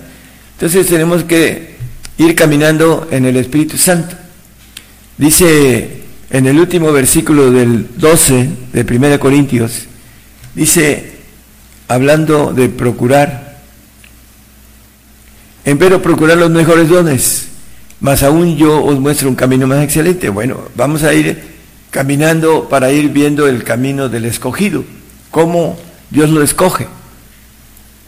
Entonces 0.52 0.86
tenemos 0.86 1.24
que 1.24 1.74
ir 2.16 2.35
caminando 2.36 3.09
en 3.11 3.24
el 3.24 3.36
Espíritu 3.36 3.77
Santo. 3.77 4.15
Dice 5.19 6.03
en 6.35 6.48
el 6.48 6.59
último 6.59 6.90
versículo 6.90 7.52
del 7.52 7.86
12 7.97 8.48
de 8.73 8.97
1 8.97 9.20
Corintios, 9.20 9.85
dice, 10.52 11.12
hablando 11.86 12.52
de 12.52 12.69
procurar, 12.69 13.61
empero 15.65 16.02
procurar 16.02 16.36
los 16.36 16.51
mejores 16.51 16.89
dones, 16.89 17.47
más 18.01 18.24
aún 18.24 18.56
yo 18.56 18.85
os 18.85 18.98
muestro 18.98 19.28
un 19.28 19.36
camino 19.36 19.69
más 19.69 19.85
excelente. 19.85 20.28
Bueno, 20.28 20.59
vamos 20.74 21.05
a 21.05 21.15
ir 21.15 21.40
caminando 21.93 22.69
para 22.69 22.90
ir 22.90 23.11
viendo 23.11 23.47
el 23.47 23.62
camino 23.62 24.09
del 24.09 24.24
escogido, 24.24 24.82
cómo 25.31 25.78
Dios 26.11 26.31
lo 26.31 26.43
escoge. 26.43 26.89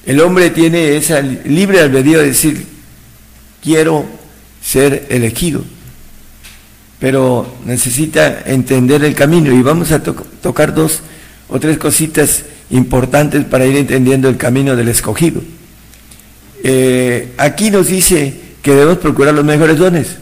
El 0.05 0.21
hombre 0.21 0.51
tiene 0.51 0.97
esa 0.97 1.21
libre 1.21 1.79
albedrío 1.79 2.19
de 2.19 2.27
decir, 2.27 2.67
quiero 3.63 4.05
ser 4.61 5.07
elegido, 5.11 5.63
pero 6.99 7.47
necesita 7.65 8.43
entender 8.47 9.05
el 9.05 9.15
camino 9.15 9.53
y 9.53 9.63
vamos 9.63 9.93
a 9.93 10.03
tocar 10.03 10.75
dos 10.75 11.01
o 11.49 11.61
tres 11.61 11.79
cositas 11.79 12.45
importantes 12.71 13.45
para 13.45 13.67
ir 13.67 13.77
entendiendo 13.77 14.29
el 14.29 14.37
camino 14.37 14.75
del 14.75 14.89
escogido. 14.89 15.43
Eh, 16.63 17.35
aquí 17.37 17.71
nos 17.71 17.89
dice 17.89 18.35
que 18.63 18.73
debemos 18.73 18.99
procurar 18.99 19.35
los 19.35 19.45
mejores 19.45 19.79
dones. 19.79 20.17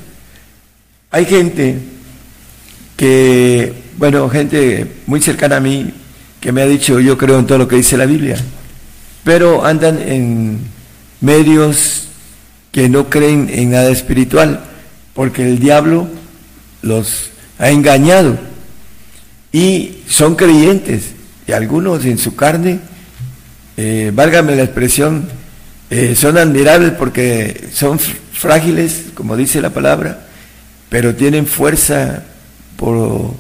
Hay 1.10 1.24
gente 1.24 1.78
que, 2.96 3.72
bueno, 3.96 4.28
gente 4.28 4.86
muy 5.06 5.20
cercana 5.22 5.56
a 5.56 5.60
mí 5.60 5.92
que 6.40 6.52
me 6.52 6.60
ha 6.60 6.66
dicho 6.66 7.01
yo 7.01 7.16
creo 7.16 7.38
en 7.38 7.46
todo 7.46 7.59
lo 7.59 7.68
que 7.68 7.76
dice 7.76 7.96
la 7.96 8.05
Biblia, 8.05 8.36
pero 9.22 9.64
andan 9.64 9.98
en 10.02 10.59
medios 11.20 12.09
que 12.70 12.88
no 12.88 13.09
creen 13.09 13.48
en 13.51 13.70
nada 13.70 13.88
espiritual, 13.90 14.64
porque 15.14 15.48
el 15.48 15.59
diablo 15.59 16.09
los 16.85 17.31
ha 17.59 17.70
engañado 17.70 18.36
y 19.52 20.02
son 20.09 20.35
creyentes, 20.35 21.12
y 21.47 21.52
algunos 21.52 22.05
en 22.05 22.19
su 22.19 22.35
carne, 22.35 22.81
eh, 23.77 24.11
válgame 24.15 24.56
la 24.56 24.65
expresión, 24.65 25.28
eh, 25.90 26.15
son 26.16 26.39
admirables 26.39 26.93
porque 26.93 27.69
son 27.73 27.98
frágiles, 27.98 29.05
como 29.15 29.36
dice 29.36 29.61
la 29.61 29.70
palabra, 29.70 30.27
pero 30.89 31.15
tienen 31.15 31.47
fuerza 31.47 32.24
por, 32.77 33.35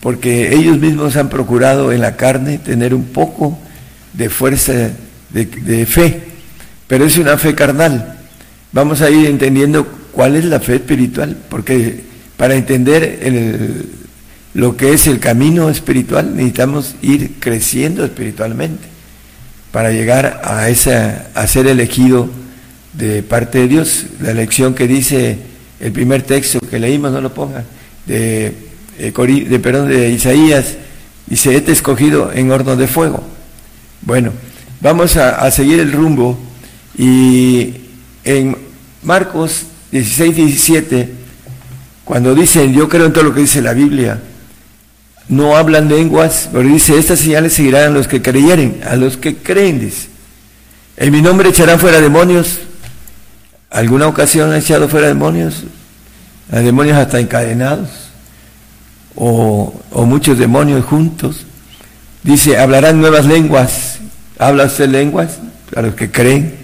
porque 0.00 0.54
ellos 0.54 0.78
mismos 0.78 1.16
han 1.16 1.28
procurado 1.28 1.92
en 1.92 2.00
la 2.00 2.16
carne 2.16 2.58
tener 2.58 2.94
un 2.94 3.04
poco 3.04 3.58
de 4.14 4.30
fuerza 4.30 4.72
de, 5.30 5.44
de 5.44 5.86
fe, 5.86 6.22
pero 6.86 7.04
es 7.04 7.18
una 7.18 7.36
fe 7.36 7.54
carnal. 7.54 8.20
Vamos 8.72 9.02
a 9.02 9.10
ir 9.10 9.26
entendiendo 9.26 9.86
cuál 10.12 10.36
es 10.36 10.46
la 10.46 10.60
fe 10.60 10.76
espiritual, 10.76 11.36
porque 11.50 12.11
para 12.36 12.54
entender 12.54 13.86
lo 14.54 14.76
que 14.76 14.92
es 14.92 15.06
el 15.06 15.18
camino 15.18 15.70
espiritual, 15.70 16.36
necesitamos 16.36 16.96
ir 17.02 17.34
creciendo 17.38 18.04
espiritualmente 18.04 18.92
para 19.70 19.90
llegar 19.90 20.42
a, 20.44 20.68
esa, 20.68 21.28
a 21.34 21.46
ser 21.46 21.66
elegido 21.66 22.28
de 22.92 23.22
parte 23.22 23.58
de 23.58 23.68
Dios. 23.68 24.06
La 24.20 24.30
elección 24.30 24.74
que 24.74 24.86
dice 24.86 25.38
el 25.80 25.92
primer 25.92 26.22
texto 26.22 26.60
que 26.60 26.78
leímos, 26.78 27.12
no 27.12 27.20
lo 27.20 27.32
pongan, 27.32 27.64
de, 28.06 28.54
eh, 28.98 29.12
de, 29.48 29.58
perdón, 29.58 29.88
de 29.88 30.10
Isaías, 30.10 30.76
dice, 31.26 31.56
este 31.56 31.72
escogido 31.72 32.30
en 32.32 32.50
horno 32.50 32.76
de 32.76 32.86
fuego. 32.86 33.22
Bueno, 34.02 34.32
vamos 34.80 35.16
a, 35.16 35.36
a 35.36 35.50
seguir 35.50 35.80
el 35.80 35.92
rumbo 35.92 36.38
y 36.96 37.74
en 38.24 38.56
Marcos 39.02 39.64
16, 39.90 40.36
17, 40.36 41.21
cuando 42.04 42.34
dicen, 42.34 42.72
yo 42.72 42.88
creo 42.88 43.06
en 43.06 43.12
todo 43.12 43.24
lo 43.24 43.34
que 43.34 43.40
dice 43.40 43.62
la 43.62 43.74
Biblia, 43.74 44.18
no 45.28 45.56
hablan 45.56 45.88
lenguas, 45.88 46.48
pero 46.52 46.68
dice, 46.68 46.98
estas 46.98 47.20
señales 47.20 47.52
seguirán 47.52 47.84
a 47.84 47.90
los 47.90 48.08
que 48.08 48.20
creyeren, 48.20 48.80
a 48.88 48.96
los 48.96 49.16
que 49.16 49.36
creen, 49.36 49.80
dice. 49.80 50.08
En 50.96 51.12
mi 51.12 51.22
nombre 51.22 51.48
echarán 51.48 51.78
fuera 51.78 52.00
demonios. 52.00 52.58
¿Alguna 53.70 54.08
ocasión 54.08 54.50
han 54.50 54.58
echado 54.58 54.88
fuera 54.88 55.06
demonios? 55.06 55.62
A 56.50 56.58
demonios 56.58 56.98
hasta 56.98 57.18
encadenados. 57.18 57.88
O, 59.14 59.80
o 59.90 60.04
muchos 60.04 60.38
demonios 60.38 60.84
juntos. 60.84 61.46
Dice, 62.22 62.58
hablarán 62.58 63.00
nuevas 63.00 63.24
lenguas. 63.24 64.00
¿Habla 64.38 64.64
usted 64.64 64.88
lenguas? 64.88 65.38
A 65.74 65.82
los 65.82 65.94
que 65.94 66.10
creen. 66.10 66.56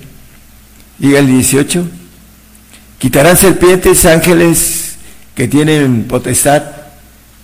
Diga 0.98 1.20
el 1.20 1.26
18. 1.26 1.88
Quitarán 2.98 3.36
serpientes, 3.36 4.04
ángeles 4.04 4.87
que 5.38 5.46
tienen 5.46 6.06
potestad 6.08 6.64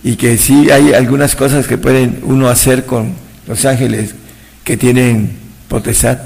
y 0.03 0.17
que 0.17 0.37
sí 0.37 0.69
hay 0.69 0.93
algunas 0.93 1.33
cosas 1.33 1.65
que 1.65 1.77
pueden 1.77 2.19
uno 2.23 2.49
hacer 2.49 2.85
con 2.85 3.13
los 3.47 3.63
ángeles 3.63 4.13
que 4.65 4.75
tienen 4.75 5.37
potestad, 5.69 6.17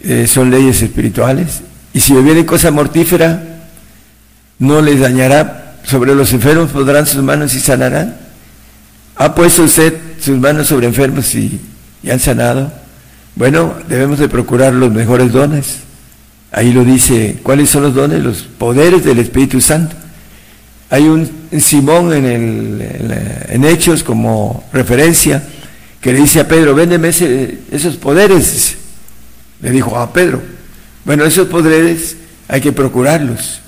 eh, 0.00 0.26
son 0.26 0.50
leyes 0.50 0.82
espirituales, 0.82 1.60
y 1.92 2.00
si 2.00 2.12
bebieren 2.12 2.44
cosa 2.44 2.72
mortífera, 2.72 3.40
no 4.58 4.82
les 4.82 4.98
dañará, 4.98 5.76
sobre 5.84 6.12
los 6.12 6.32
enfermos 6.32 6.72
podrán 6.72 7.06
sus 7.06 7.22
manos 7.22 7.54
y 7.54 7.60
sanarán. 7.60 8.16
¿Ha 9.14 9.36
puesto 9.36 9.62
usted 9.62 9.94
sus 10.20 10.38
manos 10.38 10.66
sobre 10.66 10.88
enfermos 10.88 11.32
y, 11.36 11.60
y 12.02 12.10
han 12.10 12.18
sanado? 12.18 12.72
Bueno, 13.36 13.74
debemos 13.88 14.18
de 14.18 14.28
procurar 14.28 14.72
los 14.72 14.90
mejores 14.90 15.30
dones. 15.30 15.76
Ahí 16.50 16.72
lo 16.72 16.84
dice, 16.84 17.38
¿cuáles 17.44 17.70
son 17.70 17.84
los 17.84 17.94
dones? 17.94 18.24
Los 18.24 18.38
poderes 18.38 19.04
del 19.04 19.20
Espíritu 19.20 19.60
Santo. 19.60 19.94
Hay 20.90 21.04
un 21.04 21.30
Simón 21.60 22.12
en, 22.14 23.64
Hechos 23.64 24.02
como 24.02 24.64
referencia 24.72 25.42
que 26.00 26.12
le 26.12 26.20
dice 26.20 26.40
a 26.40 26.48
Pedro, 26.48 26.74
véndeme 26.74 27.08
esos 27.08 27.96
poderes. 27.96 28.76
Le 29.60 29.70
dijo 29.70 29.98
a 29.98 30.12
Pedro, 30.12 30.40
bueno, 31.04 31.24
esos 31.24 31.48
poderes 31.48 32.16
hay 32.46 32.60
que 32.60 32.72
procurarlos. 32.72 33.60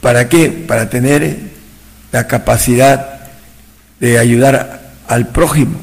¿Para 0.00 0.28
qué? 0.28 0.48
Para 0.50 0.90
tener 0.90 1.38
la 2.12 2.26
capacidad 2.26 3.20
de 4.00 4.18
ayudar 4.18 4.92
al 5.06 5.28
prójimo. 5.28 5.80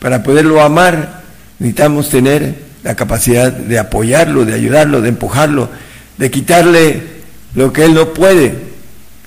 Para 0.00 0.22
poderlo 0.22 0.60
amar 0.60 1.22
necesitamos 1.58 2.10
tener 2.10 2.56
la 2.82 2.94
capacidad 2.94 3.50
de 3.52 3.78
apoyarlo, 3.78 4.44
de 4.44 4.54
ayudarlo, 4.54 5.00
de 5.00 5.08
empujarlo, 5.08 5.70
de 6.18 6.30
quitarle 6.30 7.02
lo 7.54 7.72
que 7.72 7.84
él 7.84 7.94
no 7.94 8.12
puede 8.12 8.63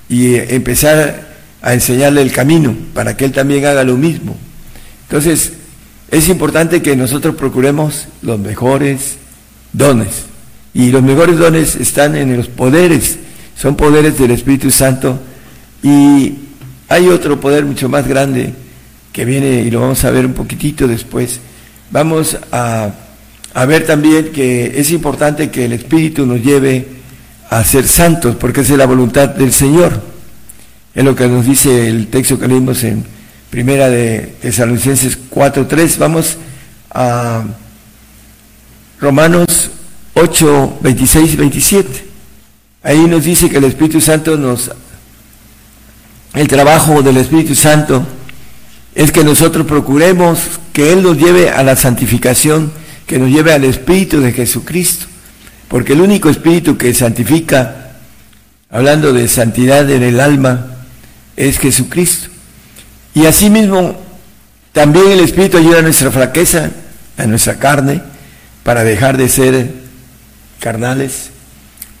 y 0.08 0.36
empezar 0.36 1.28
a 1.60 1.74
enseñarle 1.74 2.22
el 2.22 2.32
camino 2.32 2.74
para 2.94 3.16
que 3.16 3.24
él 3.24 3.32
también 3.32 3.64
haga 3.66 3.84
lo 3.84 3.96
mismo. 3.96 4.36
Entonces, 5.08 5.52
es 6.10 6.28
importante 6.28 6.80
que 6.82 6.96
nosotros 6.96 7.34
procuremos 7.34 8.06
los 8.22 8.38
mejores 8.38 9.16
dones. 9.72 10.24
Y 10.74 10.90
los 10.90 11.02
mejores 11.02 11.38
dones 11.38 11.76
están 11.76 12.16
en 12.16 12.36
los 12.36 12.48
poderes, 12.48 13.18
son 13.56 13.76
poderes 13.76 14.18
del 14.18 14.30
Espíritu 14.30 14.70
Santo. 14.70 15.18
Y 15.82 16.34
hay 16.88 17.08
otro 17.08 17.40
poder 17.40 17.64
mucho 17.64 17.88
más 17.88 18.06
grande 18.06 18.54
que 19.12 19.24
viene 19.24 19.62
y 19.62 19.70
lo 19.70 19.80
vamos 19.80 20.04
a 20.04 20.10
ver 20.10 20.24
un 20.24 20.34
poquitito 20.34 20.86
después. 20.86 21.40
Vamos 21.90 22.36
a, 22.52 22.90
a 23.54 23.64
ver 23.66 23.86
también 23.86 24.30
que 24.32 24.78
es 24.78 24.90
importante 24.90 25.50
que 25.50 25.64
el 25.64 25.72
Espíritu 25.72 26.24
nos 26.24 26.42
lleve 26.42 26.97
a 27.50 27.64
ser 27.64 27.88
santos, 27.88 28.36
porque 28.36 28.60
es 28.60 28.70
la 28.70 28.86
voluntad 28.86 29.28
del 29.28 29.52
Señor. 29.52 30.02
Es 30.94 31.04
lo 31.04 31.14
que 31.14 31.28
nos 31.28 31.46
dice 31.46 31.88
el 31.88 32.08
texto 32.08 32.38
que 32.38 32.48
leímos 32.48 32.82
en 32.84 33.04
Primera 33.50 33.88
de 33.88 34.34
Tesalonicenses 34.42 35.18
4.3. 35.30 35.98
Vamos 35.98 36.36
a 36.90 37.44
Romanos 39.00 39.70
8, 40.14 40.78
26 40.82 41.32
y 41.32 41.36
27. 41.36 42.04
Ahí 42.82 43.00
nos 43.06 43.24
dice 43.24 43.48
que 43.48 43.58
el 43.58 43.64
Espíritu 43.64 44.00
Santo 44.00 44.36
nos... 44.36 44.70
El 46.34 46.46
trabajo 46.46 47.02
del 47.02 47.16
Espíritu 47.16 47.54
Santo 47.54 48.06
es 48.94 49.12
que 49.12 49.24
nosotros 49.24 49.66
procuremos 49.66 50.40
que 50.72 50.92
Él 50.92 51.02
nos 51.02 51.16
lleve 51.16 51.50
a 51.50 51.62
la 51.62 51.76
santificación, 51.76 52.70
que 53.06 53.18
nos 53.18 53.30
lleve 53.30 53.52
al 53.52 53.64
Espíritu 53.64 54.20
de 54.20 54.32
Jesucristo. 54.32 55.06
Porque 55.68 55.92
el 55.92 56.00
único 56.00 56.30
espíritu 56.30 56.76
que 56.76 56.94
santifica, 56.94 57.92
hablando 58.70 59.12
de 59.12 59.28
santidad 59.28 59.88
en 59.90 60.02
el 60.02 60.20
alma, 60.20 60.78
es 61.36 61.58
Jesucristo. 61.58 62.28
Y 63.14 63.26
asimismo, 63.26 63.96
también 64.72 65.10
el 65.10 65.20
espíritu 65.20 65.58
ayuda 65.58 65.78
a 65.78 65.82
nuestra 65.82 66.10
flaqueza, 66.10 66.70
a 67.16 67.26
nuestra 67.26 67.58
carne, 67.58 68.02
para 68.62 68.84
dejar 68.84 69.16
de 69.16 69.28
ser 69.28 69.72
carnales, 70.60 71.30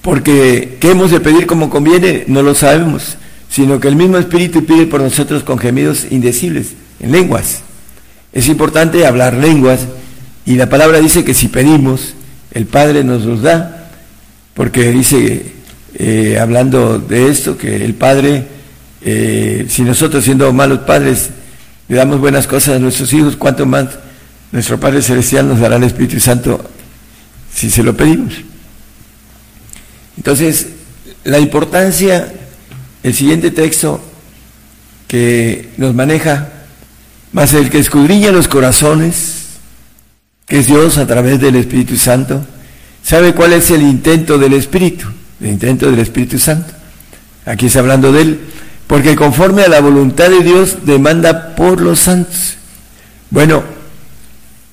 porque 0.02 0.78
¿qué 0.80 0.90
hemos 0.90 1.10
de 1.10 1.20
pedir 1.20 1.46
como 1.46 1.70
conviene? 1.70 2.24
No 2.26 2.42
lo 2.42 2.54
sabemos, 2.54 3.16
sino 3.48 3.80
que 3.80 3.88
el 3.88 3.96
mismo 3.96 4.18
Espíritu 4.18 4.64
pide 4.64 4.86
por 4.86 5.00
nosotros 5.00 5.42
con 5.42 5.58
gemidos 5.58 6.06
indecibles, 6.10 6.74
en 7.00 7.12
lenguas. 7.12 7.62
Es 8.32 8.48
importante 8.48 9.06
hablar 9.06 9.34
lenguas 9.34 9.80
y 10.44 10.56
la 10.56 10.68
palabra 10.68 11.00
dice 11.00 11.24
que 11.24 11.34
si 11.34 11.48
pedimos, 11.48 12.14
el 12.58 12.66
Padre 12.66 13.04
nos 13.04 13.22
los 13.22 13.40
da, 13.40 13.88
porque 14.52 14.90
dice, 14.90 15.52
eh, 15.94 16.38
hablando 16.40 16.98
de 16.98 17.30
esto, 17.30 17.56
que 17.56 17.76
el 17.76 17.94
Padre, 17.94 18.48
eh, 19.00 19.66
si 19.68 19.82
nosotros 19.82 20.24
siendo 20.24 20.52
malos 20.52 20.80
padres 20.80 21.30
le 21.86 21.94
damos 21.94 22.18
buenas 22.18 22.48
cosas 22.48 22.74
a 22.74 22.78
nuestros 22.80 23.12
hijos, 23.12 23.36
¿cuánto 23.36 23.64
más 23.64 23.86
nuestro 24.50 24.80
Padre 24.80 25.02
Celestial 25.02 25.46
nos 25.46 25.60
dará 25.60 25.76
el 25.76 25.84
Espíritu 25.84 26.18
Santo 26.18 26.68
si 27.54 27.70
se 27.70 27.84
lo 27.84 27.96
pedimos? 27.96 28.34
Entonces, 30.16 30.66
la 31.22 31.38
importancia, 31.38 32.32
el 33.04 33.14
siguiente 33.14 33.52
texto 33.52 34.00
que 35.06 35.68
nos 35.76 35.94
maneja, 35.94 36.48
ser 37.46 37.60
el 37.60 37.70
que 37.70 37.78
escudriña 37.78 38.32
los 38.32 38.48
corazones, 38.48 39.37
que 40.48 40.58
es 40.58 40.66
Dios 40.66 40.98
a 40.98 41.06
través 41.06 41.40
del 41.40 41.56
Espíritu 41.56 41.96
Santo, 41.96 42.44
sabe 43.02 43.34
cuál 43.34 43.52
es 43.52 43.70
el 43.70 43.82
intento 43.82 44.38
del 44.38 44.54
Espíritu, 44.54 45.06
el 45.40 45.48
intento 45.48 45.90
del 45.90 46.00
Espíritu 46.00 46.38
Santo. 46.38 46.72
Aquí 47.44 47.66
está 47.66 47.80
hablando 47.80 48.12
de 48.12 48.22
él 48.22 48.40
porque 48.88 49.14
conforme 49.14 49.62
a 49.62 49.68
la 49.68 49.80
voluntad 49.80 50.30
de 50.30 50.40
Dios 50.40 50.78
demanda 50.84 51.54
por 51.54 51.80
los 51.80 52.00
santos. 52.00 52.56
Bueno, 53.30 53.62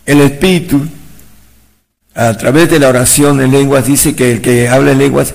el 0.06 0.22
Espíritu, 0.22 0.88
a 2.16 2.34
través 2.38 2.70
de 2.70 2.80
la 2.80 2.88
oración 2.88 3.42
en 3.42 3.52
lenguas, 3.52 3.86
dice 3.86 4.16
que 4.16 4.32
el 4.32 4.42
que 4.42 4.70
habla 4.70 4.94
en 4.94 5.00
lenguas, 5.00 5.34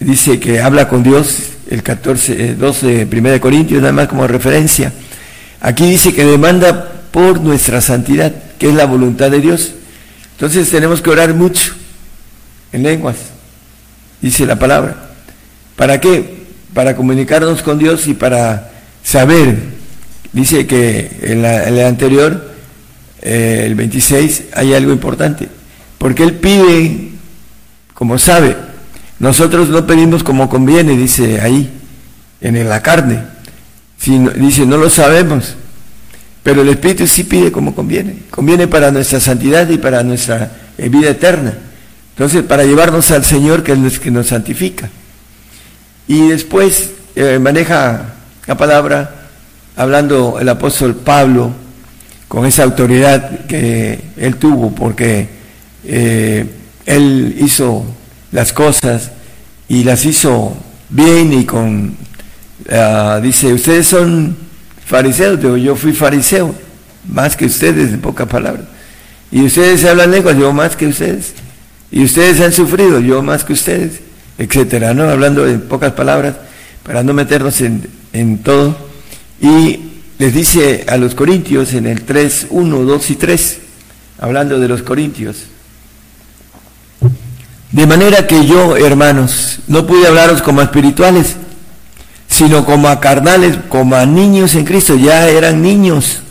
dice 0.00 0.40
que 0.40 0.60
habla 0.60 0.88
con 0.88 1.04
Dios, 1.04 1.36
el 1.70 1.84
14, 1.84 2.56
12 2.56 3.06
de 3.06 3.18
1 3.18 3.40
Corintios, 3.40 3.80
nada 3.80 3.92
más 3.92 4.08
como 4.08 4.26
referencia. 4.26 4.92
Aquí 5.60 5.88
dice 5.88 6.12
que 6.12 6.24
demanda 6.24 6.90
por 7.12 7.40
nuestra 7.40 7.80
santidad, 7.80 8.32
que 8.62 8.68
es 8.68 8.74
la 8.76 8.86
voluntad 8.86 9.28
de 9.28 9.40
Dios. 9.40 9.72
Entonces 10.36 10.70
tenemos 10.70 11.02
que 11.02 11.10
orar 11.10 11.34
mucho 11.34 11.74
en 12.72 12.84
lenguas, 12.84 13.16
dice 14.20 14.46
la 14.46 14.56
palabra. 14.56 15.10
¿Para 15.74 16.00
qué? 16.00 16.42
para 16.72 16.94
comunicarnos 16.94 17.60
con 17.60 17.76
Dios 17.76 18.06
y 18.06 18.14
para 18.14 18.70
saber. 19.02 19.58
Dice 20.32 20.64
que 20.64 21.10
en, 21.22 21.44
el 21.44 21.84
anterior, 21.84 22.52
eh, 23.20 23.64
el 23.66 23.74
26, 23.74 24.44
hay 24.54 24.74
algo 24.74 24.92
importante, 24.92 25.48
porque 25.98 26.22
Él 26.22 26.34
pide 26.34 27.10
como 27.94 28.16
sabe. 28.16 28.56
Nosotros 29.18 29.70
no 29.70 29.88
pedimos 29.88 30.22
como 30.22 30.48
conviene, 30.48 30.96
dice 30.96 31.40
ahí, 31.40 31.68
en 32.40 32.68
la 32.68 32.80
carne. 32.80 33.24
dice, 34.06 34.66
no 34.66 34.76
lo 34.76 34.88
sabemos, 34.88 35.56
pero 36.42 36.62
el 36.62 36.68
Espíritu 36.68 37.06
sí 37.06 37.24
pide 37.24 37.52
como 37.52 37.74
conviene. 37.74 38.16
Conviene 38.30 38.66
para 38.66 38.90
nuestra 38.90 39.20
santidad 39.20 39.68
y 39.68 39.78
para 39.78 40.02
nuestra 40.02 40.50
eh, 40.76 40.88
vida 40.88 41.10
eterna. 41.10 41.54
Entonces, 42.10 42.42
para 42.42 42.64
llevarnos 42.64 43.10
al 43.10 43.24
Señor 43.24 43.62
que 43.62 43.72
es 43.72 43.98
que 44.00 44.10
nos 44.10 44.28
santifica. 44.28 44.90
Y 46.08 46.28
después 46.28 46.90
eh, 47.14 47.38
maneja 47.38 48.14
la 48.46 48.56
palabra 48.56 49.28
hablando 49.76 50.38
el 50.40 50.48
apóstol 50.48 50.96
Pablo 50.96 51.52
con 52.28 52.44
esa 52.44 52.64
autoridad 52.64 53.46
que 53.46 54.00
él 54.16 54.36
tuvo, 54.36 54.74
porque 54.74 55.28
eh, 55.84 56.46
él 56.86 57.36
hizo 57.38 57.84
las 58.32 58.52
cosas 58.52 59.12
y 59.68 59.84
las 59.84 60.04
hizo 60.04 60.56
bien 60.88 61.32
y 61.32 61.44
con, 61.44 61.96
ah, 62.70 63.20
dice, 63.22 63.52
ustedes 63.52 63.86
son 63.86 64.36
fariseos, 64.92 65.40
yo, 65.40 65.56
yo 65.56 65.74
fui 65.74 65.94
fariseo, 65.94 66.54
más 67.08 67.34
que 67.34 67.46
ustedes, 67.46 67.94
en 67.94 68.00
pocas 68.02 68.28
palabras. 68.28 68.66
Y 69.30 69.42
ustedes 69.42 69.82
hablan 69.86 70.10
lenguas, 70.10 70.36
yo 70.36 70.52
más 70.52 70.76
que 70.76 70.86
ustedes. 70.86 71.32
Y 71.90 72.04
ustedes 72.04 72.40
han 72.40 72.52
sufrido, 72.52 73.00
yo 73.00 73.22
más 73.22 73.42
que 73.42 73.54
ustedes 73.54 74.00
etcétera, 74.38 74.94
¿no? 74.94 75.04
Hablando 75.04 75.46
en 75.46 75.60
pocas 75.62 75.92
palabras, 75.92 76.34
para 76.82 77.02
no 77.02 77.12
meternos 77.14 77.60
en, 77.60 77.86
en 78.12 78.38
todo. 78.38 78.76
Y 79.40 79.78
les 80.18 80.34
dice 80.34 80.84
a 80.88 80.96
los 80.96 81.14
corintios 81.14 81.74
en 81.74 81.86
el 81.86 82.02
3, 82.02 82.48
1, 82.50 82.78
2 82.78 83.10
y 83.10 83.16
3, 83.16 83.58
hablando 84.20 84.58
de 84.58 84.68
los 84.68 84.82
corintios. 84.82 85.44
De 87.70 87.86
manera 87.86 88.26
que 88.26 88.46
yo, 88.46 88.76
hermanos, 88.76 89.60
no 89.66 89.86
pude 89.86 90.06
hablaros 90.06 90.42
como 90.42 90.60
espirituales, 90.60 91.36
sino 92.42 92.64
como 92.64 92.88
a 92.88 92.98
carnales, 92.98 93.56
como 93.68 93.94
a 93.94 94.04
niños 94.04 94.56
en 94.56 94.64
Cristo, 94.64 94.96
ya 94.96 95.28
eran 95.28 95.62
niños, 95.62 96.22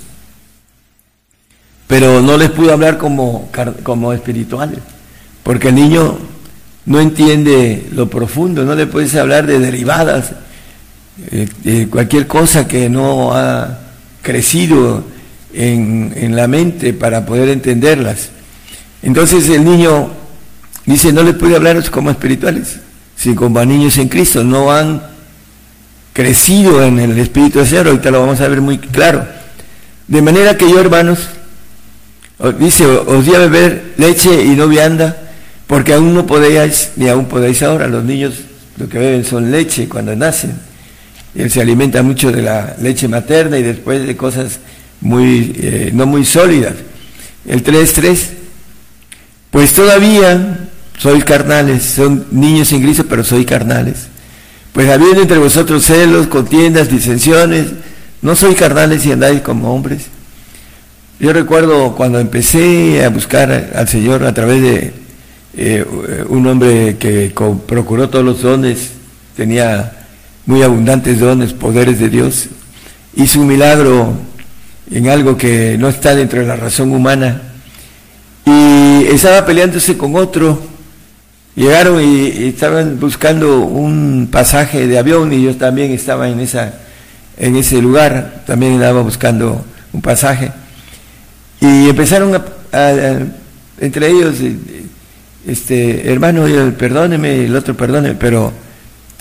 pero 1.87 2.21
no 2.21 2.35
les 2.35 2.49
pude 2.49 2.73
hablar 2.73 2.97
como, 2.97 3.49
como 3.81 4.11
espirituales, 4.11 4.79
porque 5.41 5.69
el 5.69 5.75
niño 5.75 6.17
no 6.85 6.99
entiende 6.99 7.87
lo 7.93 8.09
profundo, 8.09 8.65
no 8.65 8.75
le 8.75 8.87
puedes 8.87 9.15
hablar 9.15 9.47
de 9.47 9.59
derivadas, 9.59 10.33
eh, 11.31 11.47
de 11.63 11.87
cualquier 11.87 12.27
cosa 12.27 12.67
que 12.67 12.89
no 12.89 13.33
ha 13.33 13.79
crecido 14.21 15.05
en, 15.53 16.11
en, 16.17 16.35
la 16.35 16.49
mente 16.49 16.93
para 16.93 17.25
poder 17.25 17.47
entenderlas. 17.47 18.31
Entonces 19.01 19.47
el 19.47 19.63
niño 19.63 20.09
dice, 20.85 21.13
no 21.13 21.23
le 21.23 21.33
puede 21.33 21.55
hablar 21.55 21.89
como 21.89 22.11
espirituales, 22.11 22.81
sino 23.15 23.35
como 23.37 23.63
niños 23.63 23.97
en 23.97 24.09
Cristo, 24.09 24.43
no 24.43 24.73
han 24.73 25.10
crecido 26.13 26.83
en 26.83 26.99
el 26.99 27.17
Espíritu 27.17 27.59
de 27.59 27.65
Señor, 27.65 27.87
ahorita 27.87 28.11
lo 28.11 28.21
vamos 28.21 28.41
a 28.41 28.47
ver 28.47 28.61
muy 28.61 28.77
claro. 28.77 29.25
De 30.07 30.21
manera 30.21 30.57
que 30.57 30.69
yo, 30.69 30.79
hermanos, 30.79 31.19
dice, 32.59 32.85
os 32.85 33.25
di 33.25 33.33
a 33.35 33.39
beber 33.39 33.93
leche 33.97 34.43
y 34.43 34.49
no 34.49 34.67
vianda, 34.67 35.17
porque 35.67 35.93
aún 35.93 36.13
no 36.13 36.25
podéis, 36.25 36.91
ni 36.95 37.07
aún 37.07 37.25
podéis 37.25 37.63
ahora, 37.63 37.87
los 37.87 38.03
niños 38.03 38.33
lo 38.77 38.89
que 38.89 38.97
beben 38.97 39.23
son 39.23 39.51
leche 39.51 39.87
cuando 39.87 40.15
nacen. 40.15 40.53
Él 41.35 41.49
se 41.49 41.61
alimenta 41.61 42.01
mucho 42.01 42.31
de 42.31 42.41
la 42.41 42.75
leche 42.81 43.07
materna 43.07 43.57
y 43.57 43.63
después 43.63 44.05
de 44.05 44.17
cosas 44.17 44.59
muy, 44.99 45.53
eh, 45.57 45.91
no 45.93 46.05
muy 46.05 46.25
sólidas. 46.25 46.73
El 47.47 47.63
3.3, 47.63 48.17
pues 49.49 49.73
todavía 49.73 50.67
sois 50.97 51.23
carnales, 51.23 51.83
son 51.83 52.27
niños 52.31 52.71
en 52.73 52.81
Cristo, 52.81 53.05
pero 53.09 53.23
sois 53.23 53.45
carnales. 53.45 54.07
Pues 54.73 54.89
habiendo 54.89 55.21
entre 55.21 55.37
vosotros 55.37 55.85
celos, 55.85 56.27
contiendas, 56.27 56.89
disensiones, 56.89 57.67
no 58.21 58.35
sois 58.35 58.55
carnales 58.55 59.05
y 59.05 59.11
andáis 59.11 59.41
como 59.41 59.73
hombres. 59.73 60.05
Yo 61.19 61.33
recuerdo 61.33 61.93
cuando 61.95 62.19
empecé 62.19 63.03
a 63.03 63.09
buscar 63.09 63.71
al 63.75 63.87
Señor 63.87 64.23
a 64.23 64.33
través 64.33 64.61
de 64.61 64.93
eh, 65.57 65.85
un 66.29 66.47
hombre 66.47 66.97
que 66.97 67.33
procuró 67.67 68.09
todos 68.09 68.23
los 68.23 68.41
dones, 68.41 68.91
tenía 69.35 70.05
muy 70.45 70.63
abundantes 70.63 71.19
dones, 71.19 71.53
poderes 71.53 71.99
de 71.99 72.09
Dios, 72.09 72.47
hizo 73.15 73.41
un 73.41 73.47
milagro 73.47 74.13
en 74.89 75.09
algo 75.09 75.37
que 75.37 75.77
no 75.77 75.89
está 75.89 76.15
dentro 76.15 76.39
de 76.39 76.47
la 76.47 76.55
razón 76.55 76.91
humana 76.91 77.41
y 78.45 79.05
estaba 79.05 79.45
peleándose 79.45 79.97
con 79.97 80.15
otro. 80.15 80.70
Llegaron 81.55 82.01
y, 82.01 82.47
estaban 82.47 82.99
buscando 82.99 83.61
un 83.61 84.29
pasaje 84.31 84.87
de 84.87 84.97
avión 84.97 85.33
y 85.33 85.43
yo 85.43 85.55
también 85.55 85.91
estaba 85.91 86.29
en 86.29 86.39
esa 86.39 86.73
en 87.37 87.55
ese 87.55 87.81
lugar, 87.81 88.43
también 88.45 88.73
estaba 88.73 89.01
buscando 89.01 89.65
un 89.93 90.01
pasaje. 90.01 90.51
Y 91.59 91.89
empezaron 91.89 92.35
a, 92.35 93.19
entre 93.79 94.09
ellos 94.09 94.35
este, 95.47 96.11
hermano, 96.11 96.45
perdóneme, 96.77 97.45
el 97.45 97.55
otro 97.55 97.75
perdóneme, 97.75 98.15
pero 98.15 98.53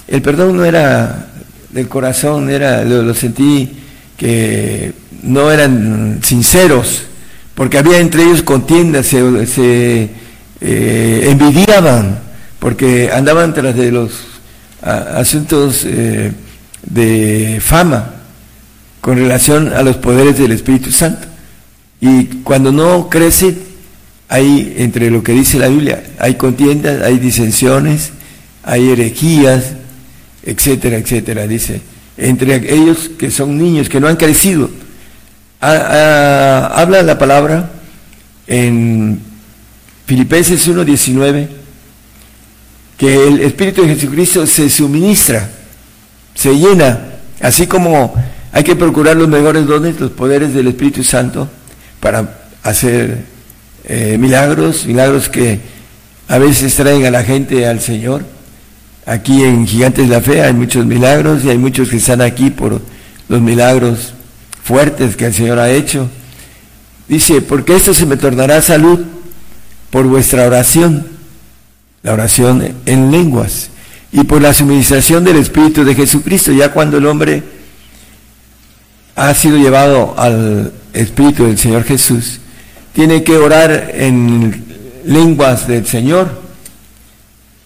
el 0.06 0.20
perdón 0.20 0.56
no 0.56 0.64
era 0.64 1.28
del 1.70 1.88
corazón, 1.88 2.50
era, 2.50 2.84
lo, 2.84 3.14
sentí 3.14 3.70
que 4.18 4.92
no 5.22 5.50
eran 5.50 6.20
sinceros, 6.22 7.04
porque 7.54 7.78
había 7.78 7.98
entre 7.98 8.24
ellos 8.24 8.42
contiendas, 8.42 9.06
se, 9.06 10.10
eh, 10.60 11.28
envidiaban, 11.30 12.18
porque 12.58 13.10
andaban 13.12 13.54
tras 13.54 13.74
de 13.74 13.90
los 13.90 14.12
asuntos 14.82 15.84
eh, 15.84 16.32
de 16.82 17.58
fama 17.60 18.14
con 19.00 19.16
relación 19.16 19.72
a 19.72 19.82
los 19.82 19.96
poderes 19.96 20.38
del 20.38 20.52
Espíritu 20.52 20.92
Santo. 20.92 21.26
Y 22.00 22.24
cuando 22.42 22.72
no 22.72 23.08
crece, 23.08 23.56
hay, 24.28 24.74
entre 24.78 25.10
lo 25.10 25.22
que 25.22 25.32
dice 25.32 25.58
la 25.58 25.68
Biblia, 25.68 26.02
hay 26.18 26.34
contiendas, 26.34 27.02
hay 27.02 27.18
disensiones, 27.18 28.10
hay 28.62 28.90
herejías, 28.90 29.72
etcétera, 30.42 30.98
etcétera, 30.98 31.46
dice. 31.46 31.80
Entre 32.16 32.74
ellos 32.74 33.10
que 33.18 33.30
son 33.30 33.56
niños, 33.56 33.88
que 33.88 34.00
no 34.00 34.08
han 34.08 34.16
crecido. 34.16 34.70
habla 35.60 37.02
la 37.02 37.18
palabra 37.18 37.70
en 38.46 39.29
Filipenses 40.10 40.68
1.19, 40.68 41.46
que 42.98 43.28
el 43.28 43.42
Espíritu 43.42 43.82
de 43.82 43.94
Jesucristo 43.94 44.44
se 44.44 44.68
suministra, 44.68 45.48
se 46.34 46.52
llena, 46.52 46.98
así 47.40 47.68
como 47.68 48.12
hay 48.50 48.64
que 48.64 48.74
procurar 48.74 49.16
los 49.16 49.28
mejores 49.28 49.64
dones, 49.66 50.00
los 50.00 50.10
poderes 50.10 50.52
del 50.52 50.66
Espíritu 50.66 51.04
Santo 51.04 51.48
para 52.00 52.40
hacer 52.64 53.18
eh, 53.84 54.18
milagros, 54.18 54.84
milagros 54.84 55.28
que 55.28 55.60
a 56.26 56.38
veces 56.38 56.74
traen 56.74 57.06
a 57.06 57.12
la 57.12 57.22
gente 57.22 57.68
al 57.68 57.78
Señor. 57.78 58.24
Aquí 59.06 59.44
en 59.44 59.64
Gigantes 59.64 60.08
de 60.08 60.12
la 60.16 60.20
Fe 60.20 60.42
hay 60.42 60.54
muchos 60.54 60.84
milagros 60.86 61.44
y 61.44 61.50
hay 61.50 61.58
muchos 61.58 61.88
que 61.88 61.98
están 61.98 62.20
aquí 62.20 62.50
por 62.50 62.82
los 63.28 63.40
milagros 63.40 64.12
fuertes 64.64 65.14
que 65.14 65.26
el 65.26 65.34
Señor 65.34 65.60
ha 65.60 65.70
hecho. 65.70 66.10
Dice, 67.06 67.42
porque 67.42 67.76
esto 67.76 67.94
se 67.94 68.06
me 68.06 68.16
tornará 68.16 68.60
salud 68.60 68.98
por 69.90 70.06
vuestra 70.06 70.46
oración 70.46 71.20
la 72.02 72.12
oración 72.14 72.76
en 72.86 73.10
lenguas, 73.10 73.70
y 74.12 74.24
por 74.24 74.42
la 74.42 74.52
suministración 74.52 75.22
del 75.22 75.36
Espíritu 75.36 75.84
de 75.84 75.94
Jesucristo, 75.94 76.52
ya 76.52 76.72
cuando 76.72 76.96
el 76.96 77.06
hombre 77.06 77.42
ha 79.14 79.32
sido 79.34 79.56
llevado 79.56 80.14
al 80.18 80.72
Espíritu 80.92 81.44
del 81.44 81.58
Señor 81.58 81.84
Jesús, 81.84 82.40
tiene 82.92 83.22
que 83.22 83.36
orar 83.36 83.92
en 83.94 84.64
lenguas 85.04 85.68
del 85.68 85.86
Señor, 85.86 86.40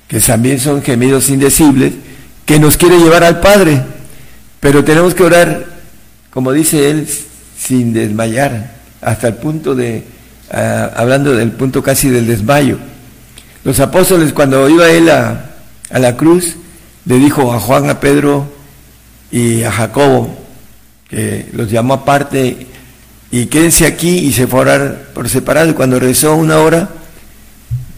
que 0.08 0.20
también 0.20 0.60
son 0.60 0.82
gemidos 0.82 1.30
indecibles, 1.30 1.94
que 2.44 2.58
nos 2.58 2.76
quiere 2.76 2.98
llevar 2.98 3.24
al 3.24 3.40
Padre, 3.40 3.82
pero 4.60 4.84
tenemos 4.84 5.14
que 5.14 5.22
orar, 5.22 5.64
como 6.30 6.52
dice 6.52 6.90
él, 6.90 7.08
sin 7.58 7.94
desmayar, 7.94 8.74
hasta 9.00 9.28
el 9.28 9.34
punto 9.34 9.74
de, 9.74 10.04
ah, 10.50 10.90
hablando 10.96 11.32
del 11.34 11.52
punto 11.52 11.82
casi 11.82 12.08
del 12.08 12.26
desmayo 12.26 12.78
los 13.64 13.80
apóstoles, 13.80 14.34
cuando 14.34 14.68
iba 14.68 14.90
él 14.90 15.08
a, 15.08 15.52
la 15.90 16.16
cruz, 16.18 16.56
le 17.06 17.16
dijo 17.16 17.50
a 17.50 17.58
Juan, 17.58 17.88
a 17.88 17.98
Pedro 17.98 18.46
y 19.30 19.62
a 19.62 19.72
Jacobo, 19.72 20.36
que 21.08 21.48
los 21.54 21.70
llamó 21.70 21.94
aparte, 21.94 22.66
y 23.30 23.46
quédense 23.46 23.86
aquí 23.86 24.18
y 24.18 24.32
se 24.32 24.46
fue 24.46 24.58
a 24.58 24.62
orar 24.62 25.02
por 25.14 25.30
separado. 25.30 25.70
Y 25.70 25.72
cuando 25.72 25.98
rezó 25.98 26.36
una 26.36 26.58
hora, 26.58 26.90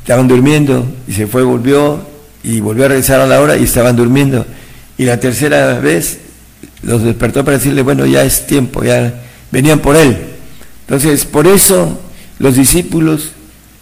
estaban 0.02 0.28
durmiendo, 0.28 0.86
y 1.08 1.12
se 1.12 1.26
fue, 1.26 1.42
volvió, 1.42 2.00
y 2.44 2.60
volvió 2.60 2.84
a 2.84 2.88
rezar 2.88 3.20
a 3.20 3.26
la 3.26 3.40
hora 3.40 3.56
y 3.56 3.64
estaban 3.64 3.96
durmiendo. 3.96 4.46
Y 4.96 5.04
la 5.04 5.18
tercera 5.18 5.80
vez 5.80 6.20
los 6.82 7.02
despertó 7.02 7.44
para 7.44 7.56
decirle, 7.56 7.82
bueno, 7.82 8.06
ya 8.06 8.22
es 8.22 8.46
tiempo, 8.46 8.84
ya 8.84 9.12
venían 9.50 9.80
por 9.80 9.96
él. 9.96 10.16
Entonces, 10.82 11.24
por 11.24 11.48
eso 11.48 12.00
los 12.38 12.56
discípulos 12.56 13.30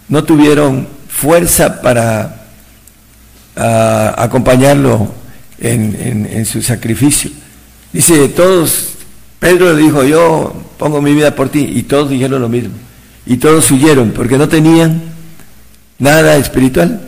no 0.09 0.25
tuvieron 0.25 0.87
fuerza 1.09 1.81
para 1.81 2.45
acompañarlo 3.57 5.13
en, 5.61 6.45
su 6.47 6.63
sacrificio. 6.63 7.31
Dice, 7.93 8.29
todos, 8.29 8.95
Pedro 9.39 9.73
le 9.73 9.83
dijo, 9.83 10.05
yo 10.05 10.53
pongo 10.79 11.01
mi 11.01 11.15
vida 11.15 11.35
por 11.35 11.49
ti, 11.49 11.71
y 11.75 11.85
todos 11.85 12.11
dijeron 12.11 12.43
lo 12.43 12.49
mismo. 12.49 12.75
Y 13.27 13.37
todos 13.37 13.71
huyeron, 13.71 14.11
porque 14.11 14.37
no 14.37 14.49
tenían 14.49 15.03
nada 15.99 16.37
espiritual. 16.37 17.01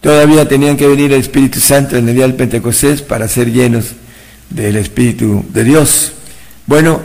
Todavía 0.00 0.48
tenían 0.48 0.76
que 0.76 0.86
venir 0.86 1.12
el 1.12 1.20
Espíritu 1.20 1.60
Santo 1.60 1.96
en 1.96 2.08
el 2.08 2.14
día 2.14 2.24
del 2.24 2.34
Pentecostés 2.34 3.02
para 3.02 3.28
ser 3.28 3.52
llenos 3.52 3.92
del 4.48 4.76
Espíritu 4.76 5.44
de 5.52 5.64
Dios. 5.64 6.12
Bueno, 6.66 7.00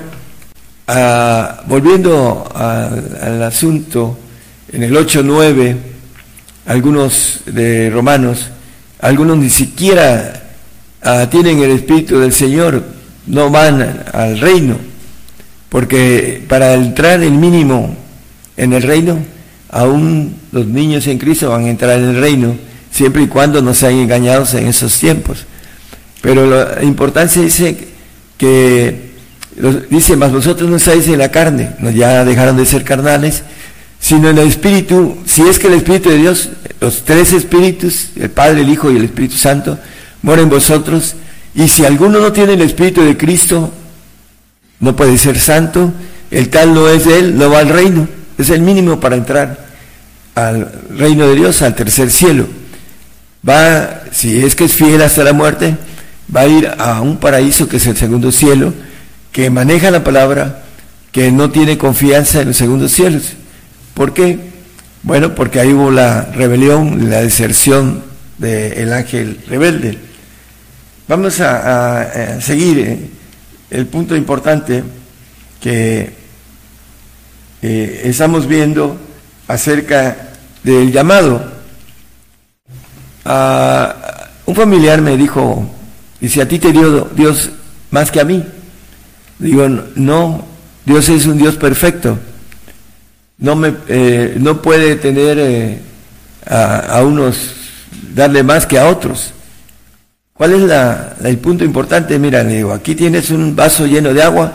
ah, 0.88 1.62
volviendo 1.68 2.50
al 2.54 3.44
asunto, 3.44 4.18
en 4.72 4.84
el 4.84 4.94
8.9, 4.94 5.76
algunos 6.66 7.42
de 7.46 7.90
romanos, 7.90 8.50
algunos 9.00 9.38
ni 9.38 9.50
siquiera 9.50 10.44
ah, 11.02 11.28
tienen 11.30 11.60
el 11.60 11.72
Espíritu 11.72 12.20
del 12.20 12.34
Señor, 12.34 12.84
no 13.28 13.50
van 13.50 14.06
al 14.12 14.40
reino, 14.40 14.78
porque 15.70 16.44
para 16.48 16.74
entrar 16.74 17.22
el 17.22 17.32
mínimo 17.34 17.96
en 18.58 18.74
el 18.74 18.84
reino, 18.84 19.20
aún 19.70 20.36
los 20.52 20.66
niños 20.66 21.08
en 21.08 21.18
Cristo 21.18 21.50
van 21.50 21.66
a 21.66 21.70
entrar 21.70 22.00
en 22.00 22.06
el 22.06 22.20
reino, 22.20 22.56
siempre 22.92 23.24
y 23.24 23.28
cuando 23.28 23.62
no 23.62 23.74
sean 23.74 23.94
engañados 23.94 24.54
en 24.54 24.68
esos 24.68 24.98
tiempos. 24.98 25.46
Pero 26.22 26.48
la 26.48 26.84
importancia 26.84 27.42
dice 27.42 27.90
que, 28.38 29.05
dice, 29.90 30.16
más 30.16 30.32
vosotros 30.32 30.70
no 30.70 30.78
estáis 30.78 31.08
en 31.08 31.20
la 31.20 31.32
carne, 31.32 31.72
ya 31.94 32.26
dejaron 32.26 32.58
de 32.58 32.66
ser 32.66 32.84
carnales, 32.84 33.44
sino 34.00 34.30
en 34.30 34.38
el 34.38 34.48
Espíritu, 34.48 35.18
si 35.26 35.42
es 35.44 35.60
que 35.60 35.68
el 35.68 35.76
Espíritu 35.76 36.10
de 36.10 36.18
Dios, 36.18 36.50
los 36.80 37.04
tres 37.04 37.34
Espíritus, 37.34 38.10
el 38.16 38.30
Padre, 38.30 38.62
el 38.62 38.70
Hijo 38.70 38.92
y 38.92 38.98
el 38.98 39.06
Espíritu 39.06 39.36
Santo, 39.36 39.80
moran 40.22 40.46
en 40.46 40.50
vosotros, 40.50 41.16
y 41.56 41.68
si 41.68 41.86
alguno 41.86 42.20
no 42.20 42.32
tiene 42.32 42.54
el 42.54 42.62
Espíritu 42.62 43.02
de 43.02 43.18
Cristo, 43.18 43.74
no 44.80 44.96
puede 44.96 45.18
ser 45.18 45.40
santo, 45.40 45.94
el 46.32 46.50
tal 46.50 46.74
no 46.74 46.90
es 46.90 47.06
de 47.06 47.20
él, 47.20 47.38
no 47.38 47.50
va 47.50 47.60
al 47.60 47.70
reino, 47.70 48.08
es 48.38 48.50
el 48.50 48.62
mínimo 48.62 49.00
para 49.00 49.16
entrar 49.16 49.66
al 50.36 50.70
reino 50.98 51.28
de 51.28 51.36
Dios, 51.36 51.62
al 51.62 51.76
tercer 51.76 52.12
cielo. 52.12 52.46
Va, 53.48 54.02
si 54.12 54.44
es 54.44 54.56
que 54.56 54.66
es 54.66 54.74
fiel 54.74 55.02
hasta 55.02 55.24
la 55.24 55.34
muerte, 55.34 55.78
va 56.36 56.42
a 56.42 56.48
ir 56.48 56.70
a 56.78 57.02
un 57.02 57.18
paraíso 57.18 57.70
que 57.70 57.78
es 57.78 57.88
el 57.88 57.96
segundo 57.96 58.32
cielo, 58.32 58.74
que 59.36 59.50
maneja 59.50 59.92
la 59.92 60.02
palabra, 60.02 60.64
que 61.12 61.30
no 61.30 61.52
tiene 61.52 61.78
confianza 61.78 62.40
en 62.40 62.48
los 62.48 62.58
segundos 62.58 62.94
cielos 62.94 63.34
¿Por 63.94 64.14
qué? 64.14 64.40
Bueno, 65.04 65.36
porque 65.36 65.60
ahí 65.60 65.74
hubo 65.74 65.92
la 65.92 66.22
rebelión, 66.24 67.10
la 67.10 67.22
deserción 67.22 68.02
del 68.38 68.94
ángel 68.94 69.38
rebelde. 69.46 69.98
Vamos 71.10 71.42
a, 71.42 72.40
seguir 72.40 72.80
eh, 72.80 73.10
el 73.72 73.88
punto 73.88 74.16
importante 74.16 74.86
que 75.60 76.14
eh, 77.62 78.02
estamos 78.06 78.48
viendo 78.48 78.98
acerca 79.50 80.16
del 80.64 80.94
llamado. 80.94 81.52
un 84.46 84.56
familiar 84.56 85.02
me 85.02 85.18
dijo, 85.18 85.70
dice, 86.22 86.42
a 86.42 86.48
ti 86.48 86.58
te 86.58 86.72
dio 86.72 87.10
Dios 87.14 87.50
más 87.92 88.10
que 88.10 88.22
a 88.22 88.24
mí. 88.24 88.42
Digo, 89.40 89.68
no, 89.96 90.46
Dios 90.86 91.10
es 91.10 91.26
un 91.26 91.38
Dios 91.38 91.56
perfecto 91.56 92.18
no, 93.38 93.56
me, 93.56 93.74
eh, 93.88 94.36
no 94.40 94.62
puede 94.62 94.96
tener 94.96 95.38
eh, 95.40 95.80
a, 96.46 97.02
unos, 97.04 97.54
darle 98.14 98.44
más 98.44 98.66
que 98.66 98.78
a 98.78 98.88
otros. 98.88 99.34
¿Cuál 100.34 100.54
es 100.54 100.62
la, 100.62 101.16
el 101.24 101.38
punto 101.38 101.64
importante? 101.64 102.20
Mira, 102.20 102.44
le 102.44 102.58
digo, 102.58 102.74
aquí 102.74 102.96
tienes 102.96 103.30
un 103.30 103.56
vaso 103.56 103.86
lleno 103.86 104.14
de 104.14 104.22
agua, 104.22 104.54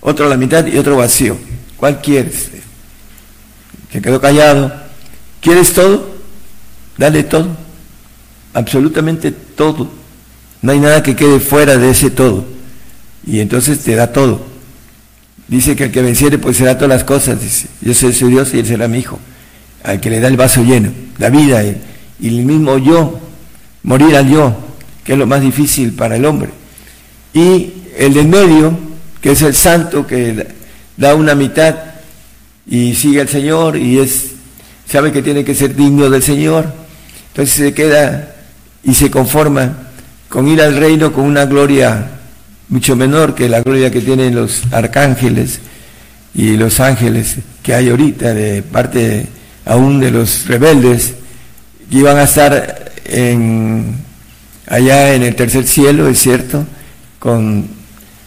otro 0.00 0.26
a 0.26 0.28
la 0.28 0.36
mitad 0.36 0.66
y 0.66 0.76
otro 0.76 0.96
vacío. 0.96 1.36
¿Cuál 1.76 2.00
quieres? 2.00 2.50
Se 3.92 4.02
quedó 4.02 4.20
callado. 4.20 4.72
¿Quieres 5.40 5.72
todo? 5.72 6.16
Dale 6.96 7.22
todo. 7.24 7.48
Absolutamente 8.54 9.30
todo. 9.30 9.90
No 10.62 10.72
hay 10.72 10.78
nada 10.78 11.02
que 11.02 11.16
quede 11.16 11.40
fuera 11.40 11.76
de 11.76 11.90
ese 11.90 12.10
todo. 12.10 12.44
Y 13.26 13.40
entonces 13.40 13.80
te 13.80 13.94
da 13.94 14.12
todo. 14.12 14.50
Dice 15.48 15.74
que 15.74 15.84
el 15.84 15.90
que 15.90 16.02
venciere 16.02 16.38
pues 16.38 16.56
será 16.56 16.76
todas 16.76 16.90
las 16.90 17.04
cosas, 17.04 17.40
dice. 17.40 17.66
Yo 17.80 17.92
soy 17.92 18.12
su 18.12 18.28
Dios 18.28 18.54
y 18.54 18.60
él 18.60 18.66
será 18.66 18.86
mi 18.86 18.98
hijo. 18.98 19.18
Al 19.82 20.00
que 20.00 20.10
le 20.10 20.20
da 20.20 20.28
el 20.28 20.36
vaso 20.36 20.62
lleno, 20.62 20.92
la 21.18 21.28
vida 21.30 21.64
y, 21.64 21.76
el 22.22 22.44
mismo 22.44 22.78
yo, 22.78 23.18
morir 23.82 24.14
al 24.14 24.28
yo, 24.28 24.54
que 25.02 25.14
es 25.14 25.18
lo 25.18 25.26
más 25.26 25.40
difícil 25.40 25.92
para 25.92 26.16
el 26.16 26.24
hombre. 26.24 26.50
Y 27.34 27.72
el 27.98 28.14
del 28.14 28.28
medio, 28.28 28.78
que 29.20 29.32
es 29.32 29.42
el 29.42 29.54
santo 29.54 30.06
que 30.06 30.46
da 30.96 31.14
una 31.14 31.34
mitad 31.34 31.74
y 32.66 32.94
sigue 32.94 33.20
al 33.20 33.28
Señor 33.28 33.76
y 33.76 33.98
es 33.98 34.32
sabe 34.86 35.12
que 35.12 35.22
tiene 35.22 35.44
que 35.44 35.54
ser 35.54 35.74
digno 35.74 36.10
del 36.10 36.22
Señor. 36.22 36.72
Entonces 37.28 37.54
se 37.54 37.74
queda 37.74 38.36
y 38.84 38.94
se 38.94 39.10
conforma 39.10 39.88
con 40.28 40.46
ir 40.46 40.60
al 40.62 40.76
reino 40.76 41.12
con 41.12 41.24
una 41.24 41.46
gloria 41.46 42.19
mucho 42.70 42.96
menor 42.96 43.34
que 43.34 43.48
la 43.48 43.60
gloria 43.60 43.90
que 43.90 44.00
tienen 44.00 44.34
los 44.34 44.62
arcángeles 44.72 45.60
y 46.34 46.56
los 46.56 46.80
ángeles 46.80 47.36
que 47.62 47.74
hay 47.74 47.90
ahorita 47.90 48.32
de 48.32 48.62
parte 48.62 49.26
aún 49.66 50.00
de 50.00 50.10
los 50.10 50.46
rebeldes 50.46 51.14
que 51.90 51.98
iban 51.98 52.16
a 52.16 52.22
estar 52.22 52.92
en, 53.04 53.96
allá 54.68 55.14
en 55.14 55.24
el 55.24 55.34
tercer 55.34 55.66
cielo, 55.66 56.08
es 56.08 56.20
cierto, 56.20 56.64
con 57.18 57.66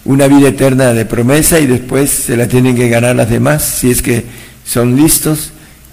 una 0.05 0.27
vida 0.27 0.49
eterna 0.49 0.93
de 0.93 1.05
promesa 1.05 1.59
y 1.59 1.65
después 1.65 2.09
se 2.09 2.35
la 2.35 2.47
tienen 2.47 2.75
que 2.75 2.89
ganar 2.89 3.15
las 3.15 3.29
demás, 3.29 3.63
si 3.63 3.89
es 3.89 4.01
que 4.01 4.25
son 4.65 4.97
listos, 4.97 5.51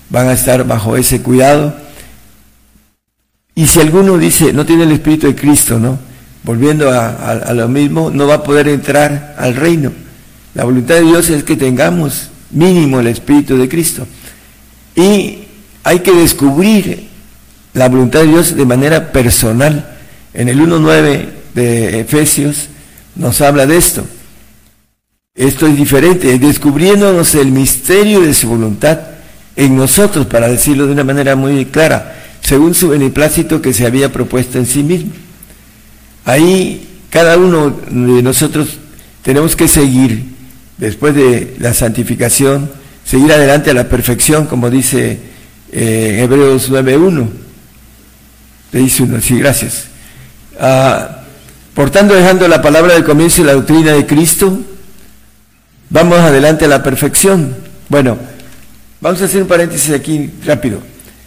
van 0.09 0.27
a 0.27 0.32
estar 0.32 0.66
bajo 0.66 0.97
ese 0.97 1.22
cuidado. 1.22 1.77
Y 3.55 3.68
si 3.68 3.78
alguno 3.78 4.18
dice, 4.18 4.52
no 4.52 4.66
tiene 4.66 4.82
el 4.82 4.93
Espíritu 4.93 5.28
de 5.28 5.36
Cristo, 5.36 5.78
¿no? 5.78 6.10
Volviendo 6.42 6.90
a, 6.90 7.52
lo 7.54 7.68
mismo, 7.68 8.10
no 8.10 8.26
va 8.26 8.36
a 8.36 8.42
poder 8.42 8.68
entrar 8.68 9.34
al 9.38 9.56
reino. 9.56 9.92
La 10.54 10.64
voluntad 10.64 10.96
de 10.96 11.02
Dios 11.02 11.28
es 11.30 11.44
que 11.44 11.56
tengamos 11.56 12.30
mínimo 12.50 13.00
el 13.00 13.06
Espíritu 13.06 13.56
de 13.56 13.68
Cristo. 13.68 14.06
Y 14.96 15.44
hay 15.84 16.00
que 16.00 16.12
descubrir 16.12 17.08
la 17.74 17.88
voluntad 17.88 18.20
de 18.20 18.28
Dios 18.28 18.56
de 18.56 18.64
manera 18.64 19.12
personal. 19.12 19.96
En 20.34 20.48
el 20.48 20.58
1.9 20.60 21.28
de 21.54 22.00
Efesios 22.00 22.68
nos 23.16 23.40
habla 23.40 23.66
de 23.66 23.76
esto. 23.76 24.04
Esto 25.34 25.66
es 25.66 25.76
diferente, 25.76 26.38
descubriéndonos 26.38 27.34
el 27.34 27.52
misterio 27.52 28.20
de 28.20 28.34
su 28.34 28.48
voluntad 28.48 28.98
en 29.56 29.76
nosotros, 29.76 30.26
para 30.26 30.48
decirlo 30.48 30.86
de 30.86 30.92
una 30.92 31.04
manera 31.04 31.36
muy 31.36 31.66
clara, 31.66 32.16
según 32.40 32.74
su 32.74 32.88
beneplácito 32.88 33.60
que 33.60 33.72
se 33.72 33.86
había 33.86 34.12
propuesto 34.12 34.58
en 34.58 34.66
sí 34.66 34.82
mismo. 34.82 35.12
Ahí 36.24 36.88
cada 37.10 37.36
uno 37.36 37.70
de 37.70 38.22
nosotros 38.22 38.78
tenemos 39.22 39.56
que 39.56 39.68
seguir, 39.68 40.24
después 40.78 41.14
de 41.14 41.56
la 41.59 41.74
santificación, 41.74 42.70
seguir 43.05 43.32
adelante 43.32 43.70
a 43.70 43.74
la 43.74 43.88
perfección, 43.88 44.47
como 44.47 44.70
dice 44.70 45.18
eh, 45.72 46.20
Hebreos 46.22 46.70
9.1. 46.70 47.28
Le 48.72 48.80
dice 48.80 49.02
uno, 49.02 49.20
sí, 49.20 49.38
gracias. 49.38 49.86
Ah, 50.59 51.22
por 51.74 51.90
tanto, 51.90 52.14
dejando 52.14 52.47
la 52.47 52.62
palabra 52.62 52.94
del 52.94 53.05
comienzo 53.05 53.42
y 53.42 53.44
la 53.44 53.55
doctrina 53.55 53.92
de 53.92 54.06
Cristo, 54.06 54.60
vamos 55.88 56.18
adelante 56.18 56.66
a 56.66 56.68
la 56.68 56.82
perfección. 56.82 57.56
Bueno, 57.88 58.16
vamos 59.01 59.20
a 59.22 59.24
hacer 59.24 59.42
un 59.42 59.48
paréntesis 59.48 59.92
aquí 59.92 60.30
rápido. 60.44 60.80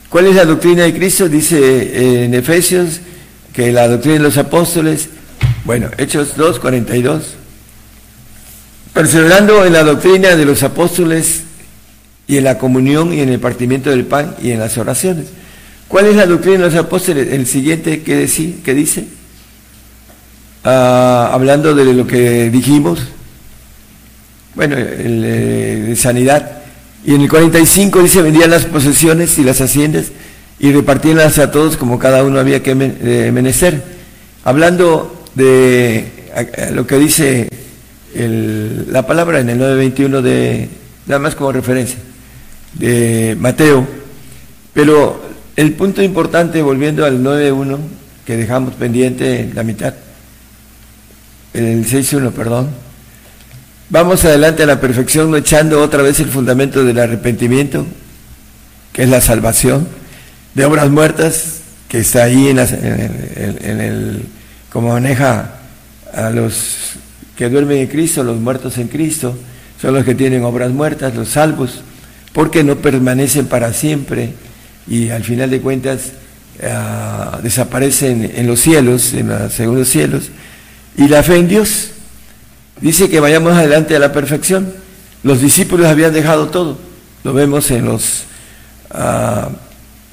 ¿Cuál 0.10 0.28
es 0.28 0.36
la 0.36 0.46
doctrina 0.46 0.84
de 0.84 0.94
Cristo? 0.94 1.28
Dice 1.28 1.58
eh, 1.58 2.26
en 2.26 2.34
Efesios 2.34 3.02
que 3.54 3.72
la 3.72 3.88
doctrina 3.88 4.18
de 4.18 4.24
los 4.24 4.38
apóstoles, 4.38 5.10
bueno, 5.64 5.90
Hechos 5.98 6.36
2, 6.36 6.60
42. 6.60 7.36
Perseverando 8.94 9.66
en 9.66 9.74
la 9.74 9.84
doctrina 9.84 10.36
de 10.36 10.46
los 10.46 10.64
apóstoles 10.64 11.44
y 12.28 12.38
en 12.38 12.44
la 12.44 12.58
comunión 12.58 13.14
y 13.14 13.22
en 13.22 13.30
el 13.30 13.40
partimiento 13.40 13.92
del 13.92 14.06
pan 14.06 14.36
y 14.42 14.52
en 14.52 14.60
las 14.60 14.78
oraciones. 14.78 15.28
¿Cuál 15.88 16.08
es 16.08 16.16
la 16.16 16.26
doctrina 16.26 16.58
de 16.58 16.72
los 16.72 16.76
apóstoles? 16.76 17.32
El 17.32 17.46
siguiente 17.46 18.02
que, 18.02 18.28
que 18.64 18.74
dice, 18.74 19.06
ah, 20.64 21.30
hablando 21.32 21.76
de 21.76 21.94
lo 21.94 22.08
que 22.08 22.50
dijimos, 22.50 23.00
bueno, 24.56 24.76
eh, 24.78 25.86
de 25.88 25.96
sanidad. 25.96 26.64
Y 27.06 27.14
en 27.14 27.22
el 27.22 27.30
45 27.30 28.02
dice, 28.02 28.22
vendían 28.22 28.50
las 28.50 28.66
posesiones 28.66 29.38
y 29.38 29.44
las 29.44 29.62
haciendas 29.62 30.06
y 30.64 30.72
repartíanlas 30.72 31.40
a 31.40 31.52
todos 31.52 31.76
como 31.76 32.00
cada 32.00 32.24
uno 32.24 32.40
había 32.40 32.64
que 32.64 32.72
eh, 32.72 33.32
menester. 33.34 33.84
Hablando 34.46 35.26
de 35.36 36.08
lo 36.72 36.88
que 36.88 36.98
dice 36.98 37.50
la 38.16 39.06
palabra 39.06 39.42
en 39.42 39.50
el 39.50 39.58
921 39.58 40.22
de, 40.22 40.70
nada 41.06 41.20
más 41.20 41.36
como 41.36 41.52
referencia, 41.52 41.98
de 42.76 43.36
Mateo. 43.38 43.86
Pero 44.74 45.22
el 45.58 45.74
punto 45.74 46.02
importante, 46.02 46.62
volviendo 46.62 47.04
al 47.04 47.22
9.1, 47.22 47.80
que 48.26 48.38
dejamos 48.38 48.76
pendiente 48.76 49.42
en 49.42 49.56
la 49.56 49.64
mitad, 49.64 49.94
el 51.54 51.86
6.1, 51.86 52.32
perdón, 52.32 52.70
vamos 53.90 54.24
adelante 54.24 54.64
a 54.64 54.68
la 54.68 54.80
perfección, 54.80 55.36
echando 55.36 55.82
otra 55.82 56.02
vez 56.04 56.22
el 56.22 56.30
fundamento 56.30 56.86
del 56.86 57.00
arrepentimiento, 57.00 57.86
que 58.94 59.04
es 59.04 59.10
la 59.10 59.20
salvación, 59.20 60.02
de 60.54 60.66
obras 60.66 60.90
muertas, 60.90 61.62
que 61.88 62.00
está 62.00 62.24
ahí 62.24 62.48
en, 62.48 62.60
en 62.60 63.82
el, 63.82 64.26
como 64.72 64.90
maneja 64.90 65.56
a 66.14 66.30
los 66.30 66.94
que 67.36 67.50
duermen 67.50 67.80
en 67.80 67.88
Cristo, 67.88 68.24
los 68.24 68.40
muertos 68.40 68.78
en 68.78 68.88
Cristo, 68.88 69.36
son 69.82 69.94
los 69.94 70.06
que 70.06 70.16
tienen 70.16 70.44
obras 70.44 70.72
muertas, 70.72 71.16
los 71.16 71.30
salvos, 71.30 71.82
porque 72.32 72.64
no 72.64 72.78
permanecen 72.78 73.48
para 73.48 73.74
siempre 73.74 74.34
y 74.88 75.10
al 75.10 75.24
final 75.24 75.50
de 75.50 75.62
cuentas 75.62 76.12
ah, 76.64 77.40
desaparecen 77.42 78.32
en 78.36 78.48
los 78.48 78.60
cielos, 78.60 79.14
en 79.14 79.30
los 79.30 79.54
segundos 79.54 79.90
cielos, 79.90 80.30
y 80.98 81.08
la 81.08 81.24
fe 81.24 81.38
en 81.38 81.48
Dios 81.48 81.90
dice 82.82 83.10
que 83.10 83.20
vayamos 83.20 83.54
adelante 83.54 83.96
a 83.96 84.00
la 84.00 84.12
perfección. 84.12 84.72
Los 85.24 85.42
discípulos 85.42 85.88
habían 85.88 86.14
dejado 86.14 86.48
todo, 86.50 86.78
lo 87.24 87.34
vemos 87.34 87.72
en 87.72 87.86
los 87.86 88.24
ah, 88.92 89.50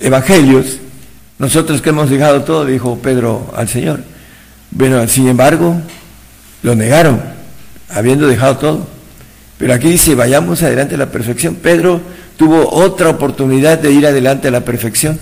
evangelios, 0.01 0.79
nosotros 1.39 1.81
que 1.81 1.91
hemos 1.91 2.11
dejado 2.11 2.43
todo, 2.43 2.65
dijo 2.65 2.99
Pedro 2.99 3.53
al 3.57 3.69
Señor. 3.69 4.01
Bueno, 4.71 5.07
sin 5.09 5.29
embargo, 5.29 5.81
lo 6.63 6.75
negaron, 6.75 7.21
habiendo 7.89 8.27
dejado 8.27 8.57
todo. 8.59 8.87
Pero 9.59 9.75
aquí 9.75 9.91
dice, 9.91 10.15
vayamos 10.15 10.63
adelante 10.63 10.95
a 10.95 10.99
la 10.99 11.11
perfección. 11.11 11.55
Pedro 11.55 12.01
tuvo 12.37 12.69
otra 12.71 13.11
oportunidad 13.11 13.79
de 13.79 13.93
ir 13.93 14.07
adelante 14.07 14.49
a 14.49 14.51
la 14.51 14.65
perfección 14.65 15.19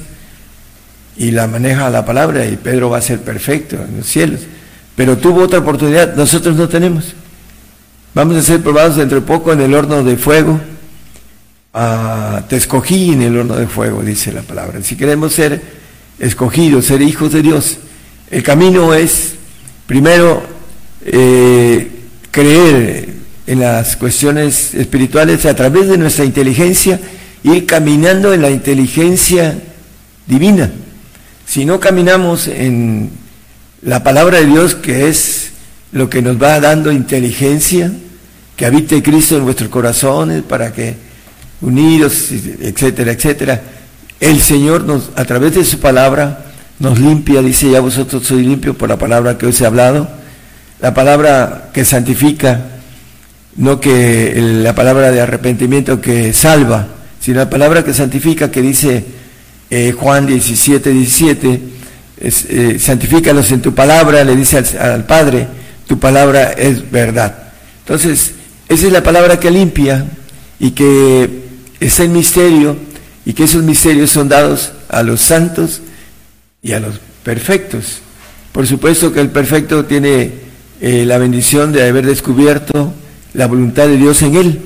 y 1.17 1.33
la 1.33 1.49
maneja 1.49 1.91
la 1.91 2.05
palabra 2.05 2.47
y 2.47 2.57
Pedro 2.57 2.91
va 2.91 2.99
a 2.99 3.03
ser 3.03 3.21
perfecto 3.21 3.77
en 3.77 3.99
los 3.99 4.07
cielos. 4.07 4.41
Pero 4.95 5.19
tuvo 5.19 5.43
otra 5.43 5.59
oportunidad, 5.59 6.15
nosotros 6.15 6.57
no 6.57 6.69
tenemos. 6.69 7.15
Vamos 8.15 8.37
a 8.37 8.43
ser 8.43 8.63
probados 8.63 8.97
dentro 8.97 9.21
de 9.21 9.27
poco 9.27 9.53
en 9.53 9.61
el 9.61 9.75
horno 9.75 10.03
de 10.03 10.17
fuego. 10.17 10.61
Ah, 11.75 12.45
te 12.49 12.57
escogí 12.57 13.13
en 13.13 13.23
el 13.23 13.37
horno 13.37 13.57
de 13.57 13.67
fuego, 13.67 14.03
dice 14.03 14.33
la 14.33 14.43
palabra. 14.43 14.83
Si 14.83 14.97
queremos 14.97 15.35
ser 15.35 15.61
escogidos, 16.19 16.87
ser 16.87 17.03
hijos 17.03 17.33
de 17.33 17.43
Dios, 17.43 17.79
el 18.31 18.43
camino 18.43 18.95
es, 18.95 19.35
primero, 19.87 20.43
eh, 21.05 21.91
creer 22.31 23.09
en 23.47 23.61
las 23.61 23.97
cuestiones 23.97 24.75
espirituales 24.75 25.45
a 25.47 25.55
través 25.55 25.89
de 25.89 25.99
nuestra 25.99 26.25
inteligencia, 26.25 27.01
ir 27.43 27.67
caminando 27.67 28.33
en 28.33 28.43
la 28.43 28.51
inteligencia 28.51 29.59
divina. 30.27 30.71
Si 31.47 31.65
no 31.65 31.81
caminamos 31.81 32.49
en 32.49 33.11
la 33.83 34.03
palabra 34.03 34.39
de 34.39 34.47
Dios, 34.47 34.75
que 34.75 35.09
es 35.09 35.51
lo 35.93 36.09
que 36.11 36.23
nos 36.23 36.43
va 36.43 36.61
dando 36.61 36.93
inteligencia, 36.93 37.93
que 38.57 38.67
habite 38.67 39.03
Cristo 39.03 39.37
en 39.37 39.45
vuestros 39.45 39.69
corazones 39.69 40.43
para 40.43 40.73
que 40.73 41.08
unidos, 41.61 42.31
etcétera, 42.61 43.13
etcétera, 43.13 43.63
el 44.21 44.41
Señor 44.41 44.85
nos, 44.85 45.11
a 45.17 45.25
través 45.25 45.55
de 45.55 45.65
su 45.65 45.79
palabra, 45.79 46.45
nos 46.79 46.99
limpia, 46.99 47.43
dice, 47.43 47.71
ya 47.71 47.81
vosotros 47.81 48.25
sois 48.27 48.47
limpios 48.47 48.77
por 48.77 48.89
la 48.89 48.97
palabra 48.97 49.39
que 49.39 49.47
os 49.47 49.61
he 49.61 49.67
hablado, 49.67 50.09
la 50.81 50.95
palabra 50.95 51.71
que 51.73 51.85
santifica, 51.85 52.61
no 53.57 53.81
que 53.81 54.35
la 54.63 54.75
palabra 54.75 55.11
de 55.11 55.21
arrepentimiento 55.21 56.01
que 56.01 56.33
salva, 56.33 56.87
sino 57.21 57.39
la 57.39 57.51
palabra 57.51 57.85
que 57.85 57.93
santifica, 57.93 58.51
que 58.51 58.63
dice 58.63 59.05
eh, 59.71 59.93
Juan 59.93 60.27
17, 60.27 60.91
17, 60.91 61.61
es, 62.21 62.47
eh, 62.49 62.79
santifícalos 62.79 63.51
en 63.53 63.61
tu 63.61 63.75
palabra, 63.75 64.25
le 64.25 64.37
dice 64.37 64.63
al, 64.79 65.05
Padre, 65.05 65.47
tu 65.87 65.99
palabra 65.99 66.53
es 66.53 66.91
verdad. 66.91 67.37
Entonces, 67.81 68.33
esa 68.69 68.87
es 68.87 68.93
la 68.93 69.03
palabra 69.03 69.41
que 69.41 69.51
limpia 69.51 70.05
y 70.61 70.71
que 70.73 71.48
es 71.81 72.01
el 72.01 72.09
misterio 72.11 72.77
y 73.25 73.33
que 73.33 73.45
esos 73.45 73.63
misterios 73.63 74.11
son 74.11 74.29
dados 74.29 74.73
a 74.89 75.03
los 75.03 75.21
santos 75.21 75.81
y 76.63 76.73
a 76.73 76.81
los 76.81 77.01
perfectos. 77.23 78.01
Por 78.53 78.67
supuesto 78.67 79.13
que 79.13 79.21
el 79.21 79.31
perfecto 79.31 79.85
tiene 79.85 80.33
eh, 80.81 81.05
la 81.05 81.19
bendición 81.19 81.73
de 81.73 81.87
haber 81.87 82.07
descubierto 82.07 82.93
la 83.35 83.47
voluntad 83.47 83.87
de 83.87 83.97
Dios 83.97 84.23
en 84.23 84.35
él, 84.37 84.61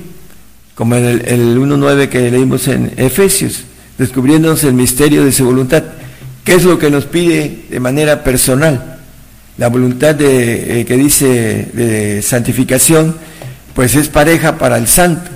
como 0.74 0.94
en 0.96 1.04
el, 1.04 1.28
el 1.28 1.58
1.9 1.58 2.08
que 2.08 2.30
leímos 2.30 2.68
en 2.68 2.92
Efesios, 2.96 3.64
descubriéndonos 3.98 4.64
el 4.64 4.74
misterio 4.74 5.24
de 5.24 5.32
su 5.32 5.44
voluntad. 5.44 5.82
¿Qué 6.44 6.54
es 6.54 6.64
lo 6.64 6.78
que 6.78 6.90
nos 6.90 7.04
pide 7.06 7.66
de 7.70 7.80
manera 7.80 8.24
personal? 8.24 8.98
La 9.58 9.68
voluntad 9.68 10.14
de, 10.14 10.80
eh, 10.80 10.84
que 10.84 10.96
dice 10.96 11.68
de 11.72 12.22
santificación, 12.22 13.16
pues 13.74 13.94
es 13.94 14.08
pareja 14.08 14.58
para 14.58 14.78
el 14.78 14.88
santo. 14.88 15.30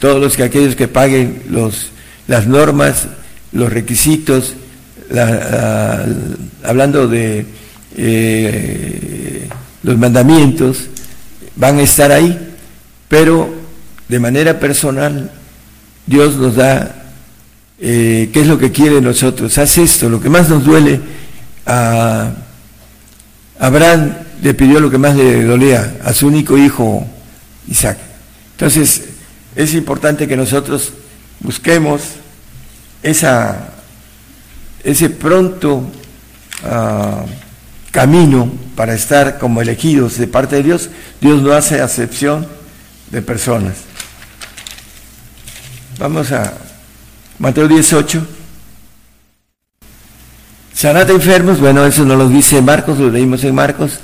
Todos 0.00 0.20
los 0.20 0.36
que 0.36 0.42
aquellos 0.42 0.74
que 0.74 0.88
paguen 0.88 1.44
los, 1.48 1.90
las 2.26 2.48
normas, 2.48 3.06
los 3.52 3.72
requisitos, 3.72 4.54
hablando 6.64 7.06
de 7.06 7.46
eh, 7.96 9.48
los 9.84 9.96
mandamientos, 9.96 10.86
van 11.54 11.78
a 11.78 11.82
estar 11.82 12.10
ahí 12.10 12.48
pero 13.10 13.52
de 14.08 14.20
manera 14.20 14.60
personal 14.60 15.32
Dios 16.06 16.36
nos 16.36 16.54
da 16.54 16.94
eh, 17.80 18.30
qué 18.32 18.40
es 18.42 18.46
lo 18.46 18.56
que 18.56 18.70
quiere 18.70 19.00
nosotros. 19.00 19.58
Haz 19.58 19.78
esto, 19.78 20.08
lo 20.08 20.20
que 20.20 20.28
más 20.28 20.48
nos 20.48 20.64
duele. 20.64 21.00
A 21.66 22.30
Abraham 23.58 24.14
le 24.42 24.54
pidió 24.54 24.78
lo 24.78 24.90
que 24.90 24.96
más 24.98 25.16
le 25.16 25.42
dolía 25.42 25.96
a 26.04 26.12
su 26.12 26.28
único 26.28 26.56
hijo 26.56 27.04
Isaac. 27.68 27.98
Entonces 28.52 29.02
es 29.56 29.74
importante 29.74 30.28
que 30.28 30.36
nosotros 30.36 30.92
busquemos 31.40 32.02
ese 33.02 35.10
pronto 35.10 35.90
ah, 36.64 37.24
camino 37.90 38.50
para 38.76 38.94
estar 38.94 39.38
como 39.38 39.60
elegidos 39.60 40.18
de 40.18 40.28
parte 40.28 40.56
de 40.56 40.62
Dios. 40.62 40.90
Dios 41.20 41.42
no 41.42 41.52
hace 41.52 41.80
acepción 41.80 42.46
de 43.10 43.22
personas. 43.22 43.78
Vamos 45.98 46.32
a 46.32 46.54
Mateo 47.38 47.68
18. 47.68 48.26
Sanad 50.72 51.10
enfermos, 51.10 51.60
bueno, 51.60 51.84
eso 51.84 52.06
no 52.06 52.16
lo 52.16 52.28
dice 52.28 52.62
Marcos, 52.62 52.98
lo 52.98 53.10
leímos 53.10 53.44
en 53.44 53.54
Marcos. 53.54 54.00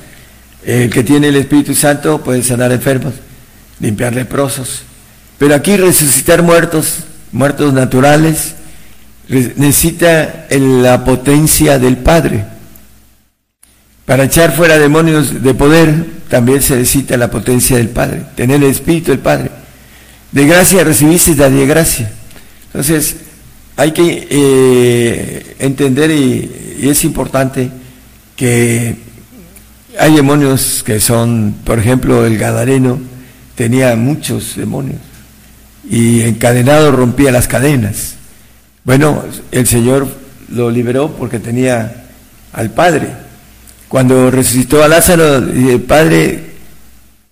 El 0.65 0.91
que 0.91 1.05
tiene 1.05 1.29
el 1.29 1.37
Espíritu 1.37 1.75
Santo 1.75 2.23
puede 2.23 2.43
sanar 2.43 2.73
enfermos, 2.73 3.15
limpiar 3.81 4.15
leprosos. 4.15 4.83
Pero 5.39 5.55
aquí 5.55 5.77
resucitar 5.77 6.43
muertos, 6.43 7.01
muertos 7.33 7.73
naturales, 7.73 8.55
necesita 9.29 10.47
la 10.51 11.05
potencia 11.05 11.79
del 11.79 11.99
Padre. 11.99 12.45
Para 14.07 14.25
echar 14.25 14.55
fuera 14.55 14.79
demonios 14.79 15.43
de 15.43 15.55
poder 15.55 16.07
también 16.29 16.63
se 16.63 16.77
necesita 16.77 17.17
la 17.17 17.31
potencia 17.31 17.77
del 17.77 17.89
Padre, 17.91 18.23
tener 18.35 18.63
el 18.63 18.71
Espíritu 18.71 19.11
del 19.11 19.21
Padre. 19.21 19.51
De 20.33 20.47
gracia 20.47 20.85
recibiste 20.85 21.35
de 21.35 21.67
gracia. 21.67 22.11
Entonces, 22.67 23.17
hay 23.77 23.93
que 23.93 24.27
eh, 24.31 25.57
entender 25.59 26.11
y, 26.11 26.79
y, 26.81 26.89
es 26.89 27.05
importante 27.05 27.71
que 28.35 28.97
hay 29.99 30.15
demonios 30.15 30.83
que 30.85 30.99
son, 31.01 31.57
por 31.65 31.79
ejemplo, 31.79 32.27
el 32.27 32.39
Gadareno 32.39 32.99
tenía 33.55 33.95
muchos 33.97 34.57
demonios 34.57 35.01
y 35.89 36.23
encadenado 36.23 36.93
rompía 36.93 37.31
las 37.31 37.49
cadenas. 37.49 38.15
Bueno, 38.85 39.25
el 39.51 39.67
Señor 39.67 40.09
lo 40.49 40.71
liberó 40.71 41.11
porque 41.13 41.39
tenía 41.39 42.07
al 42.53 42.71
Padre. 42.71 43.09
Cuando 43.89 44.31
resucitó 44.31 44.83
a 44.83 44.89
Lázaro, 44.89 45.37
el 45.37 45.81
Padre, 45.83 46.53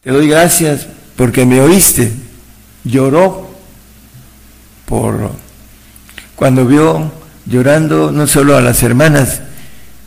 te 0.02 0.10
doy 0.10 0.28
gracias 0.28 0.86
porque 1.16 1.46
me 1.46 1.60
oíste. 1.60 2.12
Lloró 2.84 3.50
por 4.86 5.30
cuando 6.36 6.66
vio 6.66 7.12
llorando 7.46 8.10
no 8.10 8.26
solo 8.26 8.56
a 8.56 8.60
las 8.60 8.82
hermanas, 8.82 9.40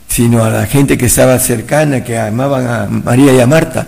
sino 0.08 0.44
a 0.44 0.50
la 0.50 0.66
gente 0.66 0.98
que 0.98 1.06
estaba 1.06 1.40
cercana, 1.40 2.04
que 2.04 2.18
amaban 2.18 2.68
a 2.68 2.88
María 2.88 3.34
y 3.34 3.40
a 3.40 3.48
Marta. 3.48 3.88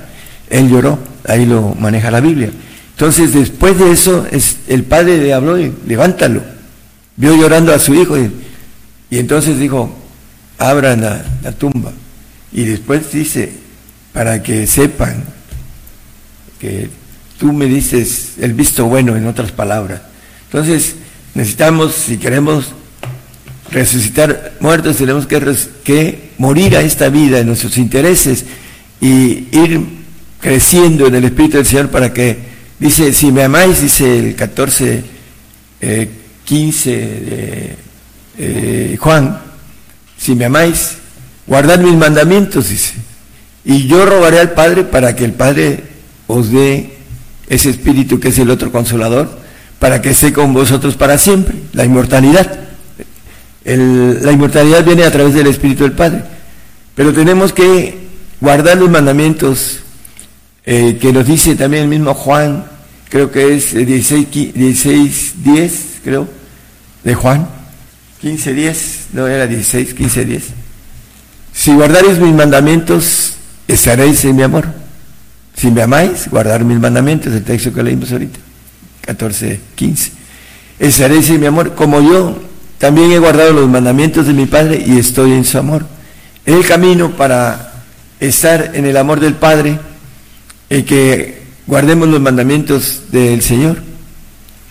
Él 0.49 0.69
lloró, 0.69 0.99
ahí 1.27 1.45
lo 1.45 1.75
maneja 1.75 2.11
la 2.11 2.21
Biblia. 2.21 2.51
Entonces, 2.99 3.33
después 3.33 3.79
de 3.79 3.91
eso, 3.93 4.27
es, 4.29 4.57
el 4.67 4.83
padre 4.83 5.19
le 5.19 5.33
habló 5.33 5.57
y 5.57 5.73
levántalo 5.87 6.59
vio 7.19 7.35
llorando 7.35 7.73
a 7.73 7.79
su 7.79 7.93
hijo 7.93 8.17
y, 8.17 8.31
entonces 9.11 9.59
dijo, 9.59 9.93
abran 10.57 11.01
la, 11.01 11.51
tumba. 11.51 11.91
Y 12.53 12.63
después 12.63 13.11
dice, 13.11 13.51
para 14.13 14.41
que 14.41 14.65
sepan 14.65 15.23
que 16.59 16.89
tú 17.37 17.51
me 17.51 17.65
dices 17.65 18.35
el 18.39 18.53
visto 18.53 18.85
bueno, 18.85 19.15
en 19.17 19.27
otras 19.27 19.51
palabras. 19.51 20.01
Entonces, 20.45 20.95
necesitamos, 21.35 21.95
si 21.95 22.17
queremos 22.17 22.73
resucitar 23.71 24.53
muertos, 24.61 24.95
tenemos 24.95 25.27
que, 25.27 25.39
que 25.83 26.31
morir 26.37 26.77
a 26.77 26.81
esta 26.81 27.09
vida, 27.09 27.39
en 27.39 27.47
nuestros 27.47 27.77
intereses, 27.77 28.45
y 29.01 29.47
ir 29.51 29.85
creciendo 30.39 31.07
en 31.07 31.15
el 31.15 31.25
Espíritu 31.25 31.57
del 31.57 31.65
Señor 31.65 31.89
para 31.89 32.13
que, 32.13 32.48
dice, 32.79 33.13
si 33.13 33.31
me 33.31 33.43
amáis, 33.43 33.81
dice 33.81 34.19
el 34.19 34.35
14, 34.35 35.03
eh, 35.81 36.09
15 36.45 36.89
de 36.91 37.75
eh, 38.37 38.97
Juan, 38.99 39.39
si 40.17 40.35
me 40.35 40.45
amáis, 40.45 40.97
guardad 41.45 41.79
mis 41.79 41.95
mandamientos, 41.95 42.69
dice, 42.69 42.93
y 43.65 43.87
yo 43.87 44.05
rogaré 44.05 44.39
al 44.39 44.51
Padre 44.51 44.83
para 44.83 45.15
que 45.15 45.25
el 45.25 45.33
Padre 45.33 45.83
os 46.27 46.51
dé 46.51 46.97
ese 47.49 47.69
espíritu 47.69 48.19
que 48.19 48.29
es 48.29 48.39
el 48.39 48.49
otro 48.49 48.71
consolador, 48.71 49.39
para 49.79 50.01
que 50.01 50.11
esté 50.11 50.33
con 50.33 50.53
vosotros 50.53 50.95
para 50.95 51.17
siempre, 51.17 51.55
la 51.73 51.85
inmortalidad. 51.85 52.59
la 53.63 54.31
inmortalidad 54.31 54.83
viene 54.83 55.03
a 55.03 55.11
través 55.11 55.33
del 55.33 55.47
Espíritu 55.47 55.83
del 55.83 55.93
Padre, 55.93 56.23
pero 56.95 57.13
tenemos 57.13 57.53
que 57.53 57.97
guardar 58.41 58.77
los 58.77 58.89
mandamientos 58.89 59.79
eh, 60.71 60.99
que 61.01 61.11
nos 61.11 61.25
dice 61.25 61.55
también 61.55 61.81
el 61.81 61.89
mismo 61.89 62.13
Juan, 62.13 62.63
creo 63.09 63.31
que 63.31 63.55
es 63.55 63.73
16, 63.73 64.53
16 64.53 65.33
10, 65.43 65.85
creo, 66.03 66.27
de 67.03 67.15
Juan, 67.15 67.49
15, 68.21 68.53
10, 68.53 68.99
no 69.13 69.27
era 69.27 69.47
16, 69.47 69.95
15, 69.95 70.25
10. 70.25 70.43
Si 71.53 71.73
guardaréis 71.73 72.19
mis 72.19 72.35
mandamientos, 72.35 73.33
estaréis 73.67 74.23
en 74.25 74.35
mi 74.35 74.43
amor. 74.43 74.67
Si 75.55 75.71
me 75.71 75.81
amáis, 75.81 76.29
guardar 76.29 76.63
mis 76.63 76.79
mandamientos, 76.79 77.33
el 77.33 77.43
texto 77.43 77.73
que 77.73 77.81
leímos 77.81 78.11
ahorita, 78.11 78.37
14, 79.07 79.59
15. 79.73 80.11
Estaréis 80.77 81.31
en 81.31 81.39
mi 81.39 81.47
amor, 81.47 81.73
como 81.73 81.99
yo 81.99 82.39
también 82.77 83.11
he 83.11 83.17
guardado 83.17 83.53
los 83.53 83.67
mandamientos 83.67 84.27
de 84.27 84.33
mi 84.33 84.45
Padre 84.45 84.83
y 84.85 84.99
estoy 84.99 85.31
en 85.31 85.45
su 85.45 85.57
amor. 85.57 85.87
El 86.45 86.63
camino 86.63 87.09
para 87.17 87.73
estar 88.19 88.69
en 88.75 88.85
el 88.85 88.97
amor 88.97 89.19
del 89.19 89.33
Padre, 89.33 89.88
el 90.69 90.85
que 90.85 91.41
guardemos 91.67 92.07
los 92.07 92.21
mandamientos 92.21 93.03
del 93.11 93.41
Señor, 93.41 93.81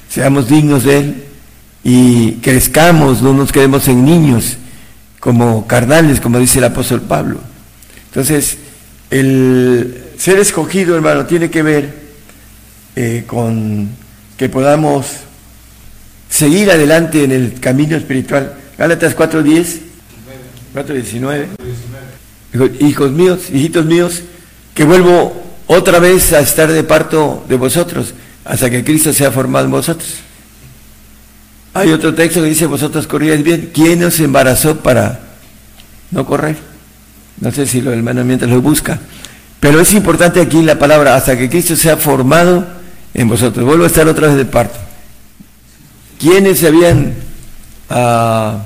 seamos 0.09 0.49
dignos 0.49 0.85
de 0.85 0.99
Él, 0.99 1.25
y 1.85 2.33
crezcamos, 2.35 3.23
no 3.23 3.33
nos 3.33 3.53
quedemos 3.53 3.87
en 3.89 4.05
niños 4.05 4.57
como 5.21 5.67
carnales, 5.67 6.21
como 6.21 6.39
dice 6.39 6.59
el 6.59 6.65
apóstol 6.65 7.03
Pablo. 7.03 7.41
Entonces, 8.07 8.59
el 9.11 10.05
ser 10.19 10.39
escogido, 10.39 10.95
hermano, 10.95 11.27
tiene 11.27 11.51
que 11.51 11.63
ver 11.63 11.95
eh, 12.97 13.25
con 13.27 13.89
que 14.37 14.49
podamos 14.49 15.07
seguir 16.29 16.71
adelante 16.71 17.25
en 17.25 17.33
el 17.33 17.59
camino 17.61 17.97
espiritual. 17.97 18.55
Gálatas 18.77 19.17
4.10, 19.17 19.79
4.19. 20.75 21.47
Hijos 22.81 23.13
míos, 23.13 23.51
hijitos 23.53 23.87
míos, 23.87 24.23
que 24.75 24.85
vuelvo 24.85 25.48
otra 25.69 25.99
vez 26.01 26.33
a 26.33 26.41
estar 26.41 26.73
de 26.73 26.83
parto 26.83 27.45
de 27.49 27.57
vosotros, 27.57 28.15
hasta 28.45 28.71
que 28.71 28.83
Cristo 28.83 29.13
sea 29.13 29.31
formado 29.31 29.67
en 29.67 29.71
vosotros. 29.71 30.09
Hay 31.75 31.93
otro 31.93 32.15
texto 32.15 32.41
que 32.43 32.49
dice, 32.49 32.67
vosotros 32.67 33.07
corríais 33.07 33.43
bien. 33.43 33.71
¿Quién 33.73 34.03
os 34.03 34.19
embarazó 34.19 34.81
para 34.81 35.21
no 36.11 36.25
correr? 36.25 36.57
No 37.41 37.53
sé 37.53 37.67
si 37.67 37.83
lo 37.83 37.91
del 37.91 38.03
mientras 38.03 38.51
lo 38.51 38.63
busca. 38.63 38.99
Pero 39.61 39.79
es 39.79 39.93
importante 39.93 40.41
aquí 40.41 40.63
la 40.63 40.79
palabra, 40.79 41.15
hasta 41.15 41.37
que 41.37 41.51
Cristo 41.51 41.77
sea 41.77 41.99
formado 41.99 42.67
en 43.13 43.29
vosotros. 43.29 43.65
Vuelvo 43.65 43.85
a 43.85 43.89
estar 43.89 44.09
otra 44.09 44.29
vez 44.29 44.37
de 44.37 44.47
parto. 44.47 44.79
¿Quiénes 46.19 46.59
se 46.61 46.69
habían 46.69 47.15
ah, 47.91 48.65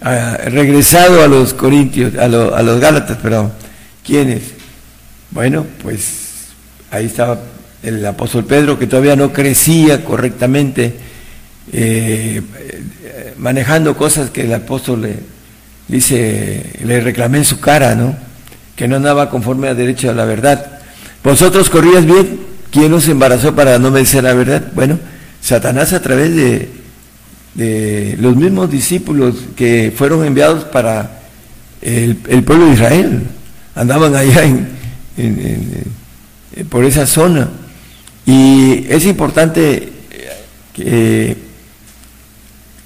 ah, 0.00 0.38
regresado 0.46 1.22
a 1.22 1.28
los 1.28 1.52
corintios, 1.52 2.14
a, 2.16 2.24
a 2.24 2.62
los 2.62 2.80
gálatas, 2.80 3.18
perdón? 3.18 3.52
¿Quiénes? 4.04 4.57
Bueno, 5.30 5.66
pues 5.82 6.48
ahí 6.90 7.06
estaba 7.06 7.38
el 7.82 8.04
apóstol 8.04 8.44
Pedro, 8.44 8.78
que 8.78 8.86
todavía 8.86 9.16
no 9.16 9.32
crecía 9.32 10.04
correctamente 10.04 10.94
eh, 11.72 12.42
manejando 13.38 13.96
cosas 13.96 14.30
que 14.30 14.42
el 14.42 14.54
apóstol 14.54 15.02
le 15.02 15.16
dice, 15.86 16.64
le 16.84 17.00
reclamé 17.00 17.38
en 17.38 17.44
su 17.44 17.60
cara, 17.60 17.94
¿no? 17.94 18.16
Que 18.76 18.88
no 18.88 18.96
andaba 18.96 19.30
conforme 19.30 19.68
a 19.68 19.74
derecho 19.74 20.10
a 20.10 20.14
la 20.14 20.24
verdad. 20.24 20.80
Vosotros 21.22 21.68
corrías 21.68 22.04
bien, 22.04 22.40
¿quién 22.70 22.92
os 22.92 23.08
embarazó 23.08 23.54
para 23.54 23.78
no 23.78 23.90
vencer 23.90 24.24
la 24.24 24.34
verdad? 24.34 24.72
Bueno, 24.74 24.98
Satanás 25.40 25.92
a 25.92 26.02
través 26.02 26.34
de, 26.34 26.68
los 28.20 28.36
mismos 28.36 28.70
discípulos 28.70 29.34
que 29.56 29.92
fueron 29.94 30.24
enviados 30.24 30.64
para 30.64 31.22
el, 31.82 32.16
pueblo 32.44 32.66
de 32.66 32.72
Israel, 32.72 33.22
andaban 33.74 34.14
allá 34.14 34.44
por 36.68 36.84
esa 36.84 37.06
zona. 37.06 37.48
Y 38.26 38.86
es 38.88 39.06
importante 39.06 39.88
que 40.72 41.36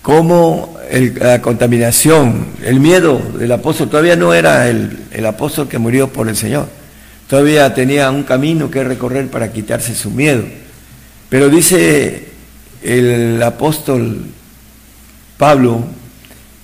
cómo 0.03 0.77
la 1.17 1.41
contaminación, 1.41 2.47
el 2.65 2.81
miedo 2.81 3.21
del 3.39 3.53
apóstol, 3.53 3.89
todavía 3.89 4.17
no 4.17 4.35
era 4.35 4.69
el, 4.69 4.99
el, 5.11 5.27
apóstol 5.27 5.69
que 5.69 5.79
murió 5.79 6.09
por 6.09 6.29
el 6.29 6.37
Señor, 6.37 6.69
todavía 7.29 7.73
tenía 7.75 8.11
un 8.11 8.25
camino 8.25 8.71
que 8.71 8.85
recorrer 8.85 9.29
para 9.29 9.53
quitarse 9.53 9.95
su 9.95 10.11
miedo. 10.11 10.45
Pero 11.29 11.49
dice 11.49 12.29
el 12.83 13.43
apóstol 13.43 14.27
Pablo, 15.39 15.85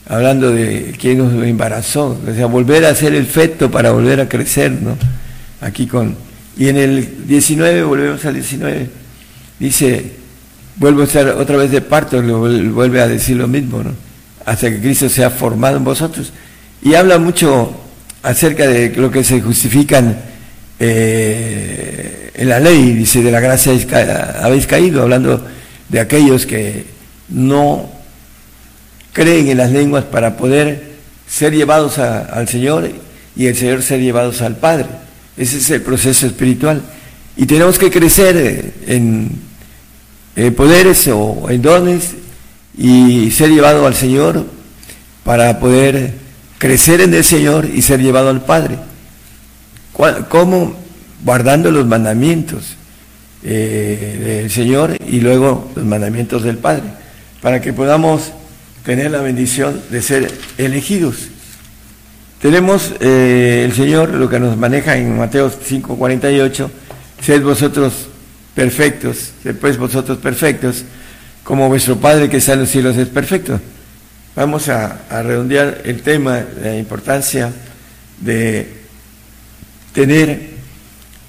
hablando 0.07 0.51
de 0.51 0.95
quien 0.99 1.19
nos 1.19 1.33
embarazó, 1.45 2.19
o 2.27 2.35
sea, 2.35 2.47
volver 2.47 2.85
a 2.85 2.95
ser 2.95 3.15
el 3.15 3.27
feto 3.27 3.71
para 3.71 3.93
volver 3.93 4.21
a 4.21 4.29
crecer, 4.29 4.73
¿no? 4.73 4.97
Aquí 5.61 5.87
con... 5.87 6.17
Y 6.57 6.69
en 6.69 6.77
el 6.77 7.27
19, 7.27 7.85
volvemos 7.85 8.25
al 8.25 8.35
19, 8.35 8.91
dice, 9.61 10.13
vuelvo 10.77 11.03
a 11.03 11.05
estar 11.05 11.29
otra 11.29 11.57
vez 11.57 11.71
de 11.71 11.81
parto, 11.81 12.21
vuelve 12.21 13.01
a 13.01 13.07
decir 13.07 13.37
lo 13.37 13.47
mismo, 13.47 13.83
¿no? 13.83 13.93
Hasta 14.45 14.69
que 14.71 14.81
Cristo 14.81 15.09
sea 15.09 15.31
formado 15.31 15.77
en 15.77 15.85
vosotros. 15.85 16.33
Y 16.83 16.95
habla 16.95 17.19
mucho 17.19 17.75
acerca 18.23 18.67
de 18.67 18.91
lo 18.97 19.11
que 19.11 19.23
se 19.23 19.41
justifican 19.41 20.19
eh, 20.81 22.31
en 22.35 22.49
la 22.49 22.59
ley, 22.61 22.93
dice, 22.93 23.23
de 23.23 23.31
la 23.31 23.41
gracia 23.41 23.73
habéis 24.43 24.67
caído, 24.67 25.03
hablando 25.03 25.45
de 25.89 26.01
aquellos 26.01 26.47
que 26.47 26.87
no 27.29 27.91
creen 29.13 29.49
en 29.49 29.59
las 29.59 29.71
lenguas 29.71 30.05
para 30.05 30.37
poder 30.37 30.93
ser 31.29 31.53
llevados 31.53 31.99
al 31.99 32.49
Señor 32.49 32.91
y 33.37 33.47
el 33.47 33.57
Señor 33.57 33.83
ser 33.83 34.01
llevados 34.01 34.41
al 34.43 34.57
Padre. 34.57 34.87
Ese 35.39 35.59
es 35.59 35.71
el 35.71 35.83
proceso 35.83 36.27
espiritual. 36.27 36.83
Y 37.37 37.47
tenemos 37.47 37.79
que 37.79 37.91
crecer 37.91 38.75
en, 38.87 39.31
poderes 40.57 41.09
o 41.09 41.49
en 41.49 41.63
dones 41.63 42.15
y 42.77 43.31
ser 43.31 43.51
llevado 43.51 43.87
al 43.87 43.95
Señor 43.95 44.45
para 45.25 45.61
poder 45.61 46.15
crecer 46.59 47.01
en 47.01 47.15
el 47.15 47.25
Señor 47.25 47.69
y 47.73 47.83
ser 47.83 48.01
llevado 48.01 48.31
al 48.31 48.45
Padre. 48.45 48.79
¿Cómo? 50.29 50.77
Guardando 51.25 51.71
los 51.71 51.87
mandamientos 51.87 52.77
eh, 53.45 54.41
del 54.43 54.51
Señor 54.51 54.97
y 55.07 55.21
luego 55.21 55.71
los 55.77 55.85
mandamientos 55.85 56.43
del 56.43 56.59
Padre, 56.59 56.85
para 57.41 57.61
que 57.61 57.73
podamos 57.73 58.33
tener 58.85 59.11
la 59.13 59.21
bendición 59.21 59.81
de 59.91 60.03
ser 60.03 60.33
elegidos. 60.57 61.29
Tenemos 62.41 62.95
eh, 63.01 63.65
el 63.65 63.73
Señor 63.75 64.11
lo 64.11 64.29
que 64.29 64.39
nos 64.39 64.57
maneja 64.57 64.97
en 64.97 65.17
Mateo 65.19 65.51
5:48, 65.51 66.71
sed 67.21 67.43
vosotros 67.43 68.09
perfectos, 68.55 69.33
sed 69.43 69.57
pues 69.57 69.77
vosotros 69.77 70.19
perfectos, 70.19 70.85
como 71.43 71.69
vuestro 71.69 71.97
Padre 71.97 72.29
que 72.29 72.37
está 72.37 72.53
en 72.53 72.61
los 72.61 72.71
cielos 72.71 72.97
es 72.97 73.09
perfecto. 73.09 73.61
Vamos 74.37 74.69
a, 74.69 75.01
redondear 75.23 75.83
el 75.85 76.01
tema, 76.03 76.45
la 76.63 76.77
importancia 76.77 77.53
de 78.21 78.73
tener 79.93 80.51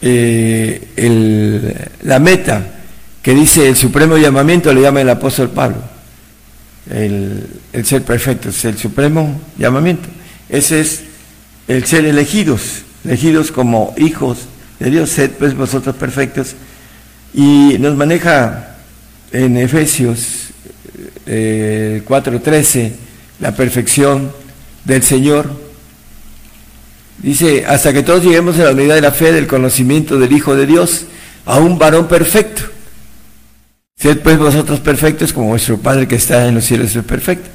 eh, 0.01 1.87
la 2.03 2.19
meta 2.19 2.81
que 3.23 3.33
dice 3.33 3.67
el 3.67 3.75
supremo 3.75 4.17
llamamiento, 4.17 4.71
le 4.71 4.81
llama 4.81 5.01
el 5.01 5.09
apóstol 5.09 5.49
Pablo 5.49 5.99
el, 6.89 7.85
ser 7.85 8.03
perfecto, 8.03 8.49
es 8.49 8.65
el 8.65 8.77
supremo 8.77 9.39
llamamiento. 9.57 10.09
Ese 10.49 10.81
es 10.81 11.01
el 11.67 11.85
ser 11.85 12.05
elegidos, 12.05 12.83
elegidos 13.05 13.51
como 13.51 13.93
hijos 13.97 14.39
de 14.79 14.89
Dios, 14.89 15.09
sed 15.09 15.31
pues 15.31 15.55
vosotros 15.55 15.95
perfectos. 15.95 16.55
Y 17.33 17.77
nos 17.79 17.95
maneja 17.95 18.75
en 19.31 19.57
Efesios 19.57 20.49
4:13 21.25 22.75
eh, 22.75 22.93
la 23.39 23.55
perfección 23.55 24.31
del 24.85 25.03
Señor. 25.03 25.49
Dice, 27.19 27.65
hasta 27.65 27.93
que 27.93 28.01
todos 28.01 28.23
lleguemos 28.23 28.57
a 28.59 28.65
la 28.65 28.71
unidad 28.71 28.95
de 28.95 29.01
la 29.01 29.11
fe, 29.11 29.31
del 29.31 29.45
conocimiento 29.45 30.17
del 30.17 30.31
Hijo 30.31 30.55
de 30.55 30.65
Dios, 30.65 31.05
a 31.45 31.59
un 31.59 31.77
varón 31.77 32.07
perfecto 32.07 32.63
Sed 33.99 34.19
pues 34.21 34.37
vosotros 34.37 34.79
perfectos 34.79 35.33
como 35.33 35.49
vuestro 35.49 35.77
Padre 35.77 36.07
que 36.07 36.15
está 36.15 36.47
en 36.47 36.55
los 36.55 36.63
cielos 36.63 36.95
es 36.95 37.03
perfecto. 37.03 37.49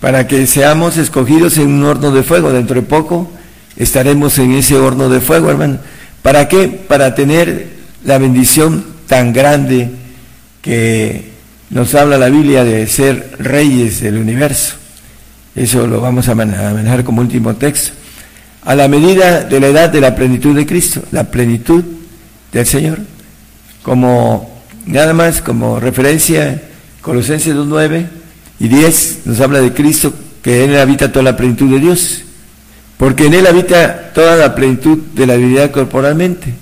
Para 0.00 0.26
que 0.26 0.46
seamos 0.46 0.96
escogidos 0.96 1.58
en 1.58 1.68
un 1.68 1.84
horno 1.84 2.10
de 2.10 2.22
fuego. 2.22 2.52
Dentro 2.52 2.76
de 2.76 2.82
poco 2.82 3.30
estaremos 3.76 4.38
en 4.38 4.52
ese 4.52 4.76
horno 4.76 5.08
de 5.08 5.20
fuego, 5.20 5.50
hermano. 5.50 5.78
¿Para 6.22 6.48
qué? 6.48 6.68
Para 6.68 7.14
tener 7.14 7.68
la 8.04 8.18
bendición 8.18 8.84
tan 9.06 9.32
grande 9.32 9.90
que 10.62 11.32
nos 11.70 11.94
habla 11.94 12.18
la 12.18 12.28
Biblia 12.28 12.64
de 12.64 12.86
ser 12.86 13.36
reyes 13.38 14.00
del 14.00 14.18
universo. 14.18 14.74
Eso 15.54 15.86
lo 15.86 16.00
vamos 16.00 16.28
a 16.28 16.34
manejar 16.34 17.04
como 17.04 17.20
último 17.20 17.56
texto. 17.56 17.92
A 18.64 18.74
la 18.74 18.86
medida 18.86 19.44
de 19.44 19.60
la 19.60 19.68
edad 19.68 19.90
de 19.90 20.00
la 20.00 20.14
plenitud 20.14 20.54
de 20.54 20.66
Cristo, 20.66 21.02
la 21.10 21.24
plenitud 21.24 21.82
del 22.52 22.66
Señor, 22.66 22.98
como 23.82 24.58
Nada 24.88 25.12
más 25.12 25.42
como 25.42 25.78
referencia, 25.78 26.62
Colosenses 27.02 27.54
2, 27.54 27.66
9 27.66 28.06
y 28.58 28.68
10 28.68 29.20
nos 29.26 29.40
habla 29.40 29.60
de 29.60 29.72
Cristo, 29.72 30.12
que 30.42 30.64
en 30.64 30.70
él 30.70 30.80
habita 30.80 31.12
toda 31.12 31.24
la 31.24 31.36
plenitud 31.36 31.70
de 31.70 31.80
Dios, 31.80 32.22
porque 32.96 33.26
en 33.26 33.34
él 33.34 33.46
habita 33.46 34.12
toda 34.12 34.36
la 34.36 34.54
plenitud 34.54 34.98
de 35.14 35.26
la 35.26 35.36
divinidad 35.36 35.70
corporalmente, 35.70 36.54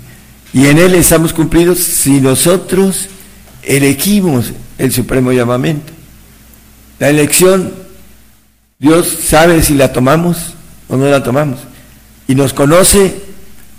y 0.52 0.66
en 0.66 0.78
él 0.78 0.94
estamos 0.94 1.32
cumplidos 1.32 1.78
si 1.78 2.20
nosotros 2.20 3.09
elegimos 3.62 4.52
el 4.78 4.93
supremo 4.93 5.32
llamamiento. 5.32 5.93
La 6.98 7.10
elección, 7.10 7.73
Dios 8.78 9.06
sabe 9.27 9.62
si 9.62 9.74
la 9.74 9.93
tomamos 9.93 10.55
o 10.89 10.97
no 10.97 11.06
la 11.10 11.23
tomamos, 11.23 11.60
y 12.28 12.35
nos 12.35 12.52
conoce 12.52 13.27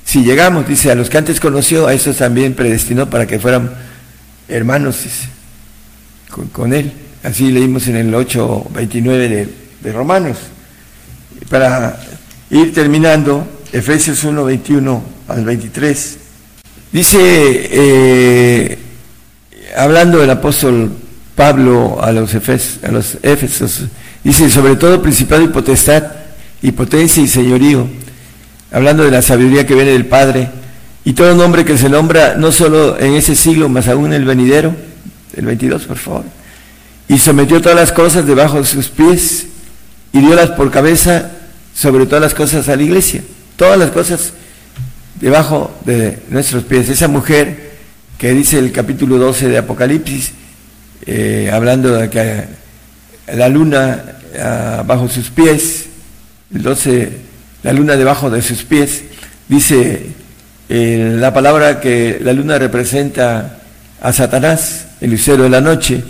si 0.08 0.24
llegamos, 0.24 0.66
dice, 0.66 0.90
a 0.90 0.96
los 0.96 1.10
que 1.10 1.18
antes 1.18 1.42
conoció, 1.42 1.86
a 1.86 1.94
esos 1.94 2.16
también 2.16 2.54
predestinó 2.54 3.10
para 3.10 3.28
que 3.28 3.40
fueran 3.40 3.72
hermanos 4.48 5.00
con, 6.54 6.74
él. 6.74 6.94
Así 7.28 7.52
leímos 7.52 7.86
en 7.90 7.98
el 7.98 8.14
8.29 8.14 9.04
de, 9.04 9.50
de 9.82 9.92
Romanos. 9.92 10.38
Para 11.50 12.00
ir 12.50 12.74
terminando, 12.74 13.46
Efesios 13.74 14.24
1, 14.24 14.46
21 14.46 15.04
al 15.28 15.44
23, 15.44 16.18
dice, 16.94 17.18
eh, 17.20 18.78
hablando 19.76 20.20
del 20.20 20.30
apóstol 20.30 20.90
Pablo 21.36 22.02
a 22.02 22.14
los, 22.14 22.34
Efes, 22.34 22.80
a 22.84 22.92
los 22.94 23.18
Éfesos, 23.22 23.84
dice, 24.24 24.50
sobre 24.50 24.78
todo 24.78 25.02
principado 25.02 25.42
y 25.42 25.50
potestad, 25.50 26.04
y 26.62 26.72
potencia 26.72 27.22
y 27.22 27.28
señorío, 27.28 27.90
hablando 28.72 29.04
de 29.04 29.12
la 29.12 29.22
sabiduría 29.22 29.68
que 29.68 29.76
viene 29.76 29.92
del 29.92 30.06
Padre, 30.06 30.48
y 31.04 31.12
todo 31.12 31.36
nombre 31.36 31.66
que 31.66 31.78
se 31.78 31.90
nombra, 31.90 32.36
no 32.38 32.54
solo 32.54 32.98
en 32.98 33.16
ese 33.16 33.36
siglo, 33.36 33.68
más 33.68 33.90
aún 33.90 34.14
en 34.14 34.14
el 34.14 34.24
venidero, 34.24 34.74
el 35.36 35.46
22, 35.46 35.84
por 35.88 35.98
favor. 35.98 36.37
Y 37.10 37.18
sometió 37.20 37.62
todas 37.62 37.78
las 37.78 37.92
cosas 37.92 38.26
debajo 38.26 38.58
de 38.58 38.66
sus 38.66 38.90
pies 38.90 39.48
y 40.12 40.20
diolas 40.20 40.52
por 40.52 40.72
cabeza 40.72 41.32
sobre 41.74 42.06
todas 42.06 42.22
las 42.22 42.34
cosas 42.34 42.68
a 42.70 42.76
la 42.76 42.84
iglesia. 42.84 43.24
Todas 43.56 43.78
las 43.78 43.92
cosas 43.92 44.34
debajo 45.20 45.74
de 45.86 46.20
nuestros 46.30 46.64
pies. 46.64 46.90
Esa 46.90 47.08
mujer 47.08 47.72
que 48.18 48.34
dice 48.34 48.60
el 48.60 48.72
capítulo 48.72 49.18
12 49.18 49.50
de 49.50 49.58
Apocalipsis, 49.58 50.32
eh, 51.06 51.50
hablando 51.54 51.94
de 51.94 52.10
que 52.10 52.44
la 53.36 53.48
luna 53.48 54.04
ah, 54.40 54.84
bajo 54.86 55.08
sus 55.08 55.30
pies, 55.30 55.86
el 56.54 56.62
12, 56.62 57.12
la 57.64 57.74
luna 57.74 57.96
debajo 57.96 58.30
de 58.30 58.42
sus 58.42 58.64
pies, 58.64 59.04
dice 59.48 60.08
la 60.70 61.34
palabra 61.34 61.80
que 61.80 62.20
la 62.22 62.34
luna 62.34 62.60
representa 62.60 63.60
a 64.02 64.12
Satanás, 64.12 64.88
el 65.00 65.12
lucero 65.12 65.44
de 65.44 65.50
la 65.50 65.62
noche, 65.62 66.04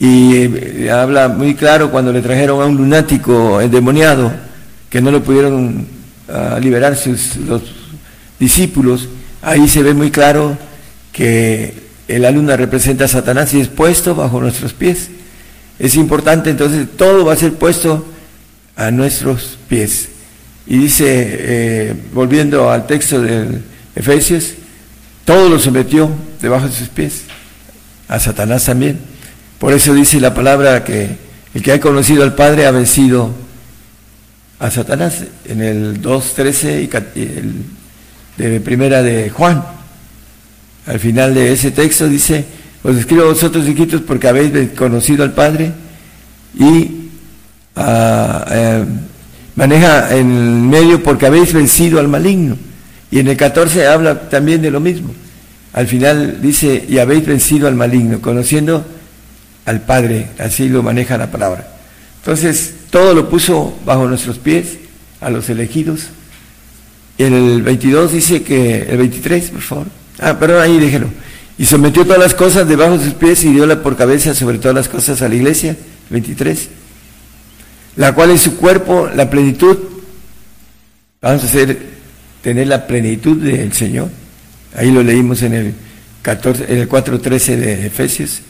y 0.00 0.34
eh, 0.34 0.90
habla 0.90 1.28
muy 1.28 1.54
claro 1.54 1.90
cuando 1.90 2.10
le 2.10 2.22
trajeron 2.22 2.62
a 2.62 2.64
un 2.64 2.78
lunático 2.78 3.60
endemoniado, 3.60 4.32
que 4.88 5.02
no 5.02 5.10
lo 5.10 5.22
pudieron 5.22 5.86
ah, 6.26 6.58
liberar 6.58 6.96
sus, 6.96 7.36
los 7.36 7.62
discípulos, 8.38 9.08
ahí 9.42 9.68
se 9.68 9.82
ve 9.82 9.92
muy 9.92 10.10
claro 10.10 10.56
que 11.12 11.74
la 12.08 12.30
luna 12.30 12.56
representa 12.56 13.04
a 13.04 13.08
Satanás 13.08 13.52
y 13.52 13.60
es 13.60 13.68
puesto 13.68 14.14
bajo 14.14 14.40
nuestros 14.40 14.72
pies. 14.72 15.10
Es 15.78 15.94
importante, 15.96 16.48
entonces 16.48 16.88
todo 16.96 17.26
va 17.26 17.34
a 17.34 17.36
ser 17.36 17.52
puesto 17.54 18.04
a 18.76 18.90
nuestros 18.90 19.58
pies. 19.68 20.08
Y 20.66 20.78
dice, 20.78 21.04
eh, 21.06 21.94
volviendo 22.14 22.70
al 22.70 22.86
texto 22.86 23.20
del 23.20 23.62
Efesios, 23.94 24.54
todo 25.26 25.50
lo 25.50 25.58
sometió 25.58 26.10
debajo 26.40 26.66
de 26.66 26.72
sus 26.72 26.88
pies, 26.88 27.22
a 28.08 28.18
Satanás 28.18 28.64
también. 28.64 29.09
Por 29.60 29.74
eso 29.74 29.92
dice 29.92 30.18
la 30.18 30.32
palabra 30.32 30.82
que 30.82 31.18
el 31.52 31.62
que 31.62 31.72
ha 31.72 31.78
conocido 31.78 32.22
al 32.22 32.34
Padre 32.34 32.64
ha 32.64 32.70
vencido 32.70 33.30
a 34.58 34.70
Satanás 34.70 35.22
en 35.44 35.60
el 35.60 36.00
2.13 36.00 36.88
y 37.14 37.20
el 37.20 37.54
de 38.38 38.60
primera 38.60 39.02
de 39.02 39.28
Juan. 39.28 39.62
Al 40.86 40.98
final 40.98 41.34
de 41.34 41.52
ese 41.52 41.72
texto 41.72 42.08
dice, 42.08 42.42
os 42.82 42.96
escribo 42.96 43.24
a 43.24 43.26
vosotros 43.26 43.68
hijitos 43.68 44.00
porque 44.00 44.28
habéis 44.28 44.70
conocido 44.70 45.24
al 45.24 45.34
Padre 45.34 45.72
y 46.58 47.10
ah, 47.76 48.46
eh, 48.50 48.84
maneja 49.56 50.16
en 50.16 50.70
medio 50.70 51.02
porque 51.02 51.26
habéis 51.26 51.52
vencido 51.52 52.00
al 52.00 52.08
maligno. 52.08 52.56
Y 53.10 53.18
en 53.18 53.28
el 53.28 53.36
14 53.36 53.86
habla 53.88 54.30
también 54.30 54.62
de 54.62 54.70
lo 54.70 54.80
mismo. 54.80 55.12
Al 55.74 55.86
final 55.86 56.38
dice, 56.40 56.82
y 56.88 56.96
habéis 56.96 57.26
vencido 57.26 57.68
al 57.68 57.74
maligno, 57.74 58.22
conociendo 58.22 58.99
al 59.70 59.82
Padre, 59.82 60.26
así 60.38 60.68
lo 60.68 60.82
maneja 60.82 61.16
la 61.16 61.30
palabra. 61.30 61.66
Entonces, 62.18 62.74
todo 62.90 63.14
lo 63.14 63.30
puso 63.30 63.78
bajo 63.86 64.06
nuestros 64.08 64.38
pies, 64.38 64.78
a 65.20 65.30
los 65.30 65.48
elegidos. 65.48 66.06
El 67.18 67.62
22 67.62 68.12
dice 68.12 68.42
que, 68.42 68.82
el 68.82 68.98
23, 68.98 69.50
por 69.50 69.60
favor. 69.60 69.86
Ah, 70.18 70.38
perdón, 70.38 70.62
ahí 70.62 70.78
déjelo. 70.78 71.06
Y 71.56 71.66
sometió 71.66 72.04
todas 72.04 72.18
las 72.18 72.34
cosas 72.34 72.66
debajo 72.66 72.98
de 72.98 73.04
sus 73.04 73.14
pies 73.14 73.44
y 73.44 73.52
dio 73.52 73.82
por 73.82 73.96
cabeza 73.96 74.34
sobre 74.34 74.58
todas 74.58 74.74
las 74.74 74.88
cosas 74.88 75.22
a 75.22 75.28
la 75.28 75.34
iglesia, 75.36 75.76
23. 76.08 76.68
La 77.96 78.12
cual 78.12 78.30
es 78.30 78.40
su 78.40 78.56
cuerpo, 78.56 79.08
la 79.14 79.30
plenitud. 79.30 79.78
Vamos 81.20 81.44
a 81.44 81.46
hacer 81.46 81.78
tener 82.42 82.66
la 82.66 82.86
plenitud 82.86 83.36
del 83.36 83.72
Señor. 83.72 84.08
Ahí 84.74 84.90
lo 84.90 85.02
leímos 85.02 85.42
en 85.42 85.52
el, 85.52 85.74
14, 86.22 86.72
en 86.72 86.78
el 86.78 86.88
4.13 86.88 87.56
de 87.56 87.86
Efesios. 87.86 88.40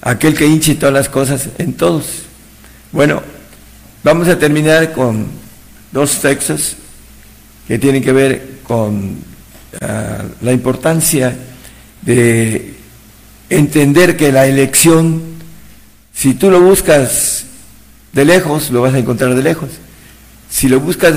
Aquel 0.00 0.34
que 0.34 0.46
hinche 0.46 0.76
todas 0.76 0.94
las 0.94 1.08
cosas 1.08 1.48
en 1.58 1.74
todos. 1.74 2.22
Bueno, 2.92 3.22
vamos 4.02 4.28
a 4.28 4.38
terminar 4.38 4.92
con 4.92 5.26
dos 5.92 6.20
textos 6.20 6.76
que 7.66 7.78
tienen 7.78 8.02
que 8.02 8.12
ver 8.12 8.58
con 8.62 9.16
ah, 9.80 10.22
la 10.40 10.52
importancia 10.52 11.36
de 12.02 12.74
entender 13.50 14.16
que 14.16 14.32
la 14.32 14.46
elección, 14.46 15.22
si 16.12 16.34
tú 16.34 16.50
lo 16.50 16.60
buscas 16.60 17.44
de 18.12 18.24
lejos, 18.24 18.70
lo 18.70 18.82
vas 18.82 18.94
a 18.94 18.98
encontrar 18.98 19.34
de 19.34 19.42
lejos. 19.42 19.70
Si 20.50 20.68
lo 20.68 20.80
buscas 20.80 21.14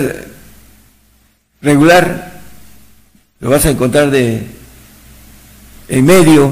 regular, 1.62 2.42
lo 3.40 3.50
vas 3.50 3.66
a 3.66 3.70
encontrar 3.70 4.12
de 4.12 4.44
en 5.88 6.06
medio, 6.06 6.52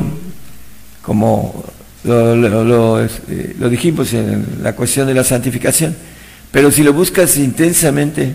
como 1.01 1.63
lo, 2.03 3.03
eh, 3.03 3.55
lo, 3.59 3.69
dijimos 3.69 4.13
en 4.13 4.45
la 4.63 4.75
cuestión 4.75 5.07
de 5.07 5.13
la 5.13 5.23
santificación. 5.23 5.95
Pero 6.51 6.71
si 6.71 6.83
lo 6.83 6.93
buscas 6.93 7.37
intensamente, 7.37 8.33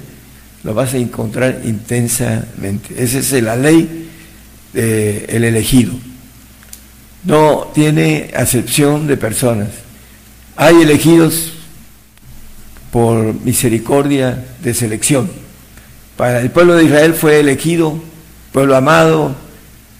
lo 0.62 0.74
vas 0.74 0.94
a 0.94 0.98
encontrar 0.98 1.60
intensamente. 1.64 2.94
Esa 3.02 3.18
es 3.18 3.32
la 3.42 3.56
ley 3.56 4.10
del 4.72 5.44
elegido. 5.44 5.92
No 7.24 7.70
tiene 7.74 8.30
acepción 8.36 9.06
de 9.06 9.16
personas. 9.16 9.68
Hay 10.56 10.82
elegidos 10.82 11.52
por 12.90 13.34
misericordia 13.40 14.44
de 14.62 14.74
selección. 14.74 15.28
Para 16.16 16.40
el 16.40 16.50
pueblo 16.50 16.76
de 16.76 16.84
Israel 16.84 17.14
fue 17.14 17.40
elegido, 17.40 18.00
pueblo 18.52 18.76
amado, 18.76 19.34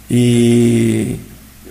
y 0.08 1.16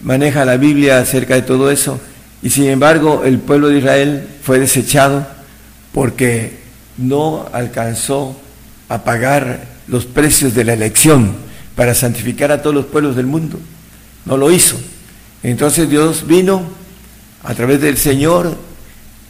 maneja 0.03 0.45
la 0.45 0.57
Biblia 0.57 0.99
acerca 0.99 1.35
de 1.35 1.41
todo 1.41 1.71
eso. 1.71 1.99
Y 2.41 2.49
sin 2.49 2.65
embargo, 2.65 3.23
el 3.25 3.39
pueblo 3.39 3.69
de 3.69 3.79
Israel 3.79 4.27
fue 4.41 4.59
desechado 4.59 5.25
porque 5.93 6.59
no 6.97 7.47
alcanzó 7.53 8.39
a 8.89 9.03
pagar 9.03 9.65
los 9.87 10.05
precios 10.05 10.53
de 10.53 10.65
la 10.65 10.73
elección 10.73 11.35
para 11.75 11.95
santificar 11.95 12.51
a 12.51 12.61
todos 12.61 12.75
los 12.75 12.85
pueblos 12.85 13.15
del 13.15 13.25
mundo. 13.25 13.57
No 14.25 14.37
lo 14.37 14.51
hizo. 14.51 14.77
Entonces 15.41 15.89
Dios 15.89 16.27
vino 16.27 16.63
a 17.43 17.53
través 17.53 17.81
del 17.81 17.97
Señor 17.97 18.55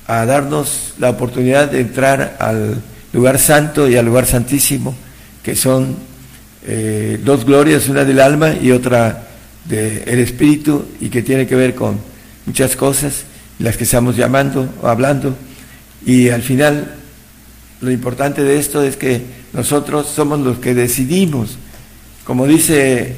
a 0.08 0.26
darnos 0.26 0.94
la 1.00 1.10
oportunidad 1.10 1.72
de 1.72 1.82
entrar 1.82 2.36
al 2.40 2.82
lugar 3.14 3.40
santo 3.40 3.88
y 3.88 3.96
al 3.96 4.06
lugar 4.06 4.26
santísimo, 4.26 4.96
que 5.42 5.56
son 5.56 5.96
eh, 6.66 7.20
dos 7.24 7.46
glorias, 7.46 7.88
una 7.90 8.04
del 8.04 8.20
alma 8.20 8.54
y 8.54 8.72
otra 8.72 9.28
del 9.66 10.20
espíritu, 10.20 10.86
y 11.00 11.10
que 11.10 11.22
tiene 11.22 11.48
que 11.48 11.56
ver 11.56 11.76
con 11.76 12.00
muchas 12.46 12.76
cosas, 12.76 13.24
las 13.60 13.78
que 13.78 13.84
estamos 13.84 14.16
llamando 14.16 14.68
o 14.82 14.88
hablando, 14.88 15.36
y 16.06 16.30
al 16.30 16.42
final 16.42 16.96
lo 17.82 17.92
importante 17.92 18.44
de 18.44 18.58
esto 18.58 18.84
es 18.84 18.98
que 18.98 19.22
nosotros 19.54 20.08
somos 20.08 20.40
los 20.40 20.60
que 20.60 20.74
decidimos, 20.74 21.58
como 22.26 22.48
dice 22.48 23.16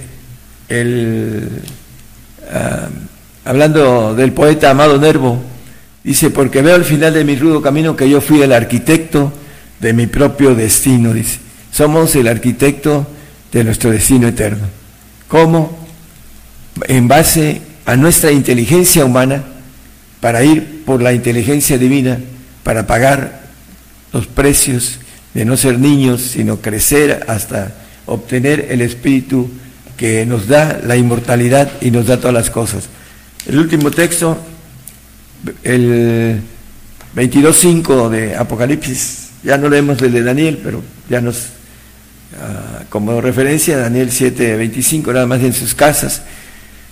el, 0.69 1.49
ah, 2.51 2.89
hablando 3.45 4.15
del 4.15 4.34
poeta 4.34 4.72
Amado 4.72 4.99
Nervo, 4.99 5.41
Dice, 6.05 6.30
porque 6.30 6.61
veo 6.61 6.76
al 6.76 6.85
final 6.85 7.15
de 7.15 7.26
mi 7.26 7.35
rudo 7.35 7.63
camino 7.63 7.95
que 7.95 8.07
yo 8.07 8.22
fui 8.22 8.39
el 8.43 8.53
arquitecto 8.53 9.34
de 9.80 9.91
mi 9.91 10.05
propio 10.05 10.53
destino, 10.53 11.11
dice. 11.11 11.39
Somos 11.72 12.15
el 12.15 12.27
arquitecto 12.27 13.07
de 13.51 13.63
nuestro 13.63 13.89
destino 13.89 14.27
eterno. 14.27 14.67
¿Cómo? 15.27 15.85
En 16.84 17.07
base 17.07 17.61
a 17.85 17.95
nuestra 17.95 18.31
inteligencia 18.31 19.06
humana, 19.06 19.43
para 20.19 20.43
ir 20.43 20.84
por 20.85 21.02
la 21.02 21.14
inteligencia 21.14 21.77
divina, 21.77 22.19
para 22.64 22.88
pagar 22.88 23.45
los 24.11 24.27
precios 24.27 24.99
de 25.34 25.45
no 25.45 25.57
ser 25.57 25.80
niños, 25.80 26.22
sino 26.22 26.61
crecer 26.61 27.26
hasta 27.27 27.73
obtener 28.06 28.68
el 28.69 28.81
espíritu 28.81 29.49
que 29.97 30.26
nos 30.26 30.47
da 30.47 30.80
la 30.84 30.97
inmortalidad 30.97 31.72
y 31.81 31.91
nos 31.91 32.07
da 32.07 32.18
todas 32.18 32.34
las 32.34 32.49
cosas. 32.49 32.85
El 33.47 33.60
último 33.60 33.91
texto 33.91 34.38
el 35.64 36.41
22.5 37.15 38.10
de 38.10 38.35
Apocalipsis, 38.35 39.30
ya 39.43 39.57
no 39.57 39.69
leemos 39.69 40.02
el 40.02 40.11
de 40.11 40.23
Daniel, 40.23 40.60
pero 40.64 40.81
ya 41.10 41.22
nos, 41.22 41.38
ah, 42.41 42.84
como 42.89 43.22
referencia, 43.22 43.77
Daniel 43.77 44.10
7.25, 44.10 45.14
nada 45.14 45.27
más 45.27 45.41
en 45.41 45.53
sus 45.53 45.76
casas, 45.76 46.23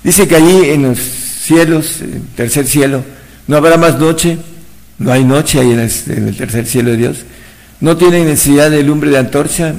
dice 0.04 0.28
que 0.28 0.36
allí 0.36 0.70
en 0.70 0.84
los 0.84 1.00
cielos, 1.00 2.02
en 2.02 2.14
el 2.14 2.22
tercer 2.36 2.66
cielo, 2.66 3.04
no 3.48 3.58
habrá 3.58 3.78
más 3.78 4.00
noche, 4.00 4.38
no 5.00 5.12
hay 5.12 5.24
noche 5.24 5.60
ahí 5.60 5.72
en 5.72 5.80
el, 5.80 6.36
tercer 6.36 6.66
cielo 6.66 6.92
de 6.92 6.98
Dios, 6.98 7.18
no 7.80 7.98
tienen 7.98 8.26
necesidad 8.26 8.72
de 8.72 8.84
lumbre 8.84 9.10
de 9.10 9.18
antorcha, 9.18 9.74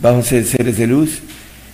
vamos 0.00 0.26
a 0.26 0.28
ser 0.30 0.44
seres 0.44 0.76
de 0.76 0.86
luz, 0.86 1.20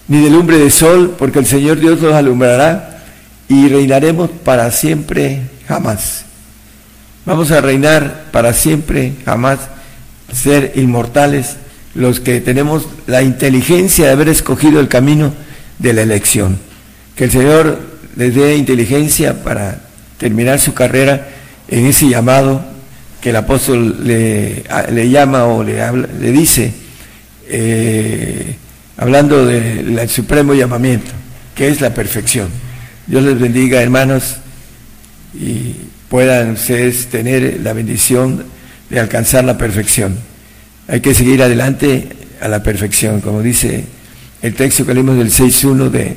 ni 0.09 0.22
de 0.22 0.31
lumbre 0.31 0.59
de 0.59 0.70
sol, 0.70 1.16
porque 1.18 1.39
el 1.39 1.47
Señor 1.47 1.81
Dios 1.81 2.01
los 2.01 2.14
alumbrará 2.14 3.02
y 3.48 3.68
reinaremos 3.68 4.31
para 4.31 4.70
siempre 4.70 5.43
jamás. 5.66 6.24
Vamos 7.26 7.51
a 7.51 7.60
reinar 7.60 8.26
para 8.31 8.52
siempre, 8.52 9.14
jamás 9.24 9.59
ser 10.32 10.72
inmortales 10.76 11.56
los 11.94 12.20
que 12.20 12.40
tenemos 12.40 12.86
la 13.06 13.22
inteligencia 13.22 14.06
de 14.06 14.12
haber 14.12 14.28
escogido 14.28 14.81
el 14.81 14.89
camino 14.89 15.32
de 15.78 15.93
la 15.93 16.02
elección. 16.02 16.59
Que 17.16 17.24
el 17.24 17.31
Señor 17.31 17.81
les 18.16 18.35
dé 18.35 18.57
inteligencia 18.57 19.43
para 19.43 19.81
terminar 20.19 20.59
su 20.59 20.74
carrera 20.74 21.28
en 21.69 21.86
ese 21.86 22.09
llamado 22.09 22.65
que 23.20 23.31
el 23.31 23.36
apóstol 23.36 24.07
le, 24.07 24.65
llama 25.09 25.45
o 25.47 25.65
le, 25.65 25.81
habla, 25.81 26.09
le 26.20 26.31
dice, 26.31 26.73
eh, 27.49 28.55
hablando 28.99 29.47
del 29.47 30.09
supremo 30.11 30.55
llamamiento, 30.55 31.11
que 31.55 31.69
es 31.69 31.81
la 31.81 31.95
perfección. 31.95 32.49
Dios 33.07 33.23
les 33.23 33.39
bendiga, 33.39 33.81
hermanos 33.81 34.36
y 35.35 35.74
puedan 36.09 36.53
ustedes 36.53 37.07
tener 37.07 37.61
la 37.62 37.73
bendición 37.73 38.45
de 38.91 39.01
alcanzar 39.01 39.45
la 39.45 39.59
perfección. 39.59 40.16
Hay 40.86 41.01
que 41.01 41.15
seguir 41.15 41.43
adelante 41.43 42.09
a 42.41 42.49
la 42.49 42.62
perfección, 42.62 43.20
como 43.20 43.43
dice 43.43 43.85
el 44.43 44.55
texto 44.55 44.85
que 44.85 44.95
leímos 44.95 45.16
del 45.16 45.31
6.1 45.31 45.89
de 45.89 46.16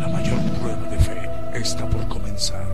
La 0.00 0.08
mayor 0.08 0.40
prueba 0.58 0.88
de 0.88 0.98
fe 0.98 1.30
está 1.52 1.86
por 1.86 2.08
comenzar. 2.08 2.66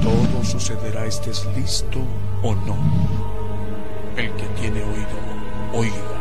Todo 0.00 0.44
sucederá 0.44 1.04
estés 1.04 1.44
listo 1.56 1.98
o 2.44 2.54
no. 2.54 2.78
El 4.16 4.30
que 4.36 4.46
tiene 4.60 4.80
oído, 4.84 5.18
oiga. 5.72 6.20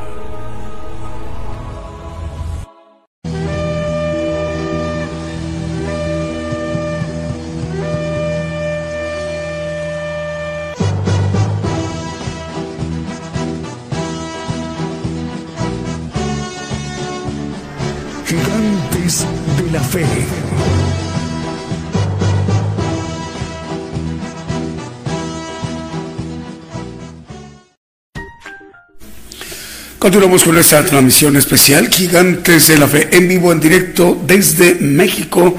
Fe. 19.78 20.04
Continuamos 30.00 30.44
con 30.44 30.58
esta 30.58 30.84
transmisión 30.84 31.36
especial, 31.36 31.90
Gigantes 31.90 32.70
de 32.70 32.78
la 32.80 32.88
Fe, 32.88 33.10
en 33.12 33.28
vivo, 33.28 33.52
en 33.52 33.60
directo 33.60 34.18
desde 34.26 34.76
México, 34.76 35.56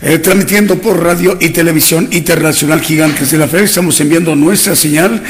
eh, 0.00 0.18
transmitiendo 0.18 0.76
por 0.78 1.02
radio 1.02 1.36
y 1.38 1.50
televisión 1.50 2.08
internacional 2.12 2.80
Gigantes 2.80 3.30
de 3.32 3.38
la 3.38 3.48
Fe. 3.48 3.64
Estamos 3.64 4.00
enviando 4.00 4.34
nuestra 4.36 4.74
señal 4.74 5.22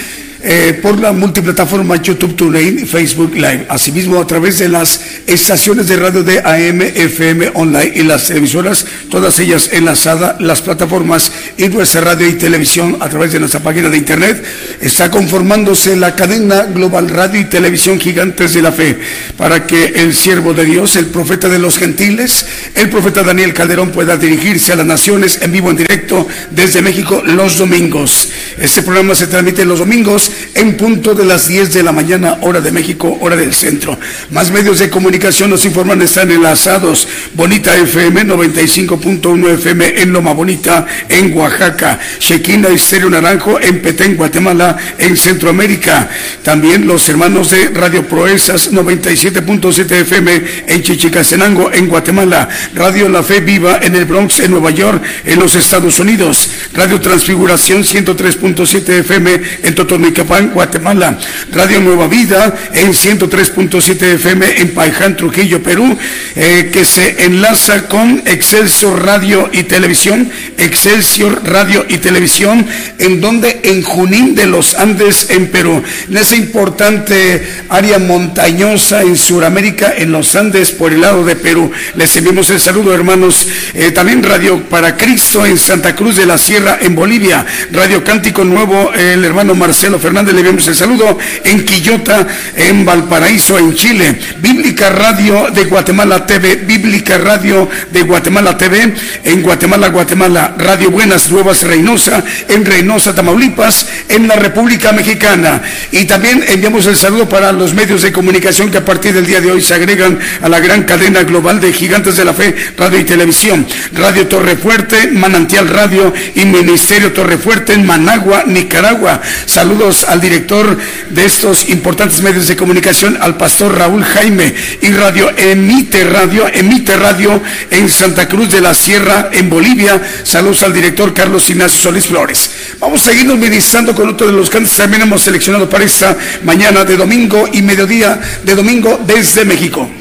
eh, 0.42 0.78
por 0.82 0.98
la 0.98 1.12
multiplataforma 1.12 1.96
YouTube 1.96 2.34
TuneIn 2.34 2.78
y 2.78 2.86
Facebook 2.86 3.34
Live. 3.34 3.66
Asimismo, 3.68 4.18
a 4.18 4.26
través 4.26 4.58
de 4.58 4.68
las 4.68 5.00
estaciones 5.26 5.86
de 5.86 5.96
radio 5.96 6.22
de 6.22 6.40
AM, 6.40 6.80
FM, 6.80 7.50
online 7.54 7.92
y 7.94 8.02
las 8.02 8.26
televisoras, 8.26 8.86
todas 9.10 9.38
ellas 9.38 9.68
enlazadas, 9.72 10.40
las 10.40 10.62
plataformas 10.62 11.30
y 11.58 11.68
nuestra 11.68 12.00
radio 12.00 12.26
y 12.26 12.34
televisión 12.34 12.96
a 13.00 13.08
través 13.08 13.32
de 13.32 13.40
nuestra 13.40 13.60
página 13.60 13.90
de 13.90 13.98
internet, 13.98 14.42
está 14.80 15.10
conformándose 15.10 15.96
la 15.96 16.14
cadena 16.16 16.64
global 16.64 17.08
radio 17.10 17.40
y 17.40 17.44
televisión 17.44 18.00
gigantes 18.00 18.54
de 18.54 18.62
la 18.62 18.72
fe 18.72 18.98
para 19.36 19.66
que 19.66 19.92
el 19.96 20.14
siervo 20.14 20.54
de 20.54 20.64
Dios, 20.64 20.96
el 20.96 21.06
profeta 21.06 21.48
de 21.48 21.58
los 21.58 21.76
gentiles, 21.76 22.46
el 22.74 22.88
profeta 22.88 23.22
Daniel 23.22 23.52
Calderón 23.52 23.90
pueda 23.90 24.16
dirigirse 24.16 24.72
a 24.72 24.76
las 24.76 24.86
naciones 24.86 25.40
en 25.42 25.52
vivo 25.52 25.70
en 25.70 25.76
directo 25.76 26.26
desde 26.50 26.80
México 26.80 27.22
los 27.26 27.58
domingos. 27.58 28.28
Este 28.58 28.82
programa 28.82 29.14
se 29.14 29.26
transmite 29.26 29.64
los 29.64 29.80
domingos 29.80 30.29
en 30.54 30.76
punto 30.76 31.14
de 31.14 31.24
las 31.24 31.48
10 31.48 31.72
de 31.72 31.82
la 31.82 31.92
mañana, 31.92 32.38
hora 32.42 32.60
de 32.60 32.72
México, 32.72 33.18
hora 33.20 33.36
del 33.36 33.54
centro. 33.54 33.98
Más 34.30 34.50
medios 34.50 34.78
de 34.78 34.90
comunicación 34.90 35.50
nos 35.50 35.64
informan, 35.64 36.02
están 36.02 36.30
enlazados. 36.30 37.06
Bonita 37.34 37.76
FM 37.76 38.26
95.1 38.26 39.54
FM 39.54 40.02
en 40.02 40.12
Loma 40.12 40.32
Bonita, 40.32 40.86
en 41.08 41.32
Oaxaca. 41.36 41.98
Shequina 42.18 42.68
Estéreo 42.68 43.10
Naranjo 43.10 43.60
en 43.60 43.80
Petén, 43.82 44.16
Guatemala, 44.16 44.76
en 44.98 45.16
Centroamérica. 45.16 46.08
También 46.42 46.86
los 46.86 47.08
hermanos 47.08 47.50
de 47.50 47.68
Radio 47.68 48.06
Proezas 48.06 48.72
97.7 48.72 49.92
FM 49.92 50.42
en 50.66 50.82
Chichicastenango, 50.82 51.70
en 51.72 51.88
Guatemala. 51.88 52.48
Radio 52.74 53.08
La 53.08 53.22
Fe 53.22 53.40
Viva 53.40 53.80
en 53.82 53.94
el 53.94 54.04
Bronx, 54.04 54.40
en 54.40 54.50
Nueva 54.50 54.70
York, 54.70 55.02
en 55.24 55.38
los 55.38 55.54
Estados 55.54 56.00
Unidos. 56.00 56.48
Radio 56.74 57.00
Transfiguración 57.00 57.82
103.7 57.82 58.88
FM 59.00 59.40
en 59.62 59.74
Totonicapán, 59.74 60.19
Guatemala. 60.24 61.18
Radio 61.52 61.80
Nueva 61.80 62.06
Vida 62.08 62.54
en 62.72 62.92
103.7 62.92 64.02
FM 64.14 64.60
en 64.60 64.74
Paiján, 64.74 65.16
Trujillo, 65.16 65.62
Perú, 65.62 65.96
eh, 66.36 66.70
que 66.72 66.84
se 66.84 67.24
enlaza 67.24 67.88
con 67.88 68.22
Excelsior 68.26 69.04
Radio 69.04 69.48
y 69.52 69.64
Televisión. 69.64 70.30
Excelsior 70.58 71.42
Radio 71.44 71.86
y 71.88 71.98
Televisión, 71.98 72.66
en 72.98 73.20
donde 73.20 73.60
en 73.64 73.82
Junín 73.82 74.34
de 74.34 74.46
los 74.46 74.74
Andes, 74.74 75.28
en 75.30 75.48
Perú. 75.48 75.82
En 76.08 76.16
esa 76.16 76.36
importante 76.36 77.46
área 77.68 77.98
montañosa 77.98 79.02
en 79.02 79.16
Sudamérica, 79.16 79.92
en 79.96 80.12
los 80.12 80.36
Andes, 80.36 80.72
por 80.72 80.92
el 80.92 81.00
lado 81.00 81.24
de 81.24 81.36
Perú. 81.36 81.70
Les 81.96 82.14
enviamos 82.16 82.50
el 82.50 82.60
saludo, 82.60 82.94
hermanos. 82.94 83.48
Eh, 83.74 83.90
también 83.90 84.22
Radio 84.22 84.62
para 84.68 84.96
Cristo 84.96 85.46
en 85.46 85.58
Santa 85.58 85.94
Cruz 85.94 86.16
de 86.16 86.26
la 86.26 86.38
Sierra, 86.38 86.78
en 86.80 86.94
Bolivia. 86.94 87.46
Radio 87.72 88.04
Cántico 88.04 88.44
Nuevo, 88.44 88.92
el 88.92 89.24
hermano 89.24 89.54
Marcelo 89.54 89.98
Fernández, 89.98 90.09
le 90.12 90.20
enviamos 90.20 90.66
el 90.68 90.74
saludo. 90.74 91.18
En 91.44 91.64
Quillota, 91.64 92.26
en 92.56 92.84
Valparaíso, 92.84 93.58
en 93.58 93.74
Chile. 93.74 94.18
Bíblica 94.38 94.90
Radio 94.90 95.48
de 95.54 95.64
Guatemala 95.64 96.26
TV, 96.26 96.56
Bíblica 96.56 97.18
Radio 97.18 97.68
de 97.92 98.02
Guatemala 98.02 98.58
TV, 98.58 98.92
en 99.24 99.42
Guatemala, 99.42 99.88
Guatemala. 99.88 100.54
Radio 100.58 100.90
Buenas 100.90 101.30
Nuevas 101.30 101.62
Reynosa, 101.62 102.22
en 102.48 102.64
Reynosa, 102.64 103.14
Tamaulipas, 103.14 103.86
en 104.08 104.28
la 104.28 104.36
República 104.36 104.92
Mexicana. 104.92 105.62
Y 105.92 106.04
también 106.04 106.44
enviamos 106.48 106.86
el 106.86 106.96
saludo 106.96 107.28
para 107.28 107.52
los 107.52 107.74
medios 107.74 108.02
de 108.02 108.12
comunicación 108.12 108.70
que 108.70 108.78
a 108.78 108.84
partir 108.84 109.14
del 109.14 109.26
día 109.26 109.40
de 109.40 109.52
hoy 109.52 109.62
se 109.62 109.74
agregan 109.74 110.18
a 110.42 110.48
la 110.48 110.60
gran 110.60 110.82
cadena 110.82 111.22
global 111.22 111.60
de 111.60 111.72
Gigantes 111.72 112.16
de 112.16 112.24
la 112.24 112.34
Fe, 112.34 112.54
Radio 112.76 112.98
y 112.98 113.04
Televisión. 113.04 113.66
Radio 113.92 114.26
Torrefuerte, 114.26 115.08
Manantial 115.12 115.68
Radio 115.68 116.12
y 116.34 116.44
Ministerio 116.44 117.12
Torrefuerte 117.12 117.74
en 117.74 117.86
Managua, 117.86 118.44
Nicaragua. 118.46 119.20
Saludos 119.46 119.99
al 120.04 120.20
director 120.20 120.76
de 121.10 121.24
estos 121.24 121.68
importantes 121.68 122.22
medios 122.22 122.48
de 122.48 122.56
comunicación, 122.56 123.18
al 123.20 123.36
pastor 123.36 123.76
Raúl 123.76 124.04
Jaime. 124.04 124.54
Y 124.82 124.90
Radio 124.92 125.30
Emite 125.36 126.04
Radio, 126.04 126.48
Emite 126.52 126.96
Radio 126.96 127.40
en 127.70 127.88
Santa 127.88 128.28
Cruz 128.28 128.50
de 128.50 128.60
la 128.60 128.74
Sierra, 128.74 129.30
en 129.32 129.50
Bolivia. 129.50 130.00
Saludos 130.22 130.62
al 130.62 130.72
director 130.72 131.12
Carlos 131.14 131.48
Ignacio 131.50 131.80
Solís 131.80 132.06
Flores. 132.06 132.50
Vamos 132.78 133.06
a 133.06 133.10
seguirnos 133.10 133.38
ministrando 133.38 133.94
con 133.94 134.08
otro 134.08 134.26
de 134.26 134.32
los 134.32 134.48
cantos 134.48 134.76
también 134.76 135.02
hemos 135.02 135.22
seleccionado 135.22 135.68
para 135.68 135.84
esta 135.84 136.16
mañana 136.44 136.84
de 136.84 136.96
domingo 136.96 137.48
y 137.52 137.62
mediodía 137.62 138.18
de 138.44 138.54
domingo 138.54 139.00
desde 139.06 139.44
México. 139.44 139.99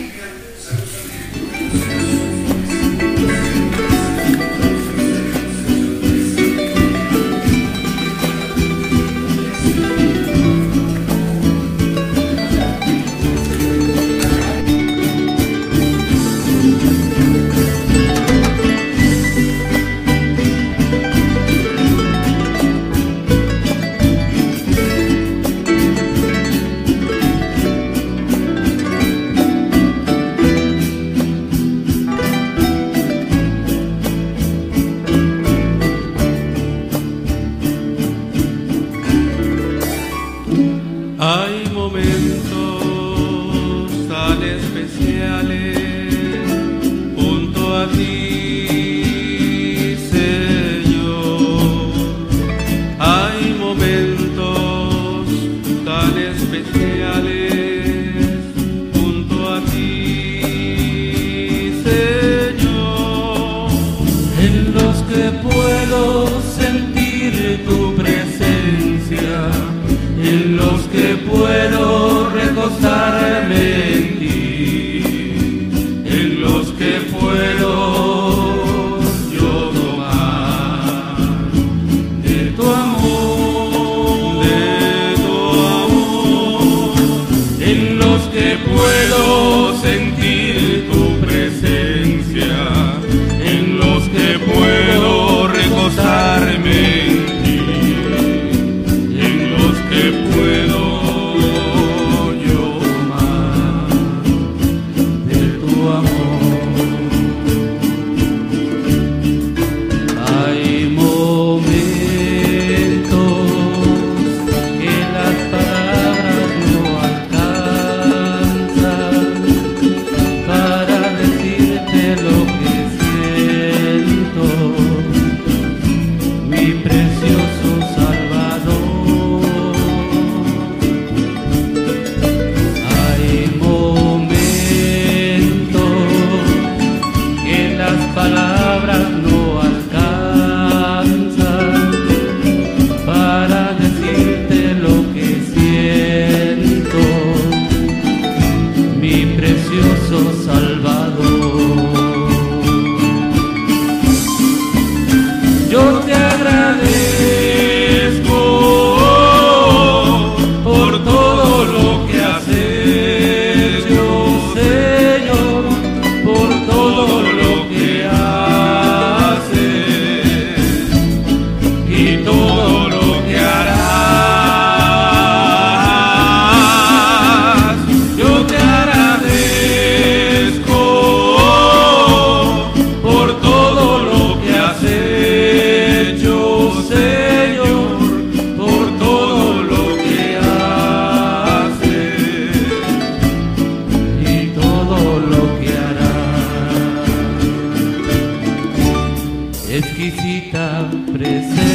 exquisita 199.70 200.90
presencia. 201.14 201.70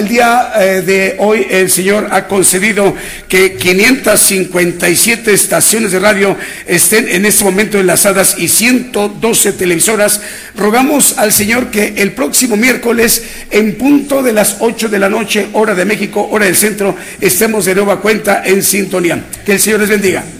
El 0.00 0.08
día 0.08 0.52
eh, 0.56 0.82
de 0.82 1.16
hoy 1.18 1.46
el 1.50 1.70
Señor 1.70 2.08
ha 2.10 2.26
concedido 2.26 2.96
que 3.28 3.56
557 3.56 5.32
estaciones 5.32 5.92
de 5.92 5.98
radio 5.98 6.36
estén 6.66 7.06
en 7.06 7.26
este 7.26 7.44
momento 7.44 7.78
enlazadas 7.78 8.36
y 8.38 8.48
112 8.48 9.52
televisoras, 9.52 10.22
rogamos 10.56 11.18
al 11.18 11.32
Señor 11.32 11.70
que 11.70 11.94
el 11.98 12.12
próximo 12.12 12.56
miércoles, 12.56 13.22
en 13.50 13.76
punto 13.76 14.22
de 14.22 14.32
las 14.32 14.56
8 14.60 14.88
de 14.88 14.98
la 14.98 15.10
noche, 15.10 15.48
hora 15.52 15.74
de 15.74 15.84
México, 15.84 16.26
hora 16.30 16.46
del 16.46 16.56
centro, 16.56 16.96
estemos 17.20 17.66
de 17.66 17.74
nueva 17.74 18.00
cuenta 18.00 18.42
en 18.44 18.62
sintonía. 18.62 19.22
Que 19.44 19.52
el 19.52 19.60
Señor 19.60 19.80
les 19.80 19.90
bendiga. 19.90 20.39